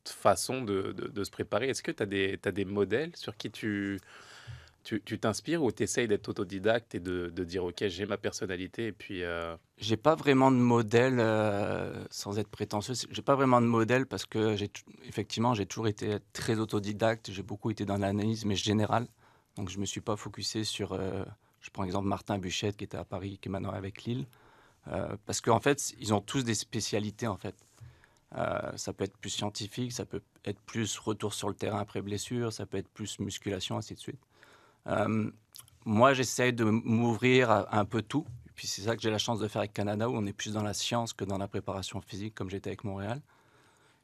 façons 0.08 0.62
de, 0.62 0.92
de- 0.92 1.24
se 1.24 1.30
préparer. 1.30 1.68
Est-ce 1.68 1.82
que 1.82 1.90
tu 1.90 2.02
as 2.02 2.36
t'as 2.38 2.52
des 2.52 2.64
modèles 2.64 3.14
sur 3.16 3.36
qui 3.36 3.50
tu, 3.50 4.00
Tu 4.84 5.18
t'inspires 5.18 5.62
ou 5.64 5.72
tu 5.72 5.82
essayes 5.82 6.06
d'être 6.06 6.28
autodidacte 6.28 6.94
et 6.94 7.00
de, 7.00 7.28
de 7.34 7.44
dire 7.44 7.64
ok 7.64 7.88
j'ai 7.88 8.06
ma 8.06 8.16
personnalité 8.16 8.86
et 8.86 8.92
puis 8.92 9.24
euh, 9.24 9.56
J'ai 9.78 9.96
pas 9.96 10.14
vraiment 10.14 10.52
de 10.52 10.56
modèle, 10.56 11.18
euh, 11.18 12.04
sans 12.08 12.38
être 12.38 12.48
prétentieux, 12.48 12.94
j'ai 13.10 13.22
pas 13.22 13.34
vraiment 13.34 13.60
de 13.60 13.66
modèle 13.66 14.06
parce 14.06 14.26
que 14.26 14.54
j'ai 14.54 14.70
effectivement 15.08 15.54
j'ai 15.54 15.66
toujours 15.66 15.88
été 15.88 16.18
très 16.32 16.60
autodidacte, 16.60 17.32
j'ai 17.32 17.42
beaucoup 17.42 17.70
été 17.72 17.84
dans 17.84 17.96
l'analyse 17.98 18.44
mais 18.44 18.54
générale, 18.54 19.08
donc 19.56 19.68
je 19.70 19.78
me 19.78 19.84
suis 19.86 20.00
pas 20.00 20.16
focusé 20.16 20.62
sur, 20.62 20.92
euh, 20.92 21.24
je 21.60 21.70
prends 21.70 21.82
exemple 21.84 22.06
Martin 22.06 22.38
Buchette 22.38 22.76
qui 22.76 22.84
était 22.84 22.96
à 22.96 23.04
Paris, 23.04 23.38
qui 23.42 23.48
est 23.48 23.52
maintenant 23.52 23.72
avec 23.72 24.04
Lille, 24.04 24.26
parce 25.26 25.40
qu'en 25.40 25.60
fait 25.60 25.94
ils 25.98 26.14
ont 26.14 26.20
tous 26.20 26.44
des 26.44 26.54
spécialités 26.54 27.26
en 27.26 27.36
fait. 27.36 27.65
Euh, 28.36 28.76
ça 28.76 28.92
peut 28.92 29.04
être 29.04 29.16
plus 29.16 29.30
scientifique, 29.30 29.92
ça 29.92 30.04
peut 30.04 30.22
être 30.44 30.60
plus 30.60 30.98
retour 30.98 31.32
sur 31.32 31.48
le 31.48 31.54
terrain 31.54 31.78
après 31.78 32.02
blessure, 32.02 32.52
ça 32.52 32.66
peut 32.66 32.76
être 32.76 32.88
plus 32.88 33.18
musculation, 33.18 33.78
ainsi 33.78 33.94
de 33.94 33.98
suite. 33.98 34.20
Euh, 34.88 35.30
moi, 35.84 36.12
j'essaye 36.12 36.52
de 36.52 36.64
m'ouvrir 36.64 37.66
un 37.70 37.84
peu 37.84 38.02
tout. 38.02 38.26
Et 38.46 38.50
puis 38.54 38.66
c'est 38.66 38.82
ça 38.82 38.96
que 38.96 39.02
j'ai 39.02 39.10
la 39.10 39.18
chance 39.18 39.38
de 39.38 39.48
faire 39.48 39.60
avec 39.60 39.72
Canada, 39.72 40.08
où 40.08 40.14
on 40.14 40.26
est 40.26 40.32
plus 40.32 40.52
dans 40.52 40.62
la 40.62 40.74
science 40.74 41.12
que 41.12 41.24
dans 41.24 41.38
la 41.38 41.48
préparation 41.48 42.00
physique, 42.00 42.34
comme 42.34 42.50
j'étais 42.50 42.70
avec 42.70 42.84
Montréal. 42.84 43.22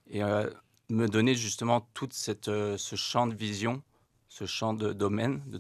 Et 0.09 0.23
euh, 0.23 0.49
me 0.89 1.09
donner 1.09 1.35
justement 1.35 1.87
tout 1.93 2.09
ce 2.11 2.97
champ 2.97 3.27
de 3.27 3.35
vision, 3.35 3.83
ce 4.29 4.47
champ 4.47 4.73
de 4.73 4.93
domaine, 4.93 5.43
de, 5.49 5.59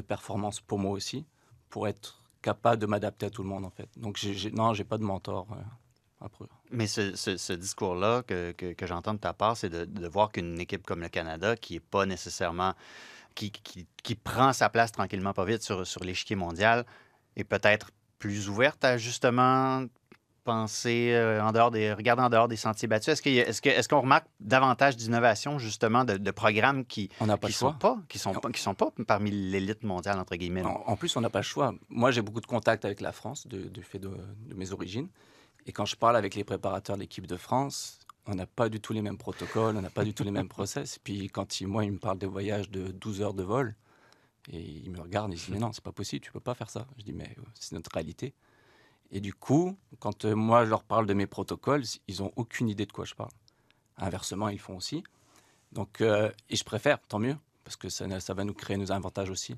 performance 0.00 0.60
pour 0.60 0.78
moi 0.78 0.92
aussi, 0.92 1.24
pour 1.70 1.86
être 1.86 2.20
capable 2.42 2.80
de 2.80 2.86
m'adapter 2.86 3.26
à 3.26 3.30
tout 3.30 3.42
le 3.42 3.48
monde 3.48 3.64
en 3.64 3.70
fait. 3.70 3.88
Donc 3.96 4.16
j'ai- 4.16 4.50
non, 4.50 4.74
j'ai 4.74 4.84
pas 4.84 4.98
de 4.98 5.04
mentor. 5.04 5.46
Après. 6.24 6.46
Mais 6.70 6.86
ce, 6.86 7.14
ce- 7.16 7.36
ce 7.36 7.52
discours-là 7.52 8.22
que, 8.26 8.52
que- 8.52 8.72
que 8.72 8.86
j'entends 8.86 9.14
de 9.14 9.18
ta 9.18 9.32
part, 9.32 9.56
c'est 9.56 9.68
de, 9.68 9.84
de 9.84 10.08
voir 10.08 10.32
qu'une 10.32 10.58
équipe 10.58 10.84
comme 10.86 11.00
le 11.02 11.08
Canada, 11.08 11.56
qui 11.56 11.76
est 11.76 11.80
pas 11.80 12.06
nécessairement. 12.06 12.74
qui, 13.34 13.50
qui- 13.50 13.86
qui 14.04 14.14
prend 14.14 14.52
sa 14.52 14.68
place 14.68 14.92
tranquillement, 14.92 15.32
pas 15.32 15.44
vite 15.44 15.62
sur, 15.62 15.84
sur 15.86 16.04
l'échiquier 16.04 16.36
mondial, 16.36 16.86
est 17.36 17.42
peut-être 17.42 17.90
plus 18.20 18.48
ouverte 18.48 18.84
à 18.84 18.96
justement 18.96 19.84
penser 20.44 21.10
euh, 21.14 21.42
en 21.42 21.52
dehors 21.52 21.70
des. 21.70 21.92
regarder 21.92 22.22
en 22.22 22.28
dehors 22.30 22.48
des 22.48 22.56
sentiers 22.56 22.86
battus. 22.86 23.08
Est-ce, 23.08 23.22
qu'il 23.22 23.32
y 23.32 23.40
a- 23.40 23.48
est-ce, 23.48 23.62
que- 23.62 23.70
est-ce 23.70 23.88
qu'on 23.88 24.02
remarque 24.02 24.26
davantage 24.40 24.96
d'innovation, 24.96 25.58
justement, 25.58 26.04
de, 26.04 26.16
de 26.16 26.30
programmes 26.30 26.84
qui 26.84 27.10
le 27.48 27.52
sont 27.52 27.72
pas, 27.72 27.98
qui 28.08 28.18
sont 28.18 28.34
pas, 28.34 28.50
qui 28.50 28.60
sont 28.60 28.74
pas 28.74 28.90
parmi 29.06 29.30
l'élite 29.30 29.82
mondiale, 29.82 30.18
entre 30.18 30.36
guillemets? 30.36 30.62
En, 30.62 30.84
en 30.86 30.96
plus, 30.96 31.16
on 31.16 31.20
n'a 31.20 31.30
pas 31.30 31.40
le 31.40 31.44
choix. 31.44 31.74
Moi, 31.88 32.10
j'ai 32.10 32.22
beaucoup 32.22 32.40
de 32.42 32.46
contacts 32.46 32.84
avec 32.84 33.00
la 33.00 33.12
France, 33.12 33.46
de- 33.46 33.68
du 33.68 33.82
fait 33.82 33.98
de, 33.98 34.10
de 34.10 34.54
mes 34.54 34.70
origines. 34.72 35.08
Et 35.66 35.72
quand 35.72 35.86
je 35.86 35.96
parle 35.96 36.16
avec 36.16 36.34
les 36.34 36.44
préparateurs 36.44 36.96
de 36.96 37.02
l'équipe 37.02 37.26
de 37.26 37.36
France, 37.36 37.98
on 38.26 38.34
n'a 38.34 38.46
pas 38.46 38.68
du 38.68 38.80
tout 38.80 38.92
les 38.92 39.02
mêmes 39.02 39.18
protocoles, 39.18 39.76
on 39.76 39.82
n'a 39.82 39.90
pas 39.90 40.04
du 40.04 40.14
tout 40.14 40.24
les 40.24 40.30
mêmes 40.30 40.48
process. 40.58 40.98
Puis 40.98 41.28
quand 41.28 41.60
moi, 41.62 41.84
ils 41.84 41.92
me 41.92 41.98
parlent 41.98 42.18
des 42.18 42.26
voyages 42.26 42.70
de 42.70 42.88
12 42.88 43.22
heures 43.22 43.34
de 43.34 43.42
vol, 43.42 43.74
et 44.50 44.60
ils 44.60 44.90
me 44.90 45.00
regardent 45.00 45.32
et 45.32 45.36
ils 45.36 45.38
disent, 45.38 45.48
mais 45.48 45.58
non, 45.58 45.72
c'est 45.72 45.84
pas 45.84 45.92
possible, 45.92 46.24
tu 46.24 46.32
peux 46.32 46.40
pas 46.40 46.54
faire 46.54 46.70
ça. 46.70 46.86
Je 46.98 47.04
dis, 47.04 47.12
mais 47.12 47.34
euh, 47.38 47.42
c'est 47.54 47.72
notre 47.72 47.90
réalité. 47.92 48.34
Et 49.10 49.20
du 49.20 49.32
coup, 49.32 49.76
quand 50.00 50.24
euh, 50.24 50.34
moi, 50.34 50.64
je 50.64 50.70
leur 50.70 50.84
parle 50.84 51.06
de 51.06 51.14
mes 51.14 51.26
protocoles, 51.26 51.84
ils 52.08 52.22
ont 52.22 52.32
aucune 52.36 52.68
idée 52.68 52.86
de 52.86 52.92
quoi 52.92 53.04
je 53.04 53.14
parle. 53.14 53.30
Inversement, 53.96 54.48
ils 54.48 54.58
font 54.58 54.76
aussi. 54.76 55.02
Donc, 55.72 56.00
euh, 56.00 56.30
et 56.50 56.56
je 56.56 56.64
préfère, 56.64 57.00
tant 57.00 57.18
mieux, 57.18 57.36
parce 57.64 57.76
que 57.76 57.88
ça, 57.88 58.20
ça 58.20 58.34
va 58.34 58.44
nous 58.44 58.54
créer 58.54 58.76
nos 58.76 58.92
avantages 58.92 59.30
aussi. 59.30 59.56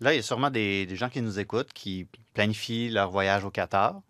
Là, 0.00 0.14
il 0.14 0.16
y 0.16 0.20
a 0.20 0.22
sûrement 0.22 0.50
des, 0.50 0.86
des 0.86 0.96
gens 0.96 1.10
qui 1.10 1.20
nous 1.20 1.38
écoutent, 1.38 1.72
qui 1.72 2.08
planifient 2.32 2.88
leur 2.88 3.10
voyage 3.10 3.44
au 3.44 3.50
Qatar. 3.50 4.00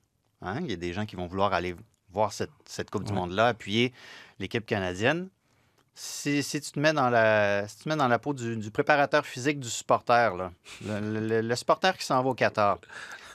Hein? 0.42 0.60
Il 0.62 0.70
y 0.70 0.72
a 0.72 0.76
des 0.76 0.92
gens 0.92 1.06
qui 1.06 1.16
vont 1.16 1.26
vouloir 1.26 1.52
aller 1.52 1.74
voir 2.12 2.32
cette, 2.32 2.50
cette 2.66 2.90
Coupe 2.90 3.04
du. 3.04 3.12
Monde-là, 3.12 3.48
appuyer 3.48 3.92
l'équipe 4.38 4.64
canadienne. 4.66 5.28
Si, 5.94 6.42
si 6.42 6.60
tu 6.60 6.70
te 6.72 6.78
mets 6.80 6.92
dans 6.94 7.10
la, 7.10 7.68
si 7.68 7.76
tu 7.78 7.84
te 7.84 7.88
mets 7.88 7.96
dans 7.96 8.08
la 8.08 8.18
peau 8.18 8.32
du, 8.32 8.56
du 8.56 8.70
préparateur 8.70 9.26
physique 9.26 9.60
du 9.60 9.68
supporter, 9.68 10.34
là, 10.36 10.50
le, 10.86 11.20
le- 11.20 11.40
le 11.42 11.56
supporter 11.56 11.96
qui 11.98 12.04
s'en 12.06 12.22
va 12.22 12.30
au 12.30 12.34
Qatar, 12.34 12.78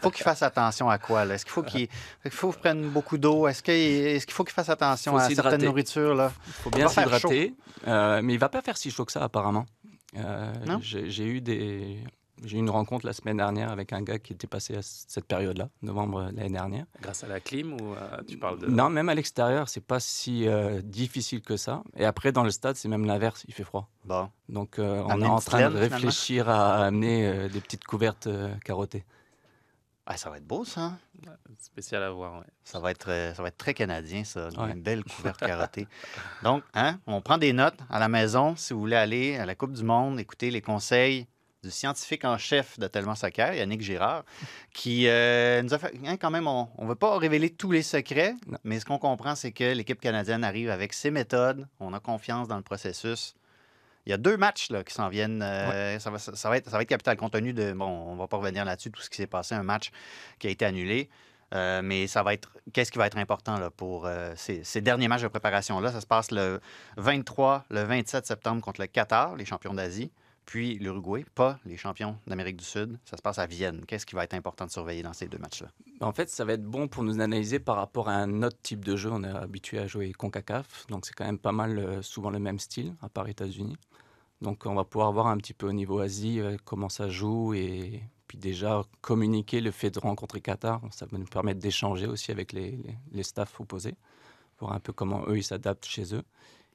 faut 0.02 0.10
qu'il 0.10 0.24
fasse 0.24 0.42
attention 0.42 0.90
à 0.90 0.98
quoi? 0.98 1.26
Est-ce 1.28 1.46
qu'il 1.46 1.52
faut 1.54 1.64
qu'il 1.64 1.88
il 2.26 2.32
faut 2.32 2.52
qu'il 2.52 2.60
prenne 2.62 2.90
beaucoup 2.90 3.18
d'eau? 3.18 3.48
Est-ce 3.48 3.62
qu'il 3.62 4.34
faut 4.34 4.44
qu'il 4.44 4.54
fasse 4.54 4.70
attention 4.70 5.12
Faut 5.12 5.18
à 5.20 5.28
certaines 5.36 5.62
nourritures? 5.68 6.16
Là? 6.16 6.32
Il 6.48 6.54
faut 6.54 6.70
bien 6.72 6.88
s'hydrater, 6.88 7.54
euh, 7.88 8.22
mais 8.24 8.34
il 8.34 8.40
va 8.40 8.50
pas 8.50 8.62
faire 8.62 8.78
si 8.78 8.90
chaud 8.90 9.06
que 9.06 9.12
ça 9.12 9.24
apparemment. 9.24 9.66
Euh, 10.18 10.54
j'ai 10.82 11.26
eu 11.28 11.42
des, 11.42 12.00
j'ai 12.44 12.58
eu 12.58 12.60
une 12.60 12.70
rencontre 12.70 13.06
la 13.06 13.14
semaine 13.14 13.38
dernière 13.38 13.72
avec 13.72 13.94
un 13.94 14.02
gars 14.02 14.20
qui 14.20 14.34
était 14.34 14.48
passé 14.48 14.76
à 14.76 14.82
cette 14.82 15.26
période-là, 15.26 15.70
novembre 15.82 16.24
l'année 16.34 16.50
dernière. 16.50 16.86
grâce 17.02 17.24
à 17.24 17.28
la 17.28 17.40
clim 17.40 17.74
ou 17.74 17.94
euh, 17.94 18.22
tu 18.28 18.38
parles 18.38 18.60
de 18.60 18.68
Non, 18.68 18.90
même 18.90 19.08
à 19.10 19.16
l'extérieur, 19.16 19.70
c'est 19.70 19.86
pas 19.86 20.00
si 20.00 20.48
euh, 20.48 20.82
difficile 20.82 21.42
que 21.42 21.56
ça. 21.58 21.84
Et 21.96 22.06
après, 22.06 22.32
dans 22.32 22.44
le 22.44 22.52
stade, 22.52 22.76
c'est 22.76 22.90
même 22.90 23.06
l'inverse, 23.06 23.46
il 23.48 23.54
fait 23.54 23.64
froid. 23.64 23.90
Bon. 24.04 24.30
Donc, 24.50 24.80
euh, 24.80 25.02
on 25.08 25.22
est 25.22 25.26
en 25.26 25.40
train 25.40 25.70
de 25.70 25.76
finalement? 25.76 25.96
réfléchir 25.96 26.50
à 26.50 26.86
amener 26.86 27.26
euh, 27.28 27.48
des 27.50 27.62
petites 27.62 27.86
couvertes 27.86 28.28
euh, 28.28 28.54
carottées. 28.66 29.06
Ah, 30.08 30.18
ça 30.18 30.30
va 30.30 30.38
être 30.38 30.46
beau, 30.46 30.64
ça. 30.66 30.94
spécial 31.60 32.04
à 32.04 32.12
voir. 32.12 32.40
ouais. 32.40 32.46
Ça 32.64 32.80
va 32.80 32.92
être, 32.92 33.10
euh, 33.10 33.34
ça 33.34 33.42
va 33.42 33.48
être 33.48 33.58
très 33.58 33.74
canadien, 33.74 34.24
ça. 34.24 34.50
Ouais. 34.50 34.72
Une 34.72 34.82
belle 34.82 35.04
couverte 35.16 35.40
carottée. 35.40 35.88
Donc, 36.44 36.64
hein, 36.76 37.00
on 37.08 37.22
prend 37.22 37.40
des 37.40 37.54
notes 37.54 37.80
à 37.90 37.98
la 37.98 38.08
maison 38.08 38.56
si 38.56 38.74
vous 38.74 38.80
voulez 38.82 38.96
aller 38.96 39.36
à 39.38 39.48
la 39.48 39.56
Coupe 39.56 39.72
du 39.74 39.84
Monde, 39.84 40.20
écouter 40.20 40.52
les 40.52 40.62
conseils 40.62 41.26
du 41.66 41.72
scientifique 41.72 42.24
en 42.26 42.38
chef 42.38 42.80
de 42.80 42.88
Tellement 42.88 43.16
Soccer, 43.16 43.54
Yannick 43.54 43.82
Girard, 43.82 44.24
qui 44.74 45.08
euh, 45.08 45.62
nous 45.64 45.74
a 45.74 45.80
fait. 45.80 45.94
hein, 46.06 46.16
quand 46.18 46.30
même, 46.32 46.48
on 46.48 46.70
ne 46.80 46.88
veut 46.88 46.96
pas 46.96 47.18
révéler 47.18 47.50
tous 47.50 47.72
les 47.72 47.82
secrets, 47.84 48.36
Non. 48.48 48.58
mais 48.64 48.80
ce 48.80 48.86
qu'on 48.86 49.00
comprend, 49.00 49.36
c'est 49.36 49.52
que 49.52 49.74
l'équipe 49.74 50.00
canadienne 50.00 50.44
arrive 50.44 50.70
avec 50.70 50.94
ses 50.94 51.12
méthodes. 51.12 51.68
On 51.80 51.94
a 51.94 52.00
confiance 52.00 52.48
dans 52.48 52.58
le 52.58 52.62
processus. 52.64 53.36
Il 54.06 54.12
y 54.12 54.14
a 54.14 54.18
deux 54.18 54.38
matchs 54.38 54.70
là, 54.70 54.84
qui 54.84 54.94
s'en 54.94 55.10
viennent. 55.10 55.42
euh, 55.42 55.98
ça, 56.00 56.12
va, 56.12 56.20
ça, 56.20 56.36
ça 56.36 56.50
va 56.50 56.58
être, 56.58 56.70
ça 56.70 56.78
va 56.78 56.84
être 56.84 56.90
capital 56.90 57.18
compte 57.18 57.34
tenu 57.34 57.54
de. 57.54 57.74
Bon, 57.74 57.88
on 57.88 58.16
va 58.16 58.28
pas 58.28 58.38
revenir 58.38 58.64
là-dessus, 58.64 58.92
tout 58.92 59.02
ce 59.02 59.10
qui 59.10 59.18
s'est 59.18 59.26
passé, 59.28 59.56
un 59.56 59.64
match 59.64 59.90
qui 60.38 60.46
a 60.48 60.52
été 60.52 60.64
annulé. 60.64 61.10
Euh, 61.54 61.82
mais 61.84 62.06
ça 62.08 62.22
va 62.22 62.34
être. 62.36 62.52
Qu'est-ce 62.74 62.92
qui 62.92 62.98
va 63.00 63.08
être 63.08 63.18
important 63.18 63.58
là, 63.58 63.70
pour 63.72 64.06
euh, 64.06 64.34
ces, 64.36 64.64
ces 64.64 64.82
derniers 64.82 65.08
matchs 65.08 65.22
de 65.24 65.28
préparation-là? 65.28 65.92
Ça 65.92 66.02
se 66.02 66.06
passe 66.08 66.30
le 66.32 66.60
23, 66.98 67.66
le 67.70 67.84
27 67.84 68.26
septembre 68.28 68.62
contre 68.62 68.82
le 68.82 68.88
Qatar, 68.88 69.36
les 69.36 69.46
champions 69.46 69.74
d'Asie, 69.74 70.12
puis 70.46 70.78
l'Uruguay, 70.78 71.26
pas 71.36 71.60
les 71.66 71.78
champions 71.78 72.18
d'Amérique 72.28 72.58
du 72.58 72.66
Sud. 72.66 72.98
Ça 73.06 73.18
se 73.18 73.22
passe 73.22 73.40
à 73.40 73.46
Vienne. 73.46 73.84
Qu'est-ce 73.88 74.06
qui 74.06 74.16
va 74.16 74.24
être 74.24 74.34
important 74.34 74.66
de 74.66 74.72
surveiller 74.72 75.02
dans 75.02 75.14
ces 75.14 75.28
deux 75.28 75.38
matchs-là? 75.38 75.70
En 76.02 76.12
fait, 76.12 76.30
ça 76.30 76.46
va 76.46 76.54
être 76.54 76.64
bon 76.64 76.88
pour 76.88 77.04
nous 77.04 77.20
analyser 77.20 77.60
par 77.60 77.78
rapport 77.78 78.10
à 78.10 78.14
un 78.14 78.44
autre 78.44 78.58
type 78.62 78.86
de 78.86 78.96
jeu. 78.96 79.10
On 79.12 79.24
est 79.24 79.30
habitué 79.30 79.80
à 79.80 79.88
jouer 79.88 80.12
CONCACAF, 80.12 80.88
donc 80.88 81.06
c'est 81.06 81.14
quand 81.14 81.26
même 81.26 81.40
pas 81.40 81.52
mal, 81.52 81.80
euh, 81.80 82.02
souvent 82.02 82.30
le 82.30 82.40
même 82.40 82.60
style, 82.60 82.94
à 83.02 83.10
part 83.10 83.28
États-Unis. 83.28 83.78
Donc 84.42 84.66
on 84.66 84.76
va 84.76 84.84
pouvoir 84.84 85.12
voir 85.12 85.28
un 85.28 85.38
petit 85.38 85.54
peu 85.54 85.68
au 85.68 85.74
niveau 85.74 86.00
Asie 86.00 86.40
euh, 86.40 86.58
comment 86.64 86.90
ça 86.90 87.10
joue 87.10 87.54
et 87.54 88.02
puis 88.28 88.38
déjà 88.38 88.84
communiquer 89.02 89.62
le 89.62 89.72
fait 89.72 89.90
de 89.90 90.00
rencontrer 90.00 90.42
Qatar. 90.42 90.82
Ça 90.92 91.06
va 91.06 91.18
nous 91.18 91.26
permettre 91.26 91.60
d'échanger 91.60 92.06
aussi 92.08 92.32
avec 92.32 92.54
les, 92.54 92.72
les, 92.72 92.96
les 93.12 93.24
staffs 93.24 93.60
opposés, 93.60 93.96
voir 94.60 94.74
un 94.74 94.80
peu 94.80 94.94
comment 94.94 95.24
eux 95.28 95.38
ils 95.38 95.44
s'adaptent 95.44 95.86
chez 95.86 96.14
eux. 96.14 96.24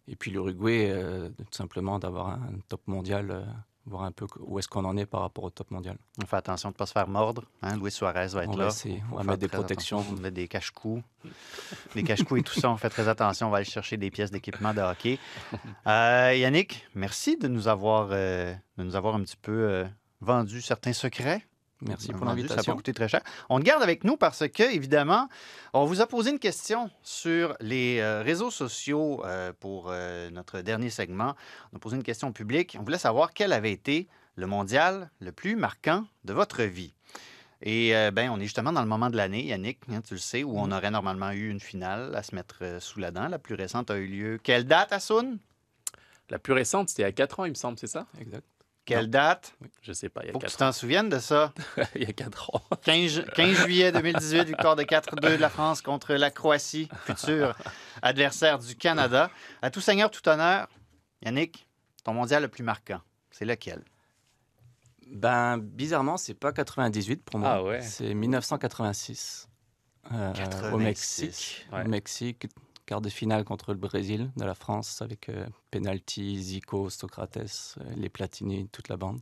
Et 0.09 0.17
puis 0.17 0.31
l'Uruguay, 0.31 0.91
euh, 0.91 1.29
tout 1.31 1.45
simplement 1.51 1.99
d'avoir 1.99 2.29
un 2.31 2.59
top 2.69 2.87
mondial, 2.87 3.31
euh, 3.31 3.45
voir 3.87 4.03
un 4.05 4.13
peu 4.13 4.27
où 4.41 4.59
est-ce 4.59 4.69
qu'on 4.69 4.85
en 4.85 4.97
est 4.97 5.07
par 5.07 5.21
rapport 5.23 5.45
au 5.45 5.51
top 5.51 5.71
mondial. 5.71 5.97
On 6.23 6.27
fait 6.27 6.37
attention 6.37 6.69
de 6.71 6.75
ne 6.75 6.79
pas 6.79 6.87
se 6.87 6.93
faire 6.93 7.09
mordre. 7.09 7.45
Hein? 7.63 7.77
Luis 7.79 7.91
Suarez 7.91 8.29
va 8.29 8.45
être 8.45 8.51
On 8.51 8.57
là. 8.57 8.69
essayer. 8.69 9.03
On 9.13 9.17
va 9.17 9.25
mettre 9.25 9.39
des 9.39 9.49
protections. 9.49 9.99
attention. 9.99 10.17
On 10.19 10.21
mettre 10.21 10.35
des 10.35 10.49
cache-coups. 10.49 11.03
des 11.95 12.03
cache-coups 12.03 12.41
et 12.41 12.45
tout 12.45 12.59
ça, 12.59 12.71
on 12.71 12.77
fait 12.77 12.91
très 12.91 13.09
attention. 13.09 13.49
On 13.49 13.51
va 13.51 13.59
aller 13.59 13.65
chercher 13.67 13.97
des 13.97 14.11
pièces 14.11 14.31
d'équipement 14.31 14.75
de 14.75 14.81
hockey. 14.81 15.19
Euh, 15.87 16.35
Yannick, 16.35 16.87
merci 16.95 17.37
de 17.37 17.49
nous 17.49 17.69
avoir, 17.69 18.09
euh, 18.13 18.55
de 18.77 18.85
nous 18.85 18.97
avoir 18.97 19.15
un 19.15 19.23
petit 19.23 19.37
peu 19.37 19.53
euh, 19.53 19.85
vendu 20.21 20.61
certains 20.61 20.93
secrets. 20.93 21.43
Merci 21.83 22.13
pour 22.13 22.25
Vendu, 22.25 22.27
Ça 22.27 22.27
n'a 22.27 22.33
pas 22.33 22.55
l'invitation. 22.57 22.77
coûté 22.77 22.93
très 22.93 23.09
cher. 23.09 23.23
On 23.49 23.59
te 23.59 23.65
garde 23.65 23.83
avec 23.83 24.05
nous 24.05 24.17
parce 24.17 24.47
que, 24.49 24.63
évidemment, 24.75 25.29
on 25.73 25.85
vous 25.87 26.01
a 26.01 26.07
posé 26.07 26.31
une 26.31 26.39
question 26.39 26.91
sur 27.03 27.57
les 27.61 27.99
euh, 28.01 28.23
réseaux 28.23 28.51
sociaux 28.51 29.23
euh, 29.25 29.53
pour 29.59 29.87
euh, 29.89 30.31
notre 30.31 30.61
dernier 30.61 30.91
segment. 30.91 31.35
On 31.73 31.77
a 31.77 31.81
posé 31.81 31.97
une 31.97 32.03
question 32.03 32.33
public. 32.33 32.77
On 32.79 32.83
voulait 32.83 32.99
savoir 32.99 33.33
quel 33.33 33.53
avait 33.53 33.73
été 33.73 34.09
le 34.37 34.47
mondial 34.47 35.11
le 35.21 35.33
plus 35.33 35.57
marquant 35.57 36.05
de 36.25 36.33
votre 36.33 36.63
vie. 36.63 36.95
Et 37.63 37.95
euh, 37.95 38.11
ben, 38.11 38.31
on 38.31 38.39
est 38.39 38.45
justement 38.45 38.73
dans 38.73 38.81
le 38.83 38.89
moment 38.89 39.11
de 39.11 39.17
l'année, 39.17 39.45
Yannick, 39.45 39.81
hein, 39.91 40.01
tu 40.01 40.15
le 40.15 40.21
sais, 40.21 40.45
où 40.45 40.59
on 40.59 40.73
aurait 40.73 40.91
normalement 40.91 41.31
eu 41.33 41.51
une 41.51 41.61
finale 41.61 42.15
à 42.15 42.23
se 42.23 42.35
mettre 42.35 42.79
sous 42.81 43.01
la 43.01 43.11
dent. 43.11 43.29
La 43.29 43.39
plus 43.39 43.55
récente 43.55 43.91
a 43.91 43.97
eu 43.99 44.07
lieu. 44.07 44.41
Quelle 44.43 44.65
date, 44.65 44.93
Assoun? 44.93 45.39
La 46.31 46.39
plus 46.39 46.53
récente, 46.53 46.89
c'était 46.89 47.05
a 47.05 47.13
4 47.13 47.41
ans, 47.41 47.45
il 47.45 47.51
me 47.51 47.55
semble, 47.55 47.79
c'est 47.79 47.87
ça? 47.87 48.07
Exact. 48.21 48.45
Quelle 48.87 49.05
Non. 49.05 49.11
date? 49.11 49.55
Je 49.83 49.93
sais 49.93 50.09
pas, 50.09 50.23
il 50.23 50.27
y 50.27 50.31
a 50.31 50.33
Faut 50.33 50.39
que 50.39 50.47
tu 50.47 50.51
4 50.53 50.59
t'en 50.59 50.73
souviennes 50.73 51.09
de 51.09 51.19
ça. 51.19 51.53
il 51.95 52.03
y 52.03 52.07
a 52.07 52.13
4 52.13 52.51
ans. 52.55 52.63
15, 52.83 53.11
ju- 53.11 53.25
15 53.37 53.57
juillet 53.65 53.93
2018, 53.93 54.45
victoire 54.49 54.75
de 54.75 54.83
4-2 54.83 55.21
de 55.37 55.41
la 55.41 55.49
France 55.51 55.81
contre 55.83 56.15
la 56.15 56.31
Croatie, 56.31 56.89
futur 57.05 57.55
adversaire 58.03 58.59
du 58.59 58.75
Canada. 58.77 59.31
À 59.63 59.71
tout 59.71 59.81
seigneur, 59.81 60.11
tout 60.11 60.27
honneur, 60.29 60.67
Yannick, 61.25 61.69
ton 62.05 62.15
mondial 62.15 62.43
le 62.43 62.49
plus 62.49 62.65
marquant, 62.65 63.01
c'est 63.31 63.45
lequel? 63.45 63.85
Ben, 65.07 65.59
bizarrement, 65.59 66.17
c'est 66.17 66.35
pas 66.35 66.53
98 66.53 67.23
pour 67.25 67.39
moi. 67.41 67.51
Ah 67.53 67.63
ouais. 67.63 67.83
C'est 67.83 68.15
1986. 68.15 69.49
euh, 70.13 70.33
86. 70.33 70.73
au 70.75 70.79
Mexique. 70.79 71.67
Ouais. 71.73 71.85
Au 71.85 71.89
Mexique, 71.89 72.47
quart 72.91 73.01
de 73.01 73.09
finale 73.09 73.45
contre 73.45 73.73
le 73.73 73.79
Brésil 73.79 74.33
de 74.37 74.45
la 74.45 74.57
France 74.57 75.01
avec 75.01 75.29
euh, 75.29 75.47
penalty, 75.71 76.43
Zico, 76.43 76.91
Socrates, 76.91 77.77
euh, 77.81 77.85
les 77.97 78.09
Platini, 78.09 78.69
toute 78.73 78.89
la 78.89 78.97
bande. 78.97 79.21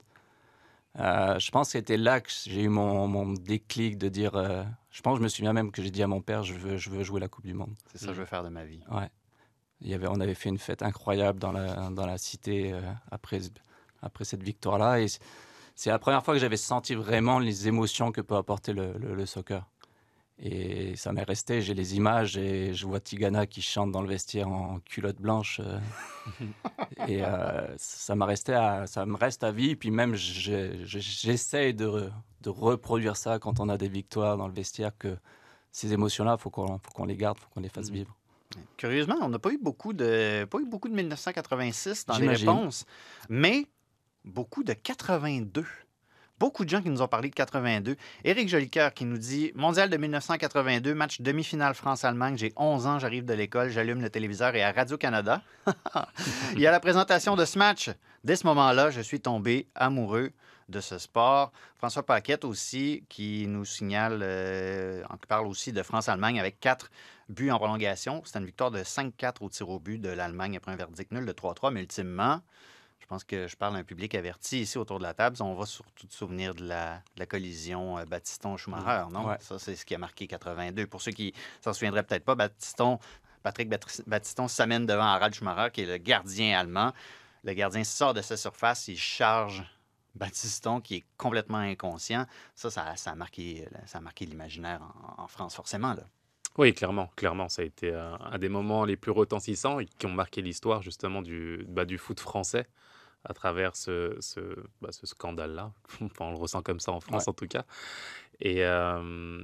Euh, 0.98 1.38
je 1.38 1.50
pense 1.50 1.68
que 1.68 1.72
c'était 1.72 1.98
là 1.98 2.22
que 2.22 2.30
j'ai 2.46 2.62
eu 2.62 2.70
mon, 2.70 3.06
mon, 3.08 3.34
déclic 3.34 3.98
de 3.98 4.08
dire. 4.08 4.36
Euh, 4.36 4.64
je 4.90 5.02
pense, 5.02 5.18
je 5.18 5.22
me 5.22 5.28
souviens 5.28 5.52
même 5.52 5.70
que 5.70 5.82
j'ai 5.82 5.90
dit 5.90 6.02
à 6.02 6.06
mon 6.06 6.22
père, 6.22 6.44
je 6.44 6.54
veux, 6.54 6.78
je 6.78 6.88
veux 6.88 7.02
jouer 7.02 7.20
la 7.20 7.28
Coupe 7.28 7.44
du 7.44 7.52
Monde. 7.52 7.74
C'est 7.92 7.98
ça 7.98 8.06
que 8.06 8.14
je 8.14 8.20
veux 8.20 8.26
faire 8.26 8.42
de 8.42 8.48
ma 8.48 8.64
vie. 8.64 8.80
Ouais. 8.90 9.10
Il 9.82 9.88
y 9.88 9.94
avait, 9.94 10.08
on 10.08 10.18
avait 10.18 10.34
fait 10.34 10.48
une 10.48 10.58
fête 10.58 10.82
incroyable 10.82 11.38
dans 11.38 11.52
la, 11.52 11.90
dans 11.90 12.06
la 12.06 12.16
cité 12.16 12.72
euh, 12.72 12.80
après, 13.10 13.40
après 14.00 14.24
cette 14.24 14.42
victoire-là. 14.42 15.00
Et 15.02 15.08
c'est 15.74 15.90
la 15.90 15.98
première 15.98 16.24
fois 16.24 16.32
que 16.32 16.40
j'avais 16.40 16.56
senti 16.56 16.94
vraiment 16.94 17.38
les 17.38 17.68
émotions 17.68 18.12
que 18.12 18.22
peut 18.22 18.36
apporter 18.36 18.72
le, 18.72 18.94
le, 18.94 19.14
le 19.14 19.26
soccer. 19.26 19.68
Et 20.41 20.95
ça 20.95 21.12
m'est 21.12 21.24
resté, 21.24 21.61
j'ai 21.62 21.74
les 21.74 21.97
images 21.97 22.36
et 22.36 22.72
je 22.72 22.86
vois 22.86 23.01
Tigana 23.01 23.47
qui 23.47 23.61
chante 23.61 23.91
dans 23.91 24.03
le 24.03 24.09
vestiaire 24.09 24.49
en 24.49 24.78
culotte 24.80 25.20
blanche. 25.20 25.61
euh, 25.64 25.78
et 27.09 27.24
euh, 27.24 27.66
ça 27.76 28.14
m'a 28.14 28.24
resté, 28.26 28.55
à, 28.55 28.86
ça 28.86 29.05
me 29.05 29.16
reste 29.16 29.43
à 29.43 29.51
vie. 29.51 29.74
Puis 29.74 29.91
même, 29.91 30.14
je- 30.14 30.84
je- 30.84 30.99
j'essaie 31.01 31.72
de, 31.72 31.86
re- 31.86 32.12
de 32.43 32.51
reproduire 32.51 33.16
ça 33.16 33.39
quand 33.41 33.59
on 33.59 33.68
a 33.68 33.76
des 33.76 33.89
victoires 33.89 34.36
dans 34.36 34.47
le 34.47 34.55
vestiaire, 34.55 34.93
que 34.97 35.16
ces 35.72 35.93
émotions-là, 35.93 36.36
il 36.39 36.41
faut 36.41 36.51
qu'on 36.51 37.05
les 37.05 37.16
garde, 37.16 37.39
faut 37.39 37.49
qu'on 37.53 37.61
les 37.61 37.68
fasse 37.68 37.91
vivre. 37.91 38.14
Curieusement, 38.76 39.16
on 39.20 39.28
n'a 39.28 39.39
pas 39.41 39.51
eu 39.53 39.59
beaucoup 39.59 39.93
de 39.93 40.45
pas 40.45 40.59
eu 40.61 40.64
beaucoup 40.66 40.89
de 40.89 40.95
1986 40.95 42.07
dans 42.07 42.14
les 42.20 42.26
réponses, 42.53 42.86
mais 43.28 43.66
beaucoup 44.24 44.62
de 44.62 44.72
82. 44.72 45.66
Beaucoup 46.41 46.64
de 46.64 46.70
gens 46.70 46.80
qui 46.80 46.91
nous 46.91 47.03
ont 47.03 47.09
parlé 47.09 47.30
de 47.30 47.34
82. 47.34 47.97
Éric 48.22 48.49
Jolicoeur 48.49 48.95
qui 48.95 49.05
nous 49.05 49.18
dit 49.18 49.51
Mondial 49.57 49.91
de 49.91 49.97
1982, 49.97 50.95
match 50.95 51.20
demi-finale 51.20 51.74
France-Allemagne. 51.74 52.39
J'ai 52.39 52.53
11 52.57 52.86
ans, 52.86 52.99
j'arrive 53.01 53.24
de 53.24 53.34
l'école, 53.34 53.70
j'allume 53.70 54.01
le 54.01 54.09
téléviseur 54.09 54.55
et 54.55 54.62
à 54.62 54.70
Radio-Canada, 54.70 55.43
il 56.53 56.61
y 56.61 56.66
a 56.68 56.70
la 56.70 56.78
présentation 56.78 57.34
de 57.34 57.45
ce 57.45 57.59
match. 57.59 57.91
Dès 58.22 58.36
ce 58.36 58.47
moment-là, 58.47 58.91
je 58.91 59.01
suis 59.01 59.20
tombé 59.20 59.66
amoureux 59.74 60.30
de 60.68 60.80
ce 60.80 60.99
sport. 60.99 61.51
François 61.76 62.05
Paquette 62.05 62.45
aussi, 62.45 63.05
qui 63.09 63.47
nous 63.49 63.64
signale, 63.64 64.20
euh, 64.22 65.03
qui 65.20 65.26
parle 65.26 65.47
aussi 65.47 65.72
de 65.72 65.82
France-Allemagne 65.82 66.39
avec 66.39 66.61
quatre 66.61 66.91
buts 67.28 67.51
en 67.51 67.59
prolongation. 67.59 68.22
C'était 68.24 68.39
une 68.39 68.47
victoire 68.47 68.70
de 68.70 68.80
5-4 68.80 69.36
au 69.41 69.49
tir 69.49 69.68
au 69.68 69.80
but 69.80 69.99
de 69.99 70.11
l'Allemagne 70.11 70.57
après 70.57 70.70
un 70.70 70.76
verdict 70.76 71.11
nul 71.11 71.26
de 71.26 71.32
3-3. 71.32 71.72
Mais 71.72 71.80
ultimement, 71.80 72.43
pense 73.09 73.24
que 73.24 73.46
je 73.46 73.56
parle 73.56 73.76
à 73.76 73.78
un 73.78 73.84
public 73.84 74.14
averti 74.14 74.61
ici 74.61 74.76
autour 74.78 74.98
de 74.98 75.02
la 75.02 75.14
table. 75.14 75.36
On 75.40 75.54
va 75.54 75.66
surtout 75.66 76.06
se 76.09 76.16
souvenir 76.16 76.54
de 76.54 76.64
la, 76.64 76.96
de 77.14 77.20
la 77.20 77.26
collision 77.26 77.98
euh, 77.98 78.04
Batiston-Schumacher, 78.04 79.11
non? 79.11 79.26
Ouais. 79.26 79.36
Ça, 79.40 79.59
c'est 79.59 79.74
ce 79.76 79.84
qui 79.84 79.94
a 79.94 79.98
marqué 79.98 80.26
82. 80.26 80.86
Pour 80.86 81.00
ceux 81.00 81.12
qui 81.12 81.32
s'en 81.62 81.72
souviendraient 81.72 82.02
peut-être 82.02 82.24
pas, 82.24 82.34
Batiston, 82.34 82.98
Patrick 83.42 83.70
Batiston 84.06 84.46
s'amène 84.46 84.84
devant 84.84 85.04
Harald 85.04 85.34
Schumacher, 85.34 85.72
qui 85.72 85.82
est 85.82 85.86
le 85.86 85.96
gardien 85.96 86.59
allemand. 86.59 86.92
Le 87.44 87.54
gardien 87.54 87.82
sort 87.82 88.14
de 88.14 88.20
sa 88.20 88.36
surface, 88.36 88.88
il 88.88 88.98
charge 88.98 89.64
Batiston, 90.14 90.80
qui 90.80 90.96
est 90.96 91.04
complètement 91.16 91.59
inconscient. 91.59 92.26
Ça, 92.54 92.70
ça, 92.70 92.94
ça 92.96 93.12
a 93.12 93.14
marqué, 93.14 93.66
ça 93.86 93.98
a 93.98 94.00
marqué 94.02 94.26
l'imaginaire 94.26 94.82
en, 95.16 95.22
en 95.22 95.28
France, 95.28 95.54
forcément. 95.54 95.94
Là. 95.94 96.02
Oui, 96.59 96.74
clairement, 96.74 97.09
clairement, 97.14 97.48
ça 97.48 97.62
a 97.62 97.64
été 97.64 97.92
euh, 97.92 98.16
un 98.16 98.36
des 98.36 98.48
moments 98.48 98.84
les 98.84 98.96
plus 98.96 99.12
retentissants 99.12 99.78
et 99.78 99.86
qui 99.86 100.06
ont 100.06 100.12
marqué 100.12 100.42
l'histoire 100.42 100.82
justement 100.82 101.22
du, 101.22 101.64
bah, 101.68 101.84
du 101.84 101.98
foot 101.98 102.18
français 102.18 102.66
à 103.24 103.34
travers 103.34 103.76
ce, 103.76 104.16
ce, 104.20 104.40
bah, 104.80 104.90
ce 104.92 105.06
scandale-là. 105.06 105.72
Enfin, 106.00 106.26
on 106.26 106.30
le 106.32 106.38
ressent 106.38 106.62
comme 106.62 106.80
ça 106.80 106.92
en 106.92 107.00
France 107.00 107.28
en 107.28 107.32
tout 107.32 107.46
cas. 107.48 107.64
Et 108.40 108.64
euh, 108.64 109.42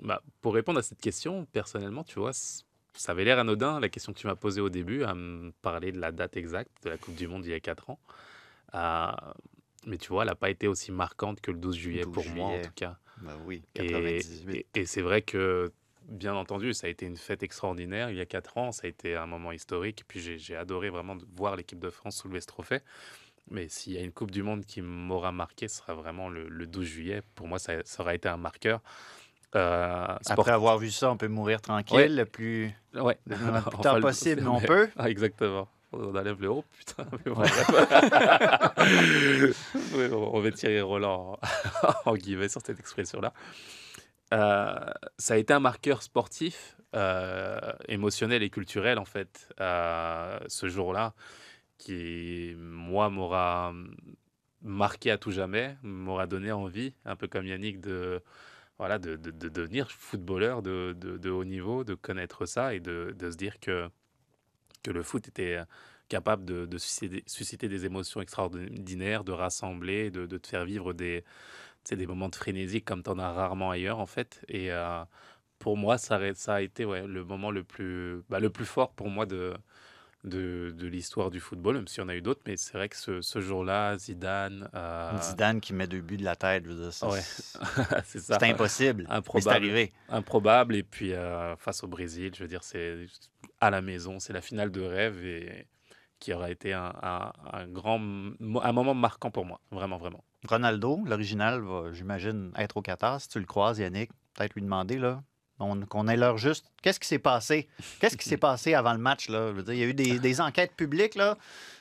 bah, 0.00 0.22
pour 0.40 0.54
répondre 0.54 0.78
à 0.78 0.82
cette 0.82 1.00
question, 1.00 1.44
personnellement, 1.52 2.02
tu 2.04 2.18
vois, 2.18 2.32
ça 2.32 3.12
avait 3.12 3.24
l'air 3.24 3.38
anodin, 3.38 3.78
la 3.80 3.88
question 3.88 4.12
que 4.12 4.18
tu 4.18 4.26
m'as 4.26 4.34
posée 4.34 4.60
au 4.60 4.68
début, 4.68 5.04
à 5.04 5.14
me 5.14 5.52
parler 5.62 5.92
de 5.92 6.00
la 6.00 6.10
date 6.12 6.36
exacte 6.36 6.70
de 6.84 6.90
la 6.90 6.98
Coupe 6.98 7.14
du 7.14 7.28
Monde 7.28 7.44
il 7.44 7.50
y 7.50 7.54
a 7.54 7.60
4 7.60 7.90
ans. 7.90 8.00
Euh, 8.74 9.12
mais 9.86 9.98
tu 9.98 10.08
vois, 10.08 10.22
elle 10.24 10.28
n'a 10.30 10.34
pas 10.34 10.50
été 10.50 10.66
aussi 10.66 10.90
marquante 10.90 11.40
que 11.40 11.52
le 11.52 11.58
12 11.58 11.76
juillet 11.76 12.02
12 12.02 12.12
pour 12.12 12.28
moi 12.28 12.48
en 12.48 12.60
tout 12.62 12.72
cas. 12.74 12.96
Ben 13.18 13.36
oui, 13.44 13.62
Et, 13.76 13.86
98. 13.86 14.54
et- 14.56 14.80
et 14.80 14.86
c'est 14.86 15.02
vrai 15.02 15.22
que, 15.22 15.72
bien 16.08 16.34
entendu, 16.34 16.72
ça 16.74 16.86
a 16.86 16.90
été 16.90 17.06
une 17.06 17.16
fête 17.16 17.42
extraordinaire. 17.42 18.10
Il 18.10 18.16
y 18.16 18.20
a 18.20 18.26
quatre 18.26 18.56
ans, 18.58 18.72
ça 18.72 18.82
a 18.84 18.88
été 18.88 19.16
un 19.16 19.26
moment 19.26 19.52
historique. 19.52 20.04
Puis 20.08 20.20
j'ai 20.38 20.56
adoré 20.56 20.90
vraiment 20.90 21.16
de 21.16 21.24
voir 21.36 21.56
l'équipe 21.56 21.78
de 21.78 21.90
France 21.90 22.16
soulever 22.18 22.40
ce 22.40 22.46
trophée. 22.46 22.80
Mais 23.50 23.68
s'il 23.68 23.92
y 23.92 23.98
a 23.98 24.00
une 24.00 24.12
Coupe 24.12 24.32
du 24.32 24.42
Monde 24.42 24.64
qui 24.64 24.82
m'aura 24.82 25.30
marqué, 25.32 25.68
ce 25.68 25.76
sera 25.78 25.94
vraiment 25.94 26.28
le, 26.28 26.48
le 26.48 26.66
12 26.66 26.84
juillet. 26.84 27.22
Pour 27.36 27.46
moi, 27.46 27.58
ça, 27.60 27.74
ça 27.84 28.02
aura 28.02 28.14
été 28.14 28.28
un 28.28 28.36
marqueur. 28.36 28.80
Euh, 29.54 30.04
Après 30.26 30.50
avoir 30.50 30.78
vu 30.78 30.90
ça, 30.90 31.10
on 31.12 31.16
peut 31.16 31.28
mourir 31.28 31.60
tranquille 31.60 31.96
Ouais. 31.96 32.08
le 32.08 32.24
plus, 32.26 32.72
Ouais. 32.94 33.16
le 33.26 33.36
plus 33.36 33.48
Enfin, 33.48 33.70
tard 33.82 33.94
le- 33.96 34.00
possible, 34.02 34.42
mais 34.42 34.48
on 34.48 34.60
peut. 34.60 34.88
Ah, 34.96 35.08
exactement. 35.08 35.68
On 35.92 36.14
enlève 36.16 36.42
le 36.42 36.50
haut, 36.50 36.64
putain. 36.76 37.06
mais 37.24 37.32
bon, 37.32 37.40
Ouais. 37.40 37.48
bref. 37.48 37.70
Ouais, 39.94 40.10
on 40.12 40.40
va 40.40 40.50
tirer 40.50 40.80
Roland 40.80 41.38
en 42.04 42.14
guillemets 42.16 42.48
sur 42.48 42.60
cette 42.64 42.80
expression-là. 42.80 43.32
Euh, 44.34 44.74
ça 45.18 45.34
a 45.34 45.36
été 45.36 45.52
un 45.52 45.60
marqueur 45.60 46.02
sportif, 46.02 46.76
euh, 46.94 47.58
émotionnel 47.88 48.42
et 48.42 48.50
culturel, 48.50 48.98
en 48.98 49.04
fait, 49.04 49.48
euh, 49.60 50.38
ce 50.48 50.68
jour-là, 50.68 51.14
qui, 51.78 52.54
moi, 52.58 53.10
m'aura 53.10 53.72
marqué 54.62 55.10
à 55.10 55.18
tout 55.18 55.30
jamais, 55.30 55.76
m'aura 55.82 56.26
donné 56.26 56.52
envie, 56.52 56.94
un 57.04 57.16
peu 57.16 57.28
comme 57.28 57.46
Yannick, 57.46 57.80
de, 57.80 58.22
voilà, 58.78 58.98
de, 58.98 59.16
de- 59.16 59.30
de 59.30 59.48
devenir 59.48 59.90
footballeur 59.92 60.62
de, 60.62 60.94
de- 60.98 61.30
haut 61.30 61.44
niveau, 61.44 61.84
de 61.84 61.94
connaître 61.94 62.46
ça 62.46 62.74
et 62.74 62.80
de, 62.80 63.14
se 63.20 63.36
dire 63.36 63.60
que, 63.60 63.88
que 64.82 64.90
le 64.90 65.02
foot 65.02 65.28
était 65.28 65.60
capable 66.08 66.44
de, 66.44 66.78
susciter 66.78 67.68
des 67.68 67.84
émotions 67.84 68.20
extraordinaires, 68.20 69.24
de 69.24 69.32
rassembler, 69.32 70.10
de, 70.10 70.26
de 70.26 70.38
te 70.38 70.46
faire 70.48 70.64
vivre 70.64 70.92
des, 70.92 71.24
sais, 71.90 71.96
des 71.96 72.06
moments 72.06 72.28
de 72.28 72.36
frénésie 72.36 72.82
comme 72.82 73.02
tu 73.02 73.10
en 73.10 73.18
as 73.18 73.32
rarement 73.32 73.70
ailleurs, 73.70 73.98
en 74.00 74.06
fait. 74.06 74.44
Et 74.48 74.72
euh, 74.72 75.02
pour 75.58 75.76
moi, 75.76 75.98
ça, 75.98 76.16
a- 76.16 76.34
ça 76.34 76.56
a 76.56 76.60
été 76.62 76.84
ouais, 76.84 77.06
le 77.06 77.24
moment 77.24 77.50
le 77.50 77.64
plus, 77.64 78.22
bah, 78.30 78.40
le 78.40 78.50
plus 78.50 78.66
fort 78.66 78.92
pour 78.92 79.10
moi 79.10 79.26
de, 79.26 79.54
de, 80.24 80.74
de 80.76 80.86
l'histoire 80.88 81.30
du 81.30 81.40
football, 81.40 81.76
même 81.76 81.88
s'il 81.88 82.02
y 82.02 82.04
en 82.04 82.08
a 82.08 82.16
eu 82.16 82.22
d'autres. 82.22 82.42
Mais 82.46 82.56
c'est 82.56 82.74
vrai 82.74 82.88
que 82.88 82.96
ce, 82.96 83.20
ce 83.22 83.40
jour-là, 83.40 83.96
Zidane... 83.98 84.68
euh, 84.74 85.18
Zidane 85.20 85.60
qui 85.60 85.72
met 85.74 85.86
deux 85.86 86.00
buts 86.00 86.16
de 86.16 86.24
la 86.24 86.36
tête, 86.36 86.64
je 86.64 86.70
veux 86.70 86.82
dire, 86.82 86.92
ça, 86.92 87.10
Ouais. 87.10 87.22
c'est 87.22 87.44
c'est 88.04 88.20
ça. 88.20 88.38
c'est 88.38 88.50
impossible. 88.50 89.04
Mais 89.04 89.40
c'est 89.40 89.52
Improbable. 89.52 89.56
arrivé. 89.56 89.92
improbable. 90.08 90.74
Et 90.76 90.82
puis 90.82 91.12
euh, 91.12 91.56
face 91.56 91.84
au 91.84 91.88
Brésil, 91.88 92.32
je 92.34 92.42
veux 92.42 92.48
dire, 92.48 92.64
c'est 92.64 93.06
à 93.60 93.70
la 93.70 93.80
maison, 93.82 94.18
c'est 94.18 94.32
la 94.32 94.40
finale 94.42 94.70
de 94.70 94.80
rêve 94.82 95.24
et 95.24 95.66
qui 96.20 96.32
aura 96.34 96.50
été 96.50 96.72
un, 96.74 96.92
un- 97.02 97.32
un 97.52 97.68
grand, 97.68 97.98
un 98.00 98.72
moment 98.72 98.94
marquant 98.94 99.30
pour 99.30 99.44
moi, 99.46 99.60
vraiment, 99.70 99.98
vraiment. 99.98 100.24
Ronaldo, 100.48 101.00
l'original, 101.06 101.60
va, 101.60 101.92
j'imagine, 101.92 102.52
être 102.56 102.76
au 102.76 102.82
Qatar. 102.82 103.20
Si 103.20 103.28
tu 103.28 103.38
le 103.38 103.46
croises, 103.46 103.78
Yannick, 103.78 104.10
peut-être 104.34 104.54
lui 104.54 104.62
demander, 104.62 104.98
là, 104.98 105.22
on- 105.58 105.80
qu'on 105.86 106.06
ait 106.08 106.16
l'heure 106.16 106.38
juste. 106.38 106.66
Qu'est-ce 106.82 107.00
qui 107.00 107.08
s'est 107.08 107.18
passé? 107.18 107.68
Qu'est-ce 108.00 108.16
qui 108.16 108.28
s'est 108.28 108.36
passé 108.36 108.74
avant 108.74 108.92
le 108.92 108.98
match, 108.98 109.28
là? 109.28 109.48
Je 109.48 109.52
veux 109.54 109.62
dire, 109.62 109.74
il 109.74 109.80
y 109.80 109.82
a 109.84 109.86
eu 109.86 109.94
des, 109.94 110.18
des 110.20 110.40
enquêtes 110.40 110.74
publiques, 110.74 111.14
là. 111.14 111.36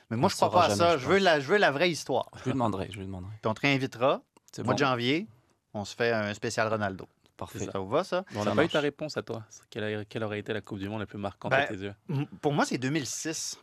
Mais 0.10 0.18
moi, 0.18 0.28
On 0.28 0.30
je 0.30 0.36
crois 0.36 0.50
saura 0.50 0.68
pas 0.68 0.74
à 0.74 0.76
ça. 0.76 0.98
je 0.98 1.04
Je 1.04 1.08
veux, 1.08 1.18
la, 1.18 1.40
je 1.40 1.48
veux 1.48 1.58
la 1.58 1.72
vraie 1.72 1.90
histoire. 1.90 2.30
Je 2.38 2.44
lui 2.46 2.52
demanderai, 2.54 2.90
je 2.92 2.98
lui 3.00 3.06
demanderai. 3.06 3.32
Puis 3.42 3.50
on 3.50 3.54
te 3.54 3.62
réinvitera. 3.62 4.22
C'est 4.52 4.64
Mois 4.64 4.74
bon, 4.74 4.80
de 4.80 4.86
janvier, 4.86 5.28
on 5.74 5.84
se 5.84 5.96
fait 5.96 6.12
un 6.12 6.34
spécial 6.34 6.68
Ronaldo. 6.68 7.08
parfait. 7.36 7.66
Ça 7.72 7.80
vous 7.80 7.90
va, 7.90 8.04
ça? 8.04 8.24
Bon, 8.32 8.42
on 8.42 8.46
n'a 8.46 8.56
pas 8.56 8.64
eu 8.64 8.70
ta 8.70 8.80
réponse 8.80 9.18
à 9.18 9.24
toi. 9.24 9.44
Quelle, 9.70 9.84
a- 9.84 10.06
quelle 10.06 10.24
aurait 10.24 10.40
été 10.40 10.54
la 10.54 10.62
Coupe 10.62 10.80
du 10.80 10.88
Monde 10.88 11.00
la 11.02 11.06
plus 11.06 11.18
marquante 11.18 11.52
Ben, 11.52 11.58
à 11.60 11.66
tes 11.68 11.74
yeux? 11.76 11.94
M- 12.10 12.26
Pour 12.42 12.54
moi, 12.54 12.66
c'est 12.66 12.78
2006. 12.78 13.60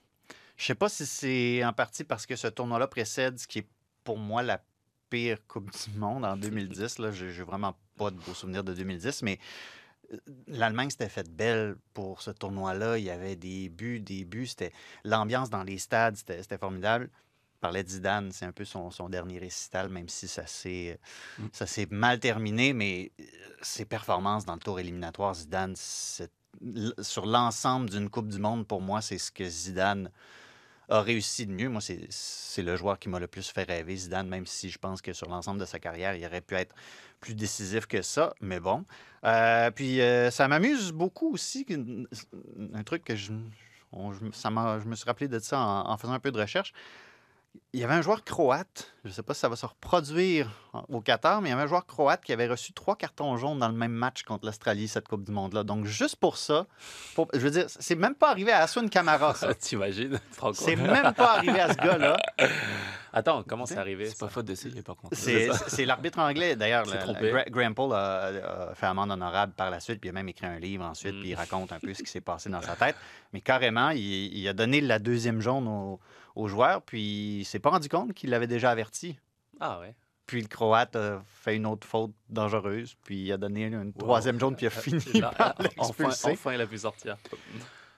Je 0.59 0.64
sais 0.66 0.74
pas 0.74 0.88
si 0.90 1.07
c'est 1.07 1.64
en 1.64 1.72
partie 1.72 2.05
parce 2.05 2.26
que 2.26 2.36
ce 2.36 2.46
tournoi-là 2.48 2.86
précède 2.86 3.38
ce 3.38 3.46
qui 3.48 3.61
est 3.61 3.66
pour 4.05 4.18
moi 4.18 4.42
la 4.42 4.61
pire 5.12 5.46
Coupe 5.46 5.70
du 5.70 5.98
Monde 5.98 6.24
en 6.24 6.36
2010. 6.38 6.98
Là, 6.98 7.10
j'ai 7.12 7.30
j'ai 7.30 7.42
vraiment 7.42 7.76
pas 7.98 8.10
de 8.10 8.16
beaux 8.16 8.32
souvenirs 8.32 8.64
de 8.64 8.72
2010, 8.72 9.22
mais 9.22 9.38
euh, 10.12 10.16
l'Allemagne 10.46 10.88
s'était 10.88 11.10
faite 11.10 11.30
belle 11.30 11.76
pour 11.92 12.22
ce 12.22 12.30
tournoi-là. 12.30 12.96
Il 12.96 13.04
y 13.04 13.10
avait 13.10 13.36
des 13.36 13.68
buts, 13.68 14.00
des 14.00 14.24
buts. 14.24 14.46
C'était 14.46 14.72
l'ambiance 15.04 15.50
dans 15.50 15.64
les 15.64 15.76
stades, 15.76 16.16
c'était 16.16 16.56
formidable. 16.56 17.10
Je 17.56 17.60
parlais 17.60 17.84
de 17.84 17.88
Zidane, 17.90 18.32
c'est 18.32 18.46
un 18.46 18.52
peu 18.52 18.64
son, 18.64 18.90
son 18.90 19.08
dernier 19.10 19.38
récital, 19.38 19.88
même 19.90 20.08
si 20.08 20.26
ça 20.26 20.46
s'est 20.46 20.98
Mm. 21.38 21.94
mal 21.94 22.18
terminé, 22.18 22.72
mais 22.72 23.12
euh, 23.20 23.24
ses 23.60 23.84
performances 23.84 24.44
dans 24.46 24.54
le 24.54 24.60
tour 24.60 24.80
éliminatoire, 24.80 25.34
Zidane, 25.34 25.74
sur 25.76 27.26
l'ensemble 27.26 27.90
d'une 27.90 28.08
Coupe 28.08 28.28
du 28.28 28.38
Monde, 28.38 28.66
pour 28.66 28.80
moi, 28.80 29.02
c'est 29.02 29.18
ce 29.18 29.30
que 29.30 29.44
Zidane 29.44 30.10
a 30.89 31.01
réussi 31.01 31.47
de 31.47 31.53
mieux. 31.53 31.68
Moi, 31.68 31.80
c'est 31.80 32.62
le 32.62 32.76
joueur 32.76 32.99
qui 32.99 33.09
m'a 33.09 33.18
le 33.18 33.26
plus 33.26 33.49
fait 33.51 33.64
rêver, 33.64 33.97
Zidane, 33.97 34.28
même 34.28 34.47
si 34.47 34.70
je 34.70 34.78
pense 34.78 35.01
que 35.03 35.12
sur 35.12 35.28
l'ensemble 35.28 35.61
de 35.61 35.64
sa 35.64 35.78
carrière, 35.78 36.14
il 36.14 36.24
aurait 36.26 36.41
pu 36.41 36.55
être 36.55 36.74
plus 37.20 37.35
décisif 37.35 37.87
que 37.87 38.03
ça, 38.03 38.35
mais 38.41 38.61
bon. 38.61 38.85
Euh, 39.24 39.70
puis 39.70 40.01
euh, 40.01 40.30
ça 40.30 40.49
m'amuse 40.49 40.93
beaucoup 40.93 41.33
aussi, 41.33 41.64
un 42.74 42.83
truc 42.83 43.05
que 43.05 43.14
je, 43.16 43.33
je- 43.93 44.24
me 44.89 44.95
suis 44.97 45.05
rappelé 45.07 45.28
de 45.28 45.39
ça 45.39 45.59
en 45.61 45.97
faisant 45.97 46.12
un 46.14 46.18
peu 46.20 46.33
de 46.33 46.41
recherche. 46.41 46.72
il 47.72 47.80
y 47.80 47.85
avait 47.85 47.95
un 47.95 48.03
joueur 48.03 48.24
croate, 48.24 48.93
je 49.05 49.09
ne 49.09 49.14
sais 49.14 49.22
pas 49.22 49.34
si 49.34 49.40
ça 49.40 49.48
va 49.48 49.57
se 49.57 49.66
reproduire 49.66 50.48
au 50.88 51.00
Qatar, 51.00 51.40
mais 51.42 51.48
il 51.48 51.50
y 51.50 51.55
avait 51.55 51.62
un 51.64 51.66
joueur 51.66 51.86
croate 51.86 52.22
qui 52.22 52.32
avait 52.32 52.46
reçu 52.46 52.72
trois 52.72 52.94
cartons 52.94 53.36
jaunes 53.36 53.59
dans 53.59 53.68
le 53.68 53.74
même 53.74 53.90
match 53.92 54.22
contre 54.22 54.46
l'Australie, 54.46 54.86
cette 54.86 55.09
Coupe 55.09 55.24
du 55.24 55.32
Monde-là. 55.32 55.64
Donc, 55.64 55.86
juste 55.86 56.16
pour 56.16 56.36
ça, 56.36 56.66
pour- 57.14 57.26
je 57.34 57.40
veux 57.40 57.50
dire, 57.50 57.66
c'est 57.68 57.96
même 57.96 58.14
pas 58.14 58.30
arrivé 58.30 58.53
à 58.53 58.61
Asun 58.62 58.88
Kamara, 58.88 59.34
ça. 59.34 59.53
T'imagines, 59.57 60.20
Franco? 60.30 60.55
C'est 60.55 60.76
même 60.76 61.12
pas 61.14 61.32
arrivé 61.38 61.59
à 61.61 61.68
ce 61.72 61.78
gars-là. 61.78 62.16
Attends, 63.14 63.42
comment 63.46 63.66
c'est 63.66 63.76
arrivé 63.76 64.07
C'est 64.07 64.16
ça? 64.16 64.26
pas 64.26 64.32
faute 64.32 64.46
d'essayer, 64.46 64.80
par 64.82 64.96
contre. 64.96 65.14
C'est 65.16 65.50
c'est 65.66 65.84
l'arbitre 65.84 66.18
anglais, 66.18 66.57
d'ailleurs. 66.57 66.84
Graham 67.50 67.74
Paul 67.74 67.92
a, 67.92 68.70
a 68.70 68.74
fait 68.74 68.86
amende 68.86 69.11
honorable 69.11 69.53
par 69.53 69.68
la 69.70 69.80
suite, 69.80 70.00
puis 70.00 70.09
il 70.09 70.11
a 70.11 70.14
même 70.14 70.28
écrit 70.28 70.46
un 70.46 70.59
livre 70.59 70.84
ensuite, 70.84 71.14
Mm. 71.16 71.20
puis 71.20 71.28
il 71.30 71.34
raconte 71.34 71.72
un 71.72 71.78
peu 71.80 71.92
ce 71.92 72.03
qui 72.03 72.11
s'est 72.11 72.20
passé 72.22 72.48
dans 72.48 72.62
sa 72.62 72.74
tête. 72.76 72.96
Mais 73.34 73.40
carrément, 73.40 73.90
il, 73.90 73.98
il 74.00 74.48
a 74.48 74.53
donné 74.55 74.80
la 74.80 74.98
deuxième 74.98 75.40
jaune 75.42 75.68
au, 75.68 76.00
au 76.36 76.48
joueur, 76.48 76.80
puis 76.80 77.40
il 77.40 77.44
s'est 77.44 77.59
pas 77.59 77.68
rendu 77.70 77.88
compte 77.90 78.14
qu'il 78.14 78.30
l'avait 78.30 78.46
déjà 78.46 78.70
averti. 78.70 78.91
Ah 79.61 79.80
ouais. 79.80 79.95
Puis 80.26 80.40
le 80.40 80.49
Croate 80.49 80.97
a 80.97 81.22
fait 81.26 81.57
une 81.57 81.66
autre 81.66 81.86
faute 81.86 82.12
dangereuse, 82.28 82.95
puis 83.03 83.22
il 83.22 83.32
a 83.32 83.36
donné 83.36 83.64
une 83.64 83.93
troisième 83.93 84.38
jaune, 84.38 84.55
puis 84.57 84.64
il 84.64 84.68
a 84.68 84.70
fini 84.70 85.20
Là, 85.20 85.32
par 85.36 85.55
enfin, 86.30 86.55
il 86.55 86.61
a 86.61 86.66
pu 86.66 86.78
sortir. 86.78 87.16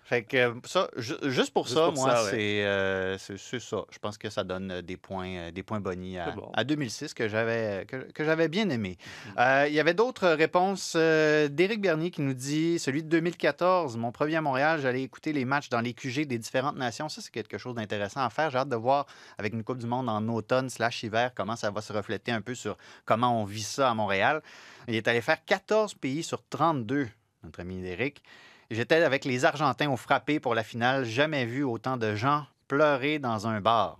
Fait 0.07 0.23
que 0.23 0.37
euh, 0.37 0.53
ça, 0.65 0.89
ju- 0.99 1.15
juste 1.25 1.53
pour 1.55 1.65
Juste 1.65 1.79
ça, 1.79 1.87
pour 1.87 1.95
moi, 1.95 2.25
ouais. 2.27 2.63
euh, 2.65 3.17
c'est 3.17 3.59
ça. 3.59 3.85
Je 3.91 3.99
pense 3.99 4.19
que 4.19 4.29
ça 4.29 4.45
donne 4.45 4.71
euh, 4.71 4.83
des 4.83 4.99
points, 4.99 5.51
des 5.51 5.63
points 5.63 5.81
bonnies 5.81 6.19
à, 6.19 6.31
bon. 6.33 6.51
à 6.53 6.63
2006 6.63 7.15
que 7.15 7.27
j'avais 7.27 7.87
que, 7.87 7.97
que 8.13 8.23
j'avais 8.23 8.49
bien 8.49 8.69
aimé. 8.69 8.99
Mm-hmm. 8.99 9.31
Euh, 9.39 9.69
Il 9.69 9.73
y 9.75 9.81
avait 9.81 9.95
d'autres 9.95 10.29
réponses 10.29 10.93
euh, 10.95 11.49
d'Éric 11.49 11.81
Bernier 11.81 12.11
qui 12.11 12.21
nous 12.21 12.35
dit 12.35 12.79
celui 12.79 13.03
de 13.03 13.09
2014, 13.09 13.97
mon 13.97 14.13
premier 14.13 14.37
à 14.37 14.43
Montréal, 14.43 14.79
j'allais 14.83 15.03
écouter 15.03 15.33
les 15.33 15.47
matchs 15.47 15.71
dans 15.71 15.81
les 15.81 15.95
QG 15.95 16.27
des 16.27 16.37
différentes 16.39 16.77
nations. 16.77 17.09
Ça, 17.09 17.23
c'est 17.23 17.31
quelque 17.33 17.57
chose 17.57 17.75
d'intéressant 17.75 18.21
à 18.21 18.29
faire. 18.29 18.51
J'ai 18.51 18.59
hâte 18.59 18.69
de 18.69 18.77
voir 18.77 19.07
avec 19.39 19.55
une 19.55 19.65
Coupe 19.65 19.79
du 19.79 19.87
Monde 19.87 20.11
en 20.11 20.29
automne 20.29 20.69
slash 20.69 21.03
hiver 21.03 21.33
comment 21.35 21.57
ça 21.57 21.71
va 21.71 21.81
se 21.81 21.95
refléter 21.95 22.31
un 22.31 22.43
peu 22.43 22.55
sur 22.55 22.77
comment 23.07 23.41
on 23.41 23.45
vit 23.47 23.63
ça 23.63 23.91
à 23.91 23.95
Montréal. 23.95 24.43
Il 24.87 24.95
est 24.97 25.09
allé 25.09 25.23
faire 25.23 25.43
14 25.47 25.95
pays 25.95 26.23
sur 26.23 26.43
32, 26.51 27.09
notre 27.43 27.61
ami 27.61 27.83
Éric. 27.87 28.23
J'étais 28.71 29.03
avec 29.03 29.25
les 29.25 29.45
Argentins 29.45 29.91
au 29.91 29.97
frappé 29.97 30.41
pour 30.41 30.55
la 30.55 30.63
finale. 30.65 31.05
Jamais 31.05 31.45
vu 31.45 31.63
autant 31.65 31.97
de 31.97 32.15
gens 32.15 32.47
pleurer 32.69 33.19
dans 33.19 33.47
un 33.47 33.61
bar. 33.61 33.99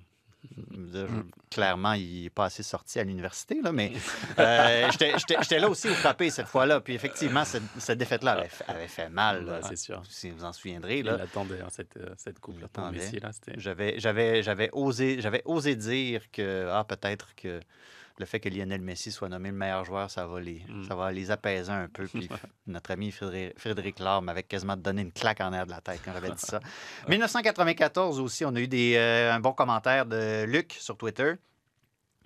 Je- 0.93 1.07
Clairement, 1.51 1.93
il 1.93 2.25
n'est 2.25 2.31
pas 2.31 2.47
assez 2.47 2.65
sorti 2.65 2.99
à 2.99 3.05
l'université, 3.05 3.61
là, 3.63 3.71
mais 3.71 3.93
euh, 4.41 4.91
j'étais- 5.39 5.59
là 5.61 5.69
aussi 5.69 5.89
au 5.89 5.95
frappé 5.95 6.29
cette 6.31 6.49
fois-là. 6.49 6.81
Puis 6.81 6.95
effectivement, 6.95 7.45
cette, 7.45 7.63
cette 7.79 7.99
défaite-là 7.99 8.33
avait, 8.33 8.49
fait- 8.49 8.65
avait 8.69 8.89
fait 8.89 9.09
mal. 9.09 9.45
Ouais, 9.49 9.61
c'est 9.63 9.77
sûr. 9.77 10.03
Si 10.09 10.31
vous 10.31 10.45
en 10.45 10.53
souviendrez. 10.53 10.99
Il 10.99 11.07
Là. 11.07 11.19
attendait 11.23 11.61
hein, 11.61 11.69
cette, 11.71 11.97
euh, 11.97 12.09
cette 12.17 12.41
coupe 12.41 12.61
là 12.61 12.67
pour 12.67 12.83
L'attendait. 12.83 13.05
Messi. 13.05 13.21
Là, 13.21 13.31
c'était... 13.33 13.55
J'avais, 13.59 14.71
osé, 14.73 15.21
osé 15.45 15.77
dire 15.77 16.23
que 16.33 16.69
ah, 16.73 16.83
peut-être 16.83 17.35
que 17.37 17.61
le 18.19 18.27
fait 18.27 18.39
que 18.41 18.49
Lionel 18.49 18.81
Messi 18.81 19.11
soit 19.11 19.29
nommé 19.29 19.51
le 19.51 19.57
meilleur 19.57 19.85
joueur, 19.85 20.11
ça 20.11 20.27
va 20.27 20.41
les, 20.41 20.63
Mm. 20.69 20.85
ça 20.89 20.95
va 20.95 21.11
les 21.11 21.31
apaiser 21.31 21.73
un 21.73 21.89
peu. 21.89 22.07
Puis 22.07 22.29
notre 22.67 22.91
ami 22.93 23.11
Frédéric, 23.11 23.59
Frédéric 23.59 23.99
Laure 23.99 24.23
m'avait 24.23 24.43
quasiment 24.45 24.77
donné 24.77 25.03
une 25.03 25.13
claque 25.13 25.41
en 25.41 25.53
air 25.53 25.67
de 25.67 25.71
la 25.73 25.81
tête 25.81 26.01
quand 26.05 26.13
j'avais 26.13 26.31
dit 26.31 26.35
ça. 26.39 26.61
1994 27.09 28.21
aussi, 28.21 28.45
on 28.45 28.55
a 28.55 28.61
eu 28.61 28.69
des, 28.69 28.95
euh, 28.97 29.33
un 29.33 29.41
bon 29.41 29.53
commentaire 29.53 30.07
de 30.07 30.45
Luc 30.45 30.73
sur 30.79 30.97
Twitter. 30.97 31.35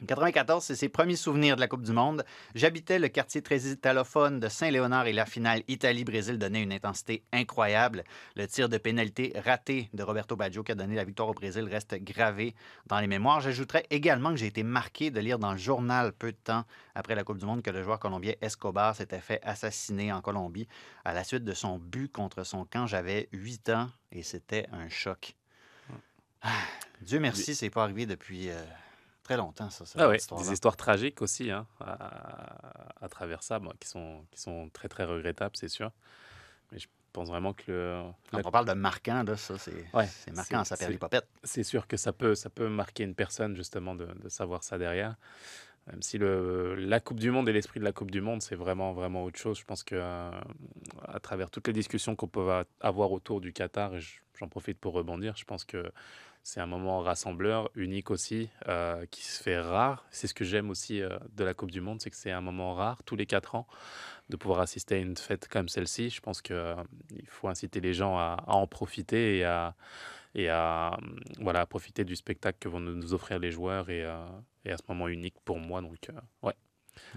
94, 0.06 0.62
c'est 0.62 0.76
ses 0.76 0.88
premiers 0.88 1.16
souvenirs 1.16 1.56
de 1.56 1.60
la 1.60 1.66
Coupe 1.66 1.82
du 1.82 1.92
Monde. 1.92 2.24
J'habitais 2.54 3.00
le 3.00 3.08
quartier 3.08 3.42
très 3.42 3.58
italophone 3.62 4.38
de 4.38 4.48
Saint-Léonard 4.48 5.08
et 5.08 5.12
la 5.12 5.26
finale 5.26 5.62
Italie-Brésil 5.66 6.38
donnait 6.38 6.62
une 6.62 6.72
intensité 6.72 7.24
incroyable. 7.32 8.04
Le 8.36 8.46
tir 8.46 8.68
de 8.68 8.78
pénalité 8.78 9.32
raté 9.44 9.90
de 9.94 10.02
Roberto 10.04 10.36
Baggio 10.36 10.62
qui 10.62 10.70
a 10.70 10.76
donné 10.76 10.94
la 10.94 11.02
victoire 11.02 11.28
au 11.28 11.34
Brésil 11.34 11.64
reste 11.64 11.96
gravé 11.96 12.54
dans 12.86 13.00
les 13.00 13.08
mémoires. 13.08 13.40
J'ajouterais 13.40 13.86
également 13.90 14.30
que 14.30 14.36
j'ai 14.36 14.46
été 14.46 14.62
marqué 14.62 15.10
de 15.10 15.18
lire 15.18 15.40
dans 15.40 15.50
le 15.50 15.58
journal 15.58 16.12
peu 16.12 16.30
de 16.30 16.36
temps 16.36 16.64
après 16.94 17.16
la 17.16 17.24
Coupe 17.24 17.38
du 17.38 17.46
Monde 17.46 17.62
que 17.62 17.70
le 17.70 17.82
joueur 17.82 17.98
colombien 17.98 18.34
Escobar 18.40 18.94
s'était 18.94 19.20
fait 19.20 19.40
assassiner 19.42 20.12
en 20.12 20.20
Colombie 20.20 20.68
à 21.04 21.12
la 21.12 21.24
suite 21.24 21.44
de 21.44 21.54
son 21.54 21.78
but 21.78 22.12
contre 22.12 22.44
son 22.44 22.64
camp. 22.64 22.86
J'avais 22.86 23.28
8 23.32 23.70
ans 23.70 23.90
et 24.12 24.22
c'était 24.22 24.68
un 24.70 24.88
choc. 24.88 25.34
Ah, 26.42 26.52
Dieu 27.00 27.18
merci, 27.18 27.56
c'est 27.56 27.70
pas 27.70 27.82
arrivé 27.82 28.06
depuis 28.06 28.48
euh, 28.48 28.62
très 29.28 29.36
longtemps, 29.36 29.68
ça, 29.68 29.84
cette 29.84 30.00
Ah 30.00 30.08
ouais, 30.08 30.16
histoire-là. 30.16 30.46
des 30.46 30.52
histoires 30.54 30.76
tragiques 30.78 31.20
aussi 31.20 31.50
hein, 31.50 31.66
à, 31.80 32.94
à 33.04 33.08
travers 33.10 33.42
ça, 33.42 33.58
bon, 33.58 33.70
qui, 33.78 33.86
sont, 33.86 34.24
qui 34.30 34.40
sont 34.40 34.70
très 34.72 34.88
très 34.88 35.04
regrettables, 35.04 35.54
c'est 35.54 35.68
sûr. 35.68 35.90
Mais 36.72 36.78
je 36.78 36.88
pense 37.12 37.28
vraiment 37.28 37.52
que 37.52 37.64
le, 37.68 38.02
Quand 38.30 38.40
on 38.46 38.50
parle 38.50 38.66
de 38.66 38.72
marquant, 38.72 39.22
là, 39.22 39.36
ça, 39.36 39.58
c'est 39.58 39.72
Ouais, 39.92 40.08
marquant, 40.32 40.64
ça 40.64 40.78
perd 40.78 40.92
les 40.92 40.98
popettes. 40.98 41.28
c'est 41.44 41.62
sûr 41.62 41.86
que 41.86 41.98
ça 41.98 42.12
peut, 42.14 42.34
ça 42.34 42.48
peut 42.48 42.68
marquer 42.70 43.04
une 43.04 43.14
personne 43.14 43.54
justement 43.54 43.94
de, 43.94 44.06
de 44.06 44.28
savoir 44.30 44.64
ça 44.64 44.78
derrière. 44.78 45.16
Même 45.90 46.02
si 46.02 46.18
le, 46.18 46.74
la 46.74 47.00
Coupe 47.00 47.18
du 47.18 47.30
Monde 47.30 47.48
et 47.48 47.52
l'esprit 47.52 47.80
de 47.80 47.84
la 47.84 47.92
Coupe 47.92 48.10
du 48.10 48.20
Monde, 48.20 48.42
c'est 48.42 48.54
vraiment, 48.56 48.92
vraiment 48.92 49.24
autre 49.24 49.38
chose. 49.38 49.58
Je 49.58 49.64
pense 49.64 49.82
que 49.84 49.94
euh, 49.94 50.30
à 51.06 51.20
travers 51.20 51.50
toutes 51.50 51.66
les 51.66 51.72
discussions 51.72 52.14
qu'on 52.16 52.28
peut 52.28 52.64
avoir 52.80 53.12
autour 53.12 53.40
du 53.40 53.52
Qatar, 53.52 53.94
et 53.94 54.00
je- 54.00 54.20
j'en 54.38 54.48
profite 54.48 54.78
pour 54.78 54.92
rebondir, 54.94 55.34
je 55.36 55.44
pense 55.44 55.64
que 55.64 55.90
c'est 56.48 56.60
un 56.60 56.66
moment 56.66 57.00
rassembleur, 57.00 57.68
unique 57.74 58.10
aussi, 58.10 58.48
euh, 58.68 59.04
qui 59.10 59.22
se 59.22 59.42
fait 59.42 59.60
rare. 59.60 60.06
C'est 60.10 60.26
ce 60.26 60.32
que 60.32 60.46
j'aime 60.46 60.70
aussi 60.70 61.02
euh, 61.02 61.18
de 61.36 61.44
la 61.44 61.52
Coupe 61.52 61.70
du 61.70 61.82
Monde, 61.82 62.00
c'est 62.00 62.08
que 62.08 62.16
c'est 62.16 62.30
un 62.30 62.40
moment 62.40 62.72
rare, 62.72 63.02
tous 63.02 63.16
les 63.16 63.26
quatre 63.26 63.54
ans, 63.54 63.66
de 64.30 64.36
pouvoir 64.38 64.60
assister 64.60 64.94
à 64.94 64.98
une 64.98 65.14
fête 65.14 65.46
comme 65.46 65.68
celle-ci. 65.68 66.08
Je 66.08 66.22
pense 66.22 66.40
qu'il 66.40 66.56
faut 67.26 67.48
inciter 67.48 67.82
les 67.82 67.92
gens 67.92 68.16
à, 68.16 68.42
en 68.46 68.66
profiter 68.66 69.36
et 69.36 69.44
à, 69.44 69.74
et 70.34 70.48
à 70.48 70.98
voilà, 71.38 71.66
profiter 71.66 72.06
du 72.06 72.16
spectacle 72.16 72.56
que 72.58 72.70
vont 72.70 72.80
nous 72.80 73.12
offrir 73.12 73.38
les 73.38 73.50
joueurs 73.50 73.90
et, 73.90 74.02
euh, 74.02 74.26
et 74.64 74.72
à 74.72 74.78
ce 74.78 74.84
moment 74.88 75.08
unique 75.08 75.36
pour 75.44 75.58
moi. 75.58 75.82
Donc, 75.82 76.08
euh, 76.08 76.18
ouais, 76.42 76.54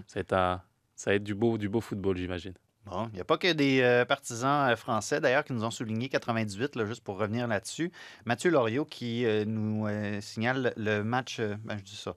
ça 0.08 0.16
va 0.16 0.20
être, 0.20 0.62
ça 0.94 1.12
va 1.12 1.16
être 1.16 1.24
du, 1.24 1.36
beau, 1.36 1.58
du 1.58 1.70
beau 1.70 1.80
football, 1.80 2.18
j'imagine. 2.18 2.56
Bon, 2.86 3.08
il 3.12 3.16
n'y 3.16 3.22
a 3.22 3.24
pas 3.24 3.38
que 3.38 3.52
des 3.52 3.82
euh, 3.82 4.06
partisans 4.06 4.70
euh, 4.70 4.76
français, 4.76 5.22
d'ailleurs, 5.22 5.44
qui 5.44 5.54
nous 5.54 5.64
ont 5.64 5.72
souligné 5.72 6.10
98, 6.10 6.76
là, 6.76 6.86
juste 6.86 7.04
pour 7.04 7.18
revenir 7.18 7.48
là-dessus. 7.48 7.92
Mathieu 8.26 8.50
Loriot 8.50 8.86
qui 8.86 9.26
euh, 9.26 9.46
nous 9.46 9.88
euh, 9.88 10.20
signale 10.20 10.74
le 10.78 11.04
match. 11.04 11.40
ben, 11.40 11.78
je 11.78 11.84
dis 11.84 11.96
ça. 11.96 12.16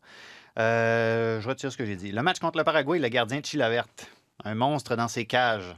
Je 0.57 1.47
retire 1.47 1.71
ce 1.71 1.77
que 1.77 1.85
j'ai 1.85 1.97
dit. 1.97 2.13
Le 2.13 2.23
match 2.23 2.39
contre 2.39 2.59
le 2.59 2.65
Paraguay, 2.65 2.99
le 2.99 3.09
gardien 3.09 3.41
de 3.41 3.47
Chilaverte. 3.47 4.11
Un 4.43 4.55
monstre 4.55 4.97
dans 4.97 5.09
ses 5.09 5.27
cages. 5.27 5.77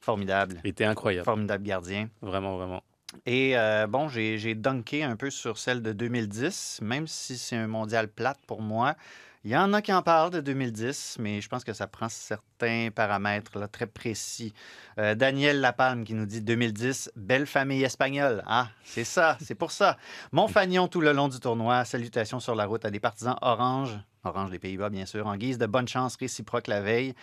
Formidable. 0.00 0.60
Il 0.64 0.70
était 0.70 0.84
incroyable, 0.84 1.24
Formidable 1.24 1.64
gardien. 1.64 2.08
vraiment, 2.22 2.56
vraiment. 2.56 2.82
Et 3.26 3.56
euh, 3.58 3.86
bon, 3.86 4.08
j'ai 4.08 4.38
j'ai 4.38 4.54
dunké 4.54 5.02
un 5.02 5.16
peu 5.16 5.30
sur 5.30 5.58
celle 5.58 5.82
de 5.82 5.92
2010, 5.92 6.80
même 6.82 7.06
si 7.06 7.36
c'est 7.38 7.56
un 7.56 7.66
mondial 7.66 8.08
plate 8.08 8.38
pour 8.46 8.62
moi. 8.62 8.94
Il 9.42 9.50
y 9.50 9.56
en 9.56 9.72
a 9.72 9.80
qui 9.80 9.90
en 9.90 10.02
parlent 10.02 10.30
de 10.30 10.42
2010, 10.42 11.16
mais 11.18 11.40
je 11.40 11.48
pense 11.48 11.64
que 11.64 11.72
ça 11.72 11.86
prend 11.86 12.10
certains 12.10 12.90
paramètres 12.94 13.58
là, 13.58 13.68
très 13.68 13.86
précis. 13.86 14.52
Euh, 14.98 15.14
Daniel 15.14 15.62
Lapalme 15.62 16.04
qui 16.04 16.12
nous 16.12 16.26
dit 16.26 16.42
2010, 16.42 17.12
belle 17.16 17.46
famille 17.46 17.82
espagnole. 17.82 18.42
Ah, 18.46 18.68
c'est 18.84 19.04
ça, 19.04 19.38
c'est 19.40 19.54
pour 19.54 19.70
ça. 19.70 19.96
Montfagnon 20.32 20.88
tout 20.88 21.00
le 21.00 21.12
long 21.12 21.28
du 21.28 21.40
tournoi. 21.40 21.86
Salutations 21.86 22.38
sur 22.38 22.54
la 22.54 22.66
route 22.66 22.84
à 22.84 22.90
des 22.90 23.00
partisans 23.00 23.38
orange. 23.40 23.98
Orange 24.24 24.50
des 24.50 24.58
Pays-Bas, 24.58 24.90
bien 24.90 25.06
sûr, 25.06 25.26
en 25.26 25.36
guise 25.38 25.56
de 25.56 25.64
bonne 25.64 25.88
chance 25.88 26.16
réciproque 26.16 26.66
la 26.66 26.82
veille. 26.82 27.14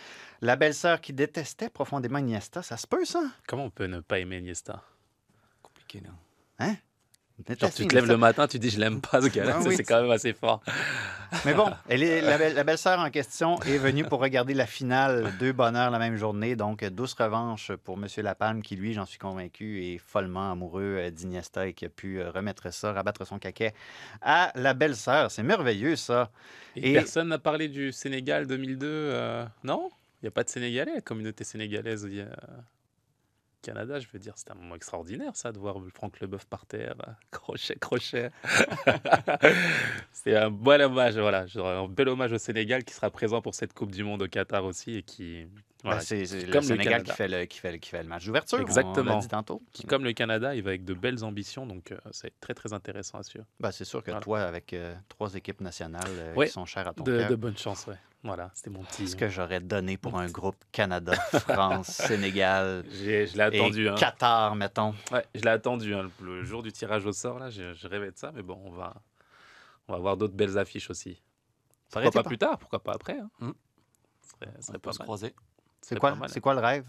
La 0.42 0.56
belle-sœur 0.56 1.02
qui 1.02 1.14
détestait 1.14 1.70
profondément 1.70 2.18
Iniesta, 2.18 2.64
ça 2.64 2.78
se 2.78 2.88
peut, 2.88 3.06
ça? 3.06 3.22
Comment 3.48 3.66
on 3.66 3.70
peut 3.70 3.86
ne 3.86 4.00
pas 4.00 4.18
aimer 4.18 4.40
Iniesta? 4.40 4.82
Compliqué, 5.62 6.00
là. 6.00 6.10
Hein? 6.58 6.78
Genre, 7.60 7.72
tu 7.72 7.86
te 7.88 7.94
lèves 7.94 8.08
le 8.08 8.18
matin, 8.18 8.48
tu 8.48 8.58
dis 8.58 8.70
je 8.72 8.80
l'aime 8.80 9.00
pas 9.00 9.22
ce 9.22 9.28
gars-là, 9.28 9.58
Ah 9.60 9.64
oui. 9.64 9.76
c'est 9.78 9.84
quand 9.84 10.02
même 10.02 10.10
assez 10.12 10.34
fort. 10.34 10.62
Mais 11.46 11.54
bon, 11.54 11.70
elle 11.90 12.02
est, 12.02 12.20
la, 12.22 12.38
belle- 12.38 12.56
la 12.56 12.64
belle-sœur 12.64 13.00
en 13.00 13.10
question 13.12 13.62
est 13.62 13.78
venue 13.78 14.04
pour 14.04 14.20
regarder 14.20 14.54
la 14.56 14.66
finale, 14.66 15.32
deux 15.40 15.54
bonheurs 15.54 15.92
la 15.92 16.00
même 16.00 16.16
journée. 16.18 16.56
Donc, 16.56 16.84
douce 16.86 17.14
revanche 17.14 17.72
pour 17.84 17.96
M. 17.98 18.08
Lapalme, 18.18 18.62
qui, 18.64 18.76
lui, 18.76 18.94
j'en 18.94 19.06
suis 19.06 19.20
convaincu, 19.20 19.84
est 19.86 19.98
follement 20.00 20.52
amoureux 20.52 20.96
euh, 20.98 21.10
d'Iniesta 21.12 21.68
et 21.68 21.74
qui 21.74 21.86
a 21.86 21.90
pu 21.90 22.20
euh, 22.20 22.32
remettre 22.32 22.74
ça, 22.74 22.92
rabattre 22.92 23.26
son 23.28 23.38
caquet 23.38 23.74
à 24.22 24.52
la 24.56 24.74
belle-sœur. 24.74 25.30
C'est 25.30 25.44
merveilleux, 25.44 25.96
ça. 25.96 26.32
Et, 26.76 26.90
Et- 26.92 26.94
personne 26.94 27.28
n'a 27.28 27.38
parlé 27.40 27.68
du 27.70 27.92
Sénégal 27.92 28.48
2002, 28.48 28.88
euh, 28.90 29.46
non? 29.64 29.92
Il 30.22 30.26
n'y 30.26 30.30
a 30.30 30.32
pas 30.32 30.44
de 30.44 30.50
Sénégalais, 30.50 30.96
la 30.96 31.02
communauté 31.02 31.44
sénégalaise 31.44 32.08
il 32.10 32.16
y 32.18 32.22
a- 32.22 32.26
Canada, 33.68 34.00
je 34.00 34.08
veux 34.14 34.20
dire, 34.20 34.34
c'était 34.38 34.52
un 34.52 34.56
moment 34.56 34.76
extraordinaire, 34.76 35.36
ça, 35.36 35.52
de 35.52 35.60
voir 35.60 35.76
Franck 35.94 36.22
Leboeuf 36.22 36.46
par 36.46 36.66
terre, 36.66 36.96
euh, 37.06 37.12
crochet, 37.32 37.76
crochet. 37.76 38.32
c'est 40.14 40.38
un 40.38 40.50
bel 40.50 40.82
hommage, 40.84 41.18
voilà, 41.18 41.46
un 41.58 41.88
bel 41.90 42.08
hommage 42.08 42.32
au 42.32 42.38
Sénégal 42.38 42.86
qui 42.86 42.94
sera 42.94 43.12
présent 43.12 43.42
pour 43.42 43.56
cette 43.56 43.74
Coupe 43.74 43.92
du 43.92 44.06
Monde 44.06 44.22
au 44.22 44.28
Qatar 44.30 44.64
aussi 44.64 44.96
et 44.96 45.04
qui, 45.04 45.48
voilà, 45.88 46.00
Ben, 46.02 46.26
c'est 46.26 46.46
le 46.46 46.52
comme 46.52 46.62
le 46.62 46.68
Sénégal 46.68 46.86
Canada. 47.04 47.12
qui 47.12 47.18
fait 47.18 47.28
le, 47.28 47.46
qui, 47.46 47.60
fait, 47.60 47.72
le- 47.72 47.78
qui 47.78 47.90
fait 47.90 48.04
le 48.04 48.10
match 48.10 48.26
d'ouverture. 48.26 48.58
On 48.60 48.62
Exactement. 48.62 49.16
l'a 49.16 49.20
dit 49.22 49.28
tantôt. 49.28 49.62
qui, 49.74 49.86
comme 49.86 50.04
le 50.04 50.14
Canada, 50.14 50.54
il 50.56 50.64
va 50.64 50.70
avec 50.70 50.86
de 50.86 50.94
belles 50.94 51.24
ambitions, 51.24 51.66
donc 51.66 51.92
euh, 51.92 51.98
c'est 52.12 52.40
très 52.40 52.54
très 52.54 52.74
intéressant 52.74 53.18
à 53.18 53.24
suivre. 53.24 53.46
Ben, 53.60 53.72
c'est 53.72 53.86
sûr 53.86 54.02
que 54.04 54.12
Voilà. 54.12 54.22
toi, 54.24 54.40
avec 54.42 54.74
euh, 54.74 54.96
trois 55.10 55.34
équipes 55.36 55.62
nationales 55.62 56.04
euh, 56.10 56.34
Ouais, 56.36 56.48
qui 56.48 56.52
sont 56.54 56.66
chères 56.66 56.88
à 56.88 56.94
ton 56.94 57.04
De, 57.04 57.18
cœur, 57.20 57.30
de 57.30 57.36
bonnes 57.36 57.58
chances, 57.58 57.88
ouais. 57.88 57.98
Voilà, 58.24 58.50
c'était 58.56 58.72
mon 58.72 58.84
petit. 58.84 59.08
ce 59.08 59.16
que 59.16 59.30
j'aurais 59.30 59.60
donné 59.62 59.96
pour 59.96 60.18
un 60.20 60.28
groupe 60.28 60.58
Canada, 60.72 61.14
France, 61.14 61.88
Sénégal 62.08 62.84
J'ai- 62.92 63.28
Je 63.28 63.36
l'ai 63.38 63.44
attendu, 63.44 63.86
et 63.86 63.90
hein. 63.90 63.96
Qatar, 63.96 64.56
mettons? 64.56 64.94
Ouais, 65.12 65.24
je 65.36 65.42
l'ai 65.42 65.50
attendu 65.52 65.94
hein, 65.94 66.10
le, 66.22 66.38
le 66.40 66.44
jour 66.44 66.64
du 66.64 66.72
tirage 66.72 67.06
au 67.06 67.14
sort 67.14 67.40
là, 67.40 67.50
je, 67.50 67.74
je 67.74 67.88
rêvais 67.88 68.12
de 68.12 68.18
ça, 68.18 68.32
mais 68.34 68.42
bon, 68.42 68.60
on 68.66 68.72
va, 68.72 68.96
On 69.88 69.94
va 69.94 69.98
avoir 70.00 70.18
d'autres 70.18 70.34
belles 70.34 70.58
affiches 70.58 70.90
aussi. 70.90 71.22
Ça 71.90 72.02
Pourquoi 72.02 72.12
pas 72.12 72.24
pas- 72.24 72.28
plus 72.28 72.38
tard 72.38 72.58
Pourquoi 72.58 72.84
pas 72.84 72.94
après 72.94 73.18
hein. 73.20 73.30
Mm. 73.40 73.52
Ce 74.22 74.30
serait, 74.32 74.52
On 74.58 74.62
serait 74.62 74.74
peut 74.74 74.80
pas 74.80 74.92
se 74.94 75.00
croiser. 75.00 75.34
C'est 75.82 75.98
quoi, 76.00 76.18
c'est 76.28 76.44
le 76.44 76.60
rêve? 76.60 76.86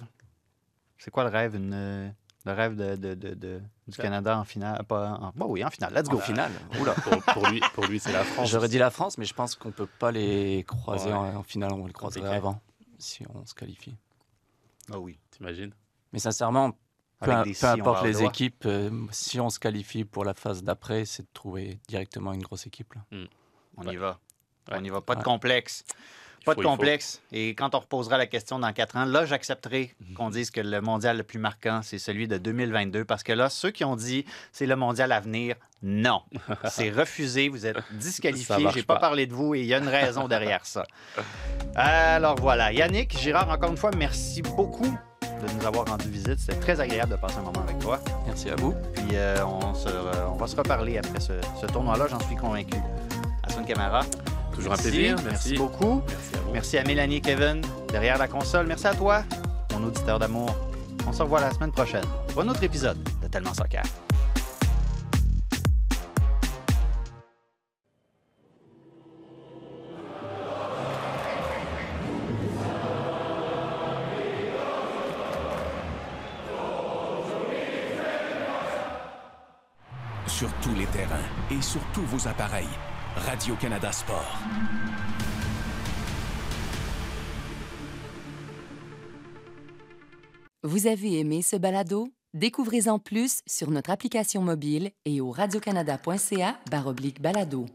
C'est 0.99 1.11
quoi 1.11 1.25
le 1.25 1.31
rêve? 1.31 1.55
Une, 1.55 1.73
euh, 1.73 2.09
le 2.45 2.53
rêve 2.53 2.75
de, 2.77 2.97
de- 2.97 3.15
de- 3.15 3.35
de- 3.35 3.63
du 3.87 3.95
Ça- 3.97 4.03
Canada 4.03 4.39
en 4.39 4.45
finale? 4.45 4.83
Pas 4.85 5.13
en- 5.13 5.33
bon, 5.35 5.47
oui, 5.47 5.65
en 5.65 5.71
finale. 5.71 5.95
Let's 5.95 6.09
go. 6.09 6.17
Au 6.17 6.21
final, 6.21 6.51
Oula, 6.81 6.95
pour, 6.95 7.23
pour 7.23 7.49
lui, 7.49 7.61
pour 7.75 7.87
lui 7.87 8.01
c'est 8.01 8.13
la 8.13 8.25
France. 8.25 8.49
j'aurais 8.51 8.69
dit 8.69 8.79
la 8.79 8.91
France, 8.91 9.19
mais 9.19 9.25
je 9.25 9.35
pense 9.35 9.55
qu'on 9.55 9.71
peut 9.71 9.87
pas 9.99 10.11
les 10.11 10.65
croiser 10.67 11.09
Ouais. 11.11 11.15
en, 11.15 11.37
en 11.37 11.43
finale. 11.43 11.73
On 11.73 11.87
les 11.87 11.93
croiserait 11.93 12.35
avant 12.37 12.61
si 12.99 13.25
on 13.35 13.45
se 13.47 13.55
qualifie. 13.55 13.97
Ah 14.93 14.99
oui. 14.99 15.19
T'imagines 15.31 15.73
Mais 16.13 16.19
sincèrement, 16.19 16.73
peu, 17.21 17.31
si, 17.53 17.67
importe 17.67 18.05
les 18.05 18.13
droit. 18.13 18.29
équipes, 18.29 18.65
euh, 18.67 18.91
si 19.11 19.39
on 19.39 19.51
se 19.51 19.59
qualifie 19.61 20.05
pour 20.05 20.25
la 20.25 20.35
phase 20.35 20.63
d'après, 20.65 21.05
c'est 21.05 21.23
de 21.23 21.29
trouver 21.33 21.79
directement 21.89 22.33
une 22.33 22.43
grosse 22.43 22.67
équipe. 22.67 22.95
là. 22.95 23.03
On 23.77 23.87
Ouais. 23.87 23.95
y 23.95 23.97
va. 23.97 24.19
Ouais. 24.71 24.79
On 24.81 24.85
y 24.85 24.89
va. 24.89 25.01
Pas 25.01 25.15
de 25.15 25.23
complexe. 25.23 25.85
Pas 26.45 26.55
faut, 26.55 26.61
de 26.63 26.67
complexe. 26.67 27.21
Et 27.33 27.51
quand 27.51 27.75
on 27.75 27.79
reposera 27.81 28.17
la 28.19 28.27
question 28.27 28.59
dans 28.59 28.73
quatre 28.73 28.97
ans, 28.97 29.05
là, 29.05 29.25
j'accepterai 29.27 29.95
Mhm. 30.01 30.15
qu'on 30.15 30.31
dise 30.31 30.51
que 30.51 30.61
le 30.61 30.81
mondial 30.81 31.17
le 31.19 31.23
plus 31.23 31.39
marquant, 31.39 31.81
c'est 31.83 31.99
celui 31.99 32.27
de 32.29 32.39
2022. 32.39 33.05
Parce 33.05 33.23
que 33.23 33.33
là, 33.33 33.51
ceux 33.51 33.71
qui 33.71 33.85
ont 33.85 33.97
dit 33.97 34.25
c'est 34.53 34.67
le 34.67 34.77
mondial 34.77 35.13
à 35.13 35.21
venir, 35.21 35.57
non. 35.83 36.23
C'est 36.71 36.91
refusé. 36.91 37.49
Vous 37.49 37.65
êtes 37.67 37.77
marche 37.77 38.75
J'ai 38.75 38.83
pas 38.83 38.95
pas. 38.95 39.01
parlé 39.01 39.27
de 39.27 39.33
vous 39.35 39.55
et 39.55 39.61
il 39.61 39.67
y 39.67 39.75
a 39.75 39.79
une 39.79 39.87
raison 39.89 40.27
derrière 40.27 40.67
ça. 40.67 40.85
Alors 41.75 42.37
voilà. 42.37 42.73
Yannick, 42.73 43.17
Girard, 43.19 43.49
encore 43.49 43.71
une 43.71 43.77
fois, 43.77 43.91
merci 43.97 44.43
beaucoup 44.43 44.87
de 45.23 45.53
nous 45.57 45.67
avoir 45.67 45.87
rendu 45.87 46.09
visite. 46.09 46.39
C'était 46.41 46.59
très 46.59 46.81
agréable 46.81 47.13
de 47.13 47.17
passer 47.17 47.37
un 47.39 47.43
moment 47.43 47.63
avec 47.63 47.79
toi. 47.79 48.01
Merci 48.27 48.51
à 48.51 48.57
vous. 48.57 48.75
Puis 48.95 49.05
euh, 49.13 49.45
on, 49.45 49.73
se 49.75 49.87
re- 49.89 50.27
on 50.33 50.37
va 50.37 50.47
se 50.49 50.57
reparler 50.57 50.99
après 50.99 51.21
ce, 51.21 51.35
ce 51.61 51.67
tournoi-là, 51.67 52.07
j'en 52.11 52.19
suis 52.21 52.35
convaincu. 52.37 52.77
Assun 53.45 53.63
Camara. 53.63 54.01
Toujours 54.59 54.73
un 54.73 54.77
merci. 54.77 54.91
plaisir. 54.91 55.17
Merci 55.25 55.29
Merci. 55.51 55.55
beaucoup. 55.57 56.03
Merci 56.09 56.35
à 56.37 56.41
vous. 56.41 56.53
Merci 56.53 56.79
à 56.79 56.85
Mélanie 56.85 57.17
et 57.17 57.21
Kevin 57.21 57.63
derrière 57.93 58.19
la 58.19 58.27
console. 58.29 58.67
Merci 58.67 58.87
à 58.89 58.95
toi, 58.95 59.23
mon 59.73 59.85
auditeur 59.87 60.19
d'amour. 60.19 60.55
On 61.07 61.13
se 61.13 61.23
revoit 61.23 61.41
la 61.41 61.53
semaine 61.53 61.71
prochaine 61.73 62.05
pour 62.33 62.43
un 62.43 62.49
autre 62.49 62.63
épisode 62.65 62.99
de 63.23 63.29
Tellement 63.29 63.55
Soccer. 63.55 63.83
Sur 80.27 80.53
tous 80.63 80.75
les 80.75 80.87
terrains 80.87 81.17
et 81.51 81.61
sur 81.63 81.81
tous 81.93 82.03
vos 82.03 82.29
appareils. 82.29 82.69
Radio-Canada 83.19 83.91
Sport. 83.93 84.39
Vous 90.63 90.87
avez 90.87 91.19
aimé 91.19 91.43
ce 91.43 91.57
balado? 91.57 92.09
Découvrez-en 92.35 92.99
plus 92.99 93.41
sur 93.47 93.71
notre 93.71 93.91
application 93.91 94.43
mobile 94.43 94.91
et 95.05 95.21
au 95.21 95.31
radiocanada.ca 95.31 96.59
baroblique 96.71 97.21
balado. 97.21 97.67